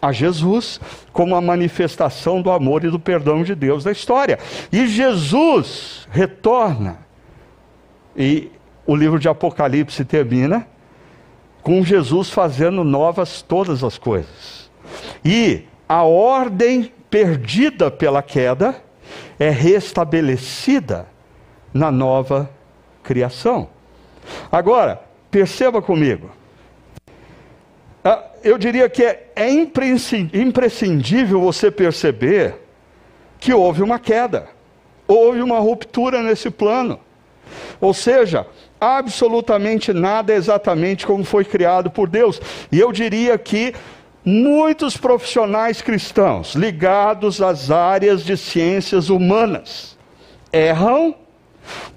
a 0.00 0.12
Jesus 0.12 0.80
como 1.12 1.34
a 1.34 1.40
manifestação 1.40 2.40
do 2.40 2.50
amor 2.50 2.84
e 2.84 2.90
do 2.90 2.98
perdão 2.98 3.42
de 3.42 3.54
Deus 3.54 3.84
na 3.84 3.92
história. 3.92 4.38
E 4.72 4.86
Jesus 4.86 6.08
retorna. 6.10 6.98
E 8.16 8.50
o 8.86 8.96
livro 8.96 9.18
de 9.18 9.28
Apocalipse 9.28 10.04
termina 10.04 10.66
com 11.62 11.84
Jesus 11.84 12.30
fazendo 12.30 12.82
novas 12.82 13.42
todas 13.42 13.84
as 13.84 13.98
coisas. 13.98 14.70
E 15.22 15.64
a 15.86 16.02
ordem 16.02 16.90
perdida 17.10 17.90
pela 17.90 18.22
queda 18.22 18.82
é 19.38 19.50
restabelecida 19.50 21.06
na 21.74 21.90
nova 21.90 22.50
criação. 23.02 23.68
Agora, 24.50 25.02
perceba 25.30 25.82
comigo 25.82 26.30
eu 28.42 28.56
diria 28.56 28.88
que 28.88 29.02
é, 29.02 29.30
é 29.36 29.50
imprescindível 29.50 31.40
você 31.40 31.70
perceber 31.70 32.54
que 33.38 33.52
houve 33.52 33.82
uma 33.82 33.98
queda, 33.98 34.48
houve 35.06 35.42
uma 35.42 35.58
ruptura 35.58 36.22
nesse 36.22 36.50
plano. 36.50 36.98
Ou 37.80 37.92
seja, 37.92 38.46
absolutamente 38.80 39.92
nada 39.92 40.32
é 40.32 40.36
exatamente 40.36 41.06
como 41.06 41.24
foi 41.24 41.44
criado 41.44 41.90
por 41.90 42.08
Deus. 42.08 42.40
E 42.70 42.78
eu 42.78 42.92
diria 42.92 43.36
que 43.36 43.74
muitos 44.24 44.96
profissionais 44.96 45.82
cristãos 45.82 46.54
ligados 46.54 47.42
às 47.42 47.70
áreas 47.70 48.24
de 48.24 48.36
ciências 48.36 49.08
humanas 49.08 49.96
erram 50.52 51.14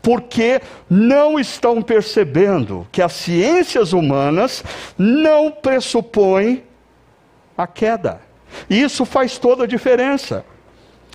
porque 0.02 0.62
não 0.90 1.40
estão 1.40 1.82
percebendo 1.82 2.88
que 2.92 3.02
as 3.02 3.14
ciências 3.14 3.94
humanas 3.94 4.64
não 4.98 5.52
pressupõem 5.52 6.64
a 7.58 7.68
queda. 7.68 8.22
E 8.70 8.82
isso 8.82 9.06
faz 9.06 9.38
toda 9.38 9.64
a 9.64 9.68
diferença. 9.68 10.46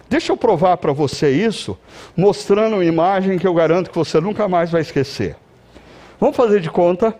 Deixa 0.08 0.32
eu 0.32 0.36
provar 0.36 0.78
para 0.78 0.92
você 0.92 1.30
isso, 1.30 1.78
mostrando 2.16 2.76
uma 2.76 2.84
imagem 2.84 3.38
que 3.38 3.46
eu 3.46 3.52
garanto 3.52 3.90
que 3.90 3.96
você 3.96 4.20
nunca 4.20 4.48
mais 4.48 4.70
vai 4.70 4.80
esquecer. 4.80 5.36
Vamos 6.18 6.36
fazer 6.36 6.60
de 6.60 6.70
conta 6.70 7.14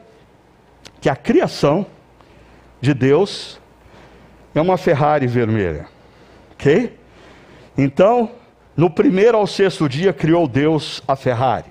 que 1.00 1.08
a 1.08 1.14
criação 1.14 1.86
de 2.80 2.94
Deus 2.94 3.60
é 4.54 4.60
uma 4.60 4.76
Ferrari 4.76 5.26
vermelha. 5.26 5.86
Ok? 6.52 6.98
Então, 7.76 8.30
no 8.78 8.88
primeiro 8.88 9.36
ao 9.36 9.44
sexto 9.44 9.88
dia 9.88 10.12
criou 10.12 10.46
Deus 10.46 11.02
a 11.08 11.16
Ferrari. 11.16 11.66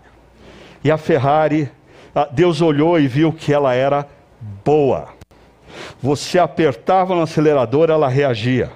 E 0.84 0.91
a 0.91 0.97
Ferrari, 0.97 1.72
Deus 2.34 2.62
olhou 2.62 2.99
e 2.99 3.08
viu 3.08 3.32
que 3.32 3.53
ela 3.53 3.74
era 3.74 4.05
boa. 4.66 5.08
Você 6.01 6.38
apertava 6.38 7.16
no 7.16 7.22
acelerador, 7.22 7.89
ela 7.89 8.10
reagia. 8.10 8.74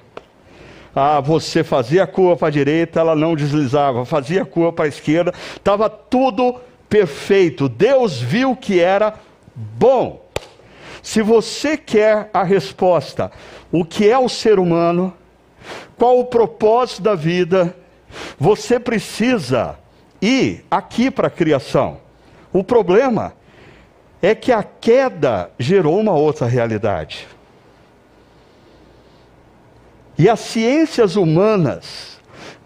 Ah, 0.96 1.20
você 1.20 1.62
fazia 1.62 2.04
a 2.04 2.06
curva 2.06 2.34
para 2.38 2.48
a 2.48 2.50
direita, 2.50 3.00
ela 3.00 3.14
não 3.14 3.36
deslizava. 3.36 4.06
Fazia 4.06 4.40
a 4.40 4.46
curva 4.46 4.72
para 4.72 4.86
a 4.86 4.88
esquerda, 4.88 5.34
estava 5.54 5.90
tudo 5.90 6.58
perfeito. 6.88 7.68
Deus 7.68 8.18
viu 8.18 8.56
que 8.56 8.80
era 8.80 9.12
bom. 9.54 10.24
Se 11.02 11.20
você 11.20 11.76
quer 11.76 12.30
a 12.32 12.42
resposta, 12.42 13.30
o 13.70 13.84
que 13.84 14.08
é 14.08 14.18
o 14.18 14.26
ser 14.26 14.58
humano, 14.58 15.12
qual 15.98 16.18
o 16.18 16.24
propósito 16.24 17.02
da 17.02 17.14
vida, 17.14 17.76
você 18.38 18.78
precisa 18.78 19.78
ir 20.20 20.64
aqui 20.70 21.10
para 21.10 21.28
a 21.28 21.30
criação. 21.30 22.00
O 22.52 22.62
problema 22.62 23.34
é 24.20 24.34
que 24.34 24.52
a 24.52 24.62
queda 24.62 25.50
gerou 25.58 25.98
uma 25.98 26.12
outra 26.12 26.46
realidade. 26.46 27.26
E 30.16 30.28
as 30.28 30.40
ciências 30.40 31.16
humanas, 31.16 32.20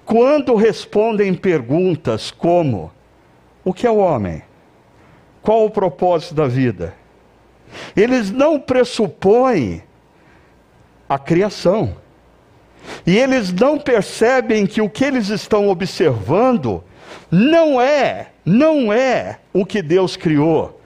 quando 0.05 0.55
respondem 0.55 1.33
perguntas 1.35 2.31
como: 2.31 2.93
o 3.65 3.73
que 3.73 3.87
é 3.87 3.91
o 3.91 3.97
homem? 3.97 4.43
Qual 5.43 5.65
o 5.65 5.71
propósito 5.71 6.35
da 6.35 6.47
vida? 6.47 6.95
Eles 7.97 8.31
não 8.31 8.59
pressupõem 8.61 9.83
a 11.09 11.19
criação. 11.19 11.97
E 13.07 13.17
eles 13.17 13.53
não 13.53 13.79
percebem 13.79 14.67
que 14.67 14.81
o 14.81 14.91
que 14.91 15.05
eles 15.05 15.29
estão 15.29 15.69
observando 15.69 16.83
não 17.31 17.81
é, 17.81 18.29
não 18.45 18.93
é 18.93 19.39
o 19.53 19.65
que 19.65 19.83
Deus 19.83 20.17
criou. 20.17 20.81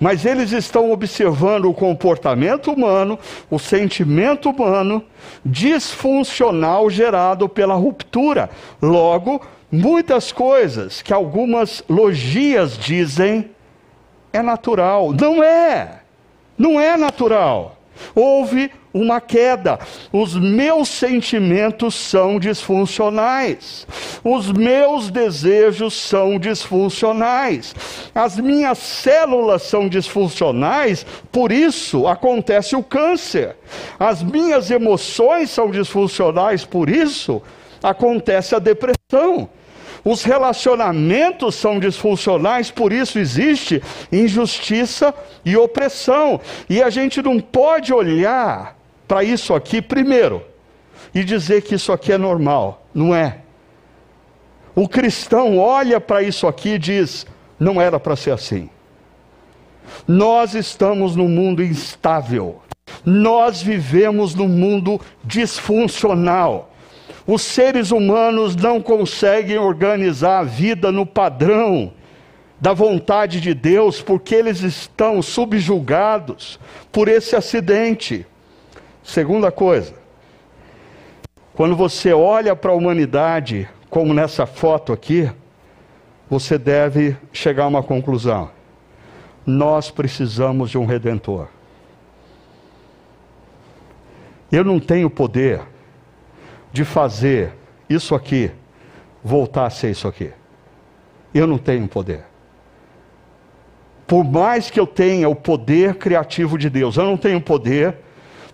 Mas 0.00 0.24
eles 0.24 0.52
estão 0.52 0.92
observando 0.92 1.64
o 1.68 1.74
comportamento 1.74 2.70
humano, 2.72 3.18
o 3.50 3.58
sentimento 3.58 4.50
humano 4.50 5.02
disfuncional 5.44 6.88
gerado 6.88 7.48
pela 7.48 7.74
ruptura. 7.74 8.48
Logo, 8.80 9.40
muitas 9.70 10.30
coisas 10.30 11.02
que 11.02 11.12
algumas 11.12 11.82
logias 11.88 12.78
dizem 12.78 13.50
é 14.32 14.40
natural. 14.40 15.12
Não 15.12 15.42
é. 15.42 16.00
Não 16.56 16.80
é 16.80 16.96
natural. 16.96 17.77
Houve 18.14 18.70
uma 18.92 19.20
queda. 19.20 19.78
Os 20.12 20.34
meus 20.34 20.88
sentimentos 20.88 21.94
são 21.94 22.38
disfuncionais. 22.38 23.86
Os 24.24 24.50
meus 24.50 25.10
desejos 25.10 25.94
são 25.94 26.38
disfuncionais. 26.38 27.74
As 28.14 28.38
minhas 28.38 28.78
células 28.78 29.62
são 29.62 29.88
disfuncionais, 29.88 31.04
por 31.30 31.52
isso 31.52 32.06
acontece 32.06 32.74
o 32.74 32.82
câncer. 32.82 33.56
As 33.98 34.22
minhas 34.22 34.70
emoções 34.70 35.50
são 35.50 35.70
disfuncionais, 35.70 36.64
por 36.64 36.88
isso 36.88 37.42
acontece 37.82 38.54
a 38.54 38.58
depressão. 38.58 39.48
Os 40.10 40.24
relacionamentos 40.24 41.54
são 41.54 41.78
disfuncionais, 41.78 42.70
por 42.70 42.94
isso 42.94 43.18
existe 43.18 43.82
injustiça 44.10 45.14
e 45.44 45.54
opressão. 45.54 46.40
E 46.66 46.82
a 46.82 46.88
gente 46.88 47.20
não 47.20 47.38
pode 47.38 47.92
olhar 47.92 48.74
para 49.06 49.22
isso 49.22 49.52
aqui 49.52 49.82
primeiro 49.82 50.42
e 51.14 51.22
dizer 51.22 51.60
que 51.60 51.74
isso 51.74 51.92
aqui 51.92 52.10
é 52.10 52.16
normal. 52.16 52.86
Não 52.94 53.14
é. 53.14 53.40
O 54.74 54.88
cristão 54.88 55.58
olha 55.58 56.00
para 56.00 56.22
isso 56.22 56.46
aqui 56.46 56.70
e 56.70 56.78
diz: 56.78 57.26
não 57.60 57.78
era 57.78 58.00
para 58.00 58.16
ser 58.16 58.30
assim. 58.30 58.70
Nós 60.06 60.54
estamos 60.54 61.16
num 61.16 61.28
mundo 61.28 61.62
instável. 61.62 62.62
Nós 63.04 63.60
vivemos 63.60 64.34
num 64.34 64.48
mundo 64.48 64.98
disfuncional. 65.22 66.67
Os 67.26 67.42
seres 67.42 67.90
humanos 67.90 68.56
não 68.56 68.80
conseguem 68.80 69.58
organizar 69.58 70.40
a 70.40 70.44
vida 70.44 70.90
no 70.90 71.04
padrão 71.04 71.92
da 72.60 72.72
vontade 72.72 73.40
de 73.40 73.54
Deus, 73.54 74.02
porque 74.02 74.34
eles 74.34 74.62
estão 74.62 75.22
subjugados 75.22 76.58
por 76.90 77.08
esse 77.08 77.36
acidente. 77.36 78.26
Segunda 79.02 79.50
coisa, 79.52 79.94
quando 81.54 81.76
você 81.76 82.12
olha 82.12 82.54
para 82.56 82.72
a 82.72 82.74
humanidade, 82.74 83.68
como 83.88 84.12
nessa 84.12 84.44
foto 84.46 84.92
aqui, 84.92 85.30
você 86.28 86.58
deve 86.58 87.16
chegar 87.32 87.64
a 87.64 87.68
uma 87.68 87.82
conclusão. 87.82 88.50
Nós 89.46 89.90
precisamos 89.90 90.70
de 90.70 90.76
um 90.76 90.84
redentor. 90.84 91.48
Eu 94.50 94.64
não 94.64 94.78
tenho 94.78 95.08
poder 95.08 95.60
de 96.72 96.84
fazer 96.84 97.52
isso 97.88 98.14
aqui 98.14 98.50
voltar 99.22 99.66
a 99.66 99.70
ser 99.70 99.90
isso 99.90 100.08
aqui. 100.08 100.30
Eu 101.34 101.46
não 101.46 101.58
tenho 101.58 101.86
poder. 101.86 102.24
Por 104.06 104.24
mais 104.24 104.70
que 104.70 104.80
eu 104.80 104.86
tenha 104.86 105.28
o 105.28 105.34
poder 105.34 105.96
criativo 105.96 106.56
de 106.56 106.70
Deus, 106.70 106.96
eu 106.96 107.04
não 107.04 107.16
tenho 107.16 107.40
poder 107.40 107.96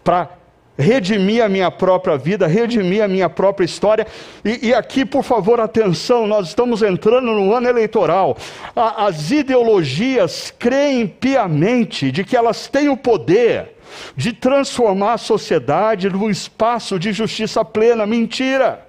para 0.02 0.30
redimir 0.76 1.44
a 1.44 1.48
minha 1.48 1.70
própria 1.70 2.16
vida, 2.16 2.48
redimir 2.48 3.02
a 3.04 3.06
minha 3.06 3.30
própria 3.30 3.64
história. 3.64 4.04
E, 4.44 4.68
e, 4.68 4.74
aqui, 4.74 5.04
por 5.04 5.22
favor, 5.22 5.60
atenção, 5.60 6.26
nós 6.26 6.48
estamos 6.48 6.82
entrando 6.82 7.32
no 7.32 7.54
ano 7.54 7.68
eleitoral. 7.68 8.36
A, 8.74 9.06
as 9.06 9.30
ideologias 9.30 10.52
creem 10.58 11.06
piamente 11.06 12.10
de 12.10 12.24
que 12.24 12.36
elas 12.36 12.66
têm 12.66 12.88
o 12.88 12.96
poder 12.96 13.73
de 14.16 14.32
transformar 14.32 15.14
a 15.14 15.18
sociedade 15.18 16.08
num 16.08 16.30
espaço 16.30 16.98
de 16.98 17.12
justiça 17.12 17.64
plena. 17.64 18.06
Mentira! 18.06 18.86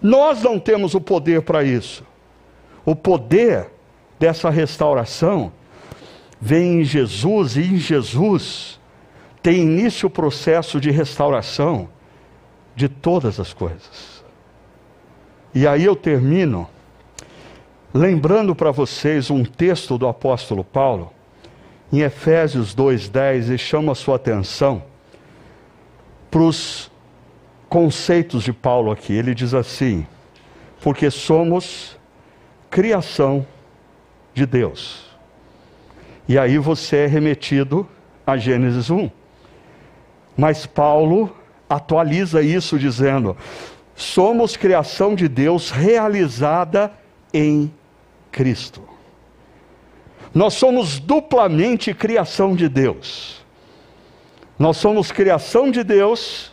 Nós 0.00 0.42
não 0.42 0.58
temos 0.58 0.94
o 0.94 1.00
poder 1.00 1.42
para 1.42 1.64
isso. 1.64 2.04
O 2.84 2.94
poder 2.94 3.70
dessa 4.18 4.50
restauração 4.50 5.52
vem 6.40 6.80
em 6.80 6.84
Jesus 6.84 7.56
e 7.56 7.62
em 7.62 7.76
Jesus 7.76 8.78
tem 9.42 9.62
início 9.62 10.06
o 10.06 10.10
processo 10.10 10.80
de 10.80 10.90
restauração 10.90 11.88
de 12.74 12.88
todas 12.88 13.40
as 13.40 13.52
coisas. 13.52 14.24
E 15.54 15.66
aí 15.66 15.84
eu 15.84 15.96
termino 15.96 16.68
lembrando 17.94 18.54
para 18.54 18.70
vocês 18.70 19.30
um 19.30 19.42
texto 19.44 19.96
do 19.96 20.06
apóstolo 20.06 20.62
Paulo, 20.62 21.12
em 21.92 22.00
Efésios 22.00 22.74
2,10 22.74 23.54
e 23.54 23.58
chama 23.58 23.92
a 23.92 23.94
sua 23.94 24.16
atenção 24.16 24.82
para 26.30 26.42
os 26.42 26.90
conceitos 27.68 28.42
de 28.42 28.52
Paulo 28.52 28.90
aqui. 28.90 29.12
Ele 29.12 29.34
diz 29.34 29.54
assim: 29.54 30.06
porque 30.80 31.10
somos 31.10 31.96
criação 32.70 33.46
de 34.34 34.46
Deus. 34.46 35.06
E 36.28 36.38
aí 36.38 36.58
você 36.58 36.98
é 36.98 37.06
remetido 37.06 37.88
a 38.26 38.36
Gênesis 38.36 38.90
1. 38.90 39.10
Mas 40.36 40.66
Paulo 40.66 41.34
atualiza 41.68 42.42
isso 42.42 42.78
dizendo: 42.78 43.36
somos 43.94 44.56
criação 44.56 45.14
de 45.14 45.28
Deus 45.28 45.70
realizada 45.70 46.92
em 47.32 47.72
Cristo. 48.30 48.82
Nós 50.36 50.52
somos 50.52 51.00
duplamente 51.00 51.94
criação 51.94 52.54
de 52.54 52.68
Deus. 52.68 53.42
Nós 54.58 54.76
somos 54.76 55.10
criação 55.10 55.70
de 55.70 55.82
Deus 55.82 56.52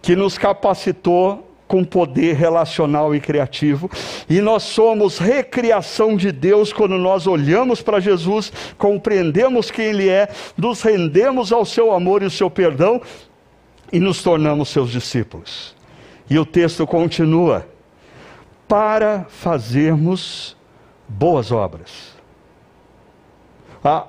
que 0.00 0.14
nos 0.14 0.38
capacitou 0.38 1.44
com 1.66 1.82
poder 1.82 2.36
relacional 2.36 3.16
e 3.16 3.20
criativo, 3.20 3.90
e 4.30 4.40
nós 4.40 4.62
somos 4.62 5.18
recriação 5.18 6.16
de 6.16 6.30
Deus 6.30 6.72
quando 6.72 6.96
nós 6.96 7.26
olhamos 7.26 7.82
para 7.82 7.98
Jesus, 7.98 8.52
compreendemos 8.78 9.68
quem 9.68 9.86
Ele 9.86 10.08
é, 10.08 10.28
nos 10.56 10.80
rendemos 10.80 11.52
ao 11.52 11.64
seu 11.64 11.92
amor 11.92 12.22
e 12.22 12.26
ao 12.26 12.30
seu 12.30 12.48
perdão 12.48 13.02
e 13.92 13.98
nos 13.98 14.22
tornamos 14.22 14.68
seus 14.68 14.92
discípulos. 14.92 15.74
E 16.30 16.38
o 16.38 16.46
texto 16.46 16.86
continua: 16.86 17.66
para 18.68 19.26
fazermos 19.28 20.56
boas 21.08 21.50
obras 21.50 22.17
a, 23.84 24.06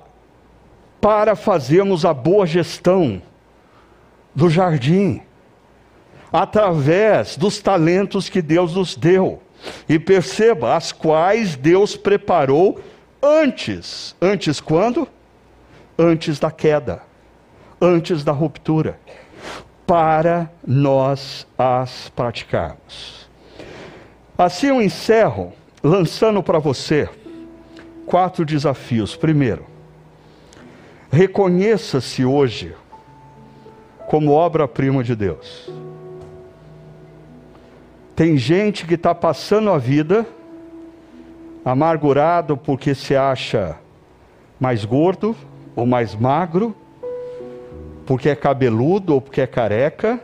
para 0.99 1.35
fazermos 1.35 2.05
a 2.05 2.13
boa 2.13 2.45
gestão 2.45 3.21
do 4.33 4.49
jardim, 4.49 5.21
através 6.31 7.35
dos 7.37 7.59
talentos 7.59 8.29
que 8.29 8.41
Deus 8.41 8.75
nos 8.75 8.95
deu. 8.95 9.41
E 9.87 9.99
perceba, 9.99 10.75
as 10.75 10.91
quais 10.91 11.55
Deus 11.55 11.97
preparou 11.97 12.79
antes. 13.21 14.15
Antes 14.21 14.61
quando? 14.61 15.07
Antes 15.97 16.39
da 16.39 16.49
queda, 16.49 17.01
antes 17.81 18.23
da 18.23 18.31
ruptura, 18.31 18.97
para 19.85 20.49
nós 20.65 21.45
as 21.57 22.09
praticarmos. 22.15 23.29
Assim 24.37 24.67
eu 24.67 24.81
encerro 24.81 25.51
lançando 25.83 26.41
para 26.41 26.59
você 26.59 27.09
quatro 28.09 28.43
desafios. 28.43 29.15
Primeiro, 29.15 29.63
reconheça-se 31.11 32.25
hoje 32.25 32.75
como 34.07 34.31
obra-prima 34.31 35.03
de 35.03 35.15
Deus. 35.15 35.71
Tem 38.15 38.35
gente 38.35 38.87
que 38.87 38.95
está 38.95 39.13
passando 39.13 39.69
a 39.69 39.77
vida 39.77 40.25
amargurado 41.63 42.57
porque 42.57 42.95
se 42.95 43.15
acha 43.15 43.77
mais 44.59 44.83
gordo 44.83 45.35
ou 45.75 45.85
mais 45.85 46.15
magro, 46.15 46.75
porque 48.07 48.27
é 48.27 48.35
cabeludo 48.35 49.13
ou 49.13 49.21
porque 49.21 49.39
é 49.39 49.47
careca, 49.47 50.19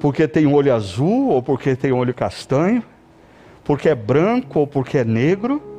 porque 0.00 0.26
tem 0.26 0.46
olho 0.46 0.74
azul 0.74 1.28
ou 1.28 1.42
porque 1.42 1.76
tem 1.76 1.92
olho 1.92 2.14
castanho, 2.14 2.82
porque 3.62 3.90
é 3.90 3.94
branco 3.94 4.58
ou 4.58 4.66
porque 4.66 4.96
é 4.96 5.04
negro 5.04 5.71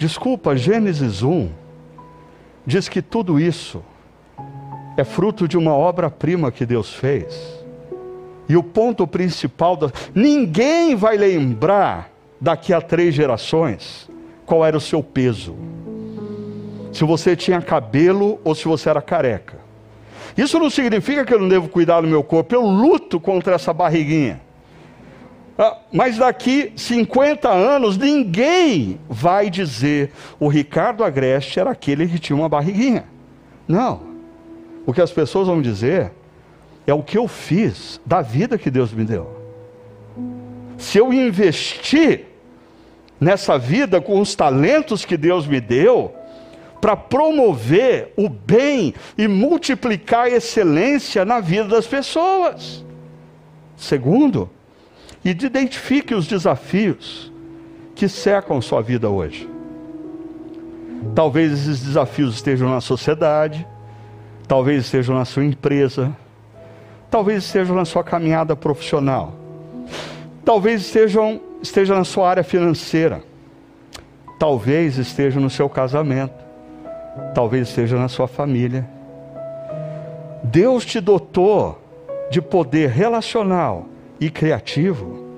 Desculpa, 0.00 0.56
Gênesis 0.56 1.22
1 1.22 1.50
diz 2.64 2.88
que 2.88 3.02
tudo 3.02 3.38
isso 3.38 3.82
é 4.96 5.04
fruto 5.04 5.46
de 5.46 5.58
uma 5.58 5.74
obra-prima 5.74 6.50
que 6.50 6.64
Deus 6.64 6.94
fez. 6.94 7.62
E 8.48 8.56
o 8.56 8.62
ponto 8.62 9.06
principal, 9.06 9.76
da... 9.76 9.92
ninguém 10.14 10.96
vai 10.96 11.18
lembrar 11.18 12.10
daqui 12.40 12.72
a 12.72 12.80
três 12.80 13.14
gerações 13.14 14.08
qual 14.46 14.64
era 14.64 14.74
o 14.74 14.80
seu 14.80 15.02
peso. 15.02 15.54
Se 16.94 17.04
você 17.04 17.36
tinha 17.36 17.60
cabelo 17.60 18.40
ou 18.42 18.54
se 18.54 18.66
você 18.66 18.88
era 18.88 19.02
careca. 19.02 19.58
Isso 20.34 20.58
não 20.58 20.70
significa 20.70 21.26
que 21.26 21.34
eu 21.34 21.38
não 21.38 21.48
devo 21.50 21.68
cuidar 21.68 22.00
do 22.00 22.08
meu 22.08 22.24
corpo, 22.24 22.54
eu 22.54 22.62
luto 22.62 23.20
contra 23.20 23.54
essa 23.54 23.74
barriguinha. 23.74 24.40
Ah, 25.62 25.76
mas 25.92 26.16
daqui 26.16 26.72
50 26.74 27.46
anos 27.50 27.98
ninguém 27.98 28.98
vai 29.10 29.50
dizer 29.50 30.10
o 30.38 30.48
Ricardo 30.48 31.04
Agreste 31.04 31.60
era 31.60 31.70
aquele 31.70 32.08
que 32.08 32.18
tinha 32.18 32.34
uma 32.34 32.48
barriguinha. 32.48 33.04
Não. 33.68 34.00
O 34.86 34.94
que 34.94 35.02
as 35.02 35.12
pessoas 35.12 35.48
vão 35.48 35.60
dizer 35.60 36.12
é 36.86 36.94
o 36.94 37.02
que 37.02 37.18
eu 37.18 37.28
fiz 37.28 38.00
da 38.06 38.22
vida 38.22 38.56
que 38.56 38.70
Deus 38.70 38.90
me 38.90 39.04
deu. 39.04 39.38
Se 40.78 40.96
eu 40.96 41.12
investir 41.12 42.24
nessa 43.20 43.58
vida 43.58 44.00
com 44.00 44.18
os 44.18 44.34
talentos 44.34 45.04
que 45.04 45.18
Deus 45.18 45.46
me 45.46 45.60
deu, 45.60 46.14
para 46.80 46.96
promover 46.96 48.14
o 48.16 48.30
bem 48.30 48.94
e 49.18 49.28
multiplicar 49.28 50.24
a 50.24 50.30
excelência 50.30 51.22
na 51.22 51.38
vida 51.38 51.64
das 51.64 51.86
pessoas. 51.86 52.82
Segundo, 53.76 54.48
identifique 55.24 56.14
os 56.14 56.26
desafios 56.26 57.30
que 57.94 58.08
cercam 58.08 58.60
sua 58.60 58.80
vida 58.80 59.08
hoje. 59.08 59.48
Talvez 61.14 61.52
esses 61.52 61.80
desafios 61.80 62.36
estejam 62.36 62.70
na 62.70 62.80
sociedade, 62.80 63.66
talvez 64.46 64.84
estejam 64.84 65.14
na 65.14 65.24
sua 65.24 65.44
empresa, 65.44 66.14
talvez 67.10 67.44
estejam 67.44 67.74
na 67.74 67.84
sua 67.84 68.04
caminhada 68.04 68.54
profissional, 68.54 69.34
talvez 70.44 70.82
estejam, 70.82 71.40
estejam 71.62 71.96
na 71.96 72.04
sua 72.04 72.28
área 72.28 72.44
financeira, 72.44 73.22
talvez 74.38 74.98
estejam 74.98 75.42
no 75.42 75.50
seu 75.50 75.68
casamento, 75.68 76.34
talvez 77.34 77.68
esteja 77.68 77.98
na 77.98 78.08
sua 78.08 78.26
família. 78.26 78.88
Deus 80.42 80.84
te 80.86 81.00
dotou 81.00 81.78
de 82.30 82.40
poder 82.40 82.88
relacional 82.88 83.89
e 84.20 84.30
criativo 84.30 85.30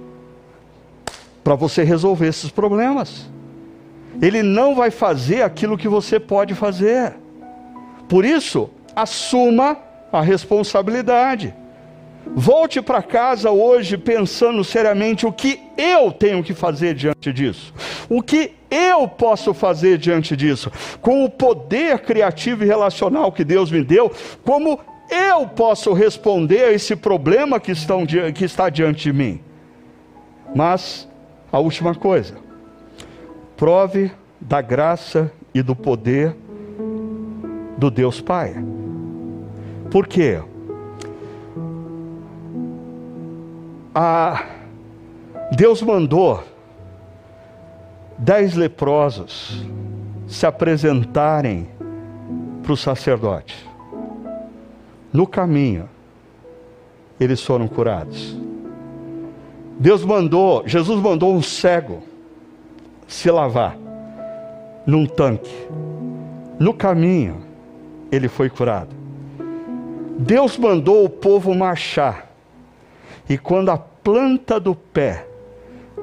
para 1.44 1.54
você 1.54 1.82
resolver 1.82 2.26
esses 2.26 2.50
problemas. 2.50 3.30
Ele 4.20 4.42
não 4.42 4.74
vai 4.74 4.90
fazer 4.90 5.42
aquilo 5.42 5.78
que 5.78 5.88
você 5.88 6.20
pode 6.20 6.54
fazer. 6.54 7.14
Por 8.08 8.24
isso, 8.24 8.68
assuma 8.94 9.78
a 10.12 10.20
responsabilidade. 10.20 11.54
Volte 12.34 12.80
para 12.80 13.02
casa 13.02 13.50
hoje 13.50 13.98
pensando 13.98 14.62
seriamente 14.62 15.26
o 15.26 15.32
que 15.32 15.60
eu 15.76 16.12
tenho 16.12 16.42
que 16.42 16.54
fazer 16.54 16.94
diante 16.94 17.32
disso. 17.32 17.74
O 18.08 18.22
que 18.22 18.52
eu 18.70 19.08
posso 19.08 19.52
fazer 19.52 19.98
diante 19.98 20.36
disso. 20.36 20.70
Com 21.00 21.24
o 21.24 21.30
poder 21.30 22.00
criativo 22.00 22.62
e 22.62 22.66
relacional 22.66 23.32
que 23.32 23.44
Deus 23.44 23.70
me 23.70 23.82
deu, 23.82 24.10
como 24.44 24.78
eu 25.10 25.46
posso 25.46 25.92
responder 25.92 26.64
a 26.64 26.72
esse 26.72 26.96
problema 26.96 27.60
que, 27.60 27.72
estão, 27.72 28.04
que 28.06 28.44
está 28.44 28.70
diante 28.70 29.04
de 29.04 29.12
mim. 29.12 29.40
Mas, 30.54 31.08
a 31.50 31.58
última 31.58 31.94
coisa, 31.94 32.36
prove 33.56 34.10
da 34.40 34.60
graça 34.60 35.32
e 35.54 35.62
do 35.62 35.74
poder 35.76 36.36
do 37.76 37.90
Deus 37.90 38.20
Pai. 38.20 38.54
Por 39.90 40.06
quê? 40.06 40.40
Deus 45.54 45.82
mandou 45.82 46.42
dez 48.16 48.54
leprosos 48.54 49.66
se 50.26 50.46
apresentarem 50.46 51.68
para 52.62 52.72
o 52.72 52.76
sacerdote. 52.76 53.71
No 55.12 55.26
caminho, 55.26 55.88
eles 57.20 57.42
foram 57.42 57.68
curados. 57.68 58.36
Deus 59.78 60.04
mandou, 60.04 60.62
Jesus 60.66 61.00
mandou 61.00 61.34
um 61.34 61.42
cego 61.42 62.02
se 63.06 63.30
lavar 63.30 63.76
num 64.86 65.06
tanque. 65.06 65.68
No 66.58 66.72
caminho, 66.72 67.42
ele 68.10 68.28
foi 68.28 68.48
curado. 68.48 68.94
Deus 70.18 70.56
mandou 70.56 71.04
o 71.04 71.10
povo 71.10 71.54
marchar. 71.54 72.30
E 73.28 73.36
quando 73.36 73.70
a 73.70 73.78
planta 73.78 74.58
do 74.58 74.74
pé 74.74 75.26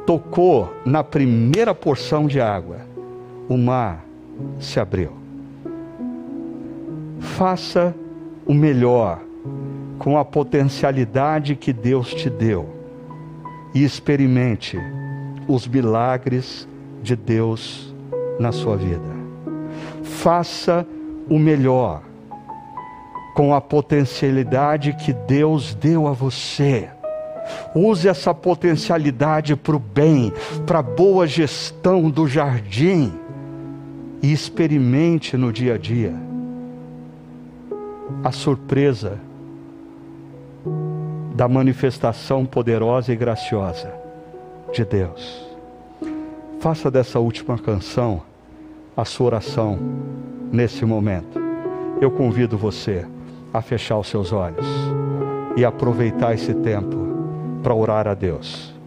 tocou 0.06 0.74
na 0.86 1.04
primeira 1.04 1.74
porção 1.74 2.28
de 2.28 2.42
água, 2.42 2.78
o 3.48 3.58
mar 3.58 4.04
se 4.60 4.80
abriu. 4.80 5.14
Faça 7.20 7.96
o 8.50 8.54
melhor 8.56 9.22
com 10.00 10.18
a 10.18 10.26
potencialidade 10.26 11.56
que 11.56 11.72
Deus 11.72 12.12
te 12.16 12.32
deu 12.32 12.68
e 13.76 13.84
experimente 13.84 14.76
os 15.48 15.68
milagres 15.68 16.68
de 17.04 17.16
Deus 17.16 17.94
na 18.40 18.52
sua 18.52 18.76
vida. 18.76 19.06
Faça 20.02 20.84
o 21.30 21.38
melhor 21.38 22.02
com 23.36 23.54
a 23.54 23.62
potencialidade 23.62 24.94
que 24.94 25.14
Deus 25.14 25.76
deu 25.76 26.08
a 26.08 26.12
você. 26.12 26.90
Use 27.76 28.08
essa 28.08 28.34
potencialidade 28.34 29.56
para 29.56 29.76
o 29.76 29.80
bem, 29.80 30.34
para 30.66 30.80
a 30.80 30.84
boa 30.84 31.28
gestão 31.28 32.10
do 32.10 32.28
jardim 32.28 33.14
e 34.24 34.34
experimente 34.34 35.38
no 35.38 35.54
dia 35.54 35.76
a 35.76 35.78
dia 35.78 36.29
a 38.24 38.32
surpresa 38.32 39.20
da 41.36 41.48
manifestação 41.48 42.46
poderosa 42.46 43.14
e 43.14 43.16
graciosa 43.16 43.94
de 44.74 44.84
Deus. 44.84 45.48
Faça 46.60 46.92
dessa 46.92 47.20
última 47.20 47.58
canção 47.58 48.22
a 48.96 49.06
sua 49.06 49.28
oração 49.28 49.80
nesse 50.52 50.84
momento. 50.86 51.40
Eu 52.02 52.12
convido 52.12 52.58
você 52.58 53.06
a 53.54 53.62
fechar 53.62 53.98
os 53.98 54.08
seus 54.08 54.34
olhos 54.34 54.66
e 55.56 55.64
aproveitar 55.64 56.34
esse 56.34 56.54
tempo 56.54 56.98
para 57.64 57.74
orar 57.74 58.08
a 58.08 58.14
Deus. 58.14 58.79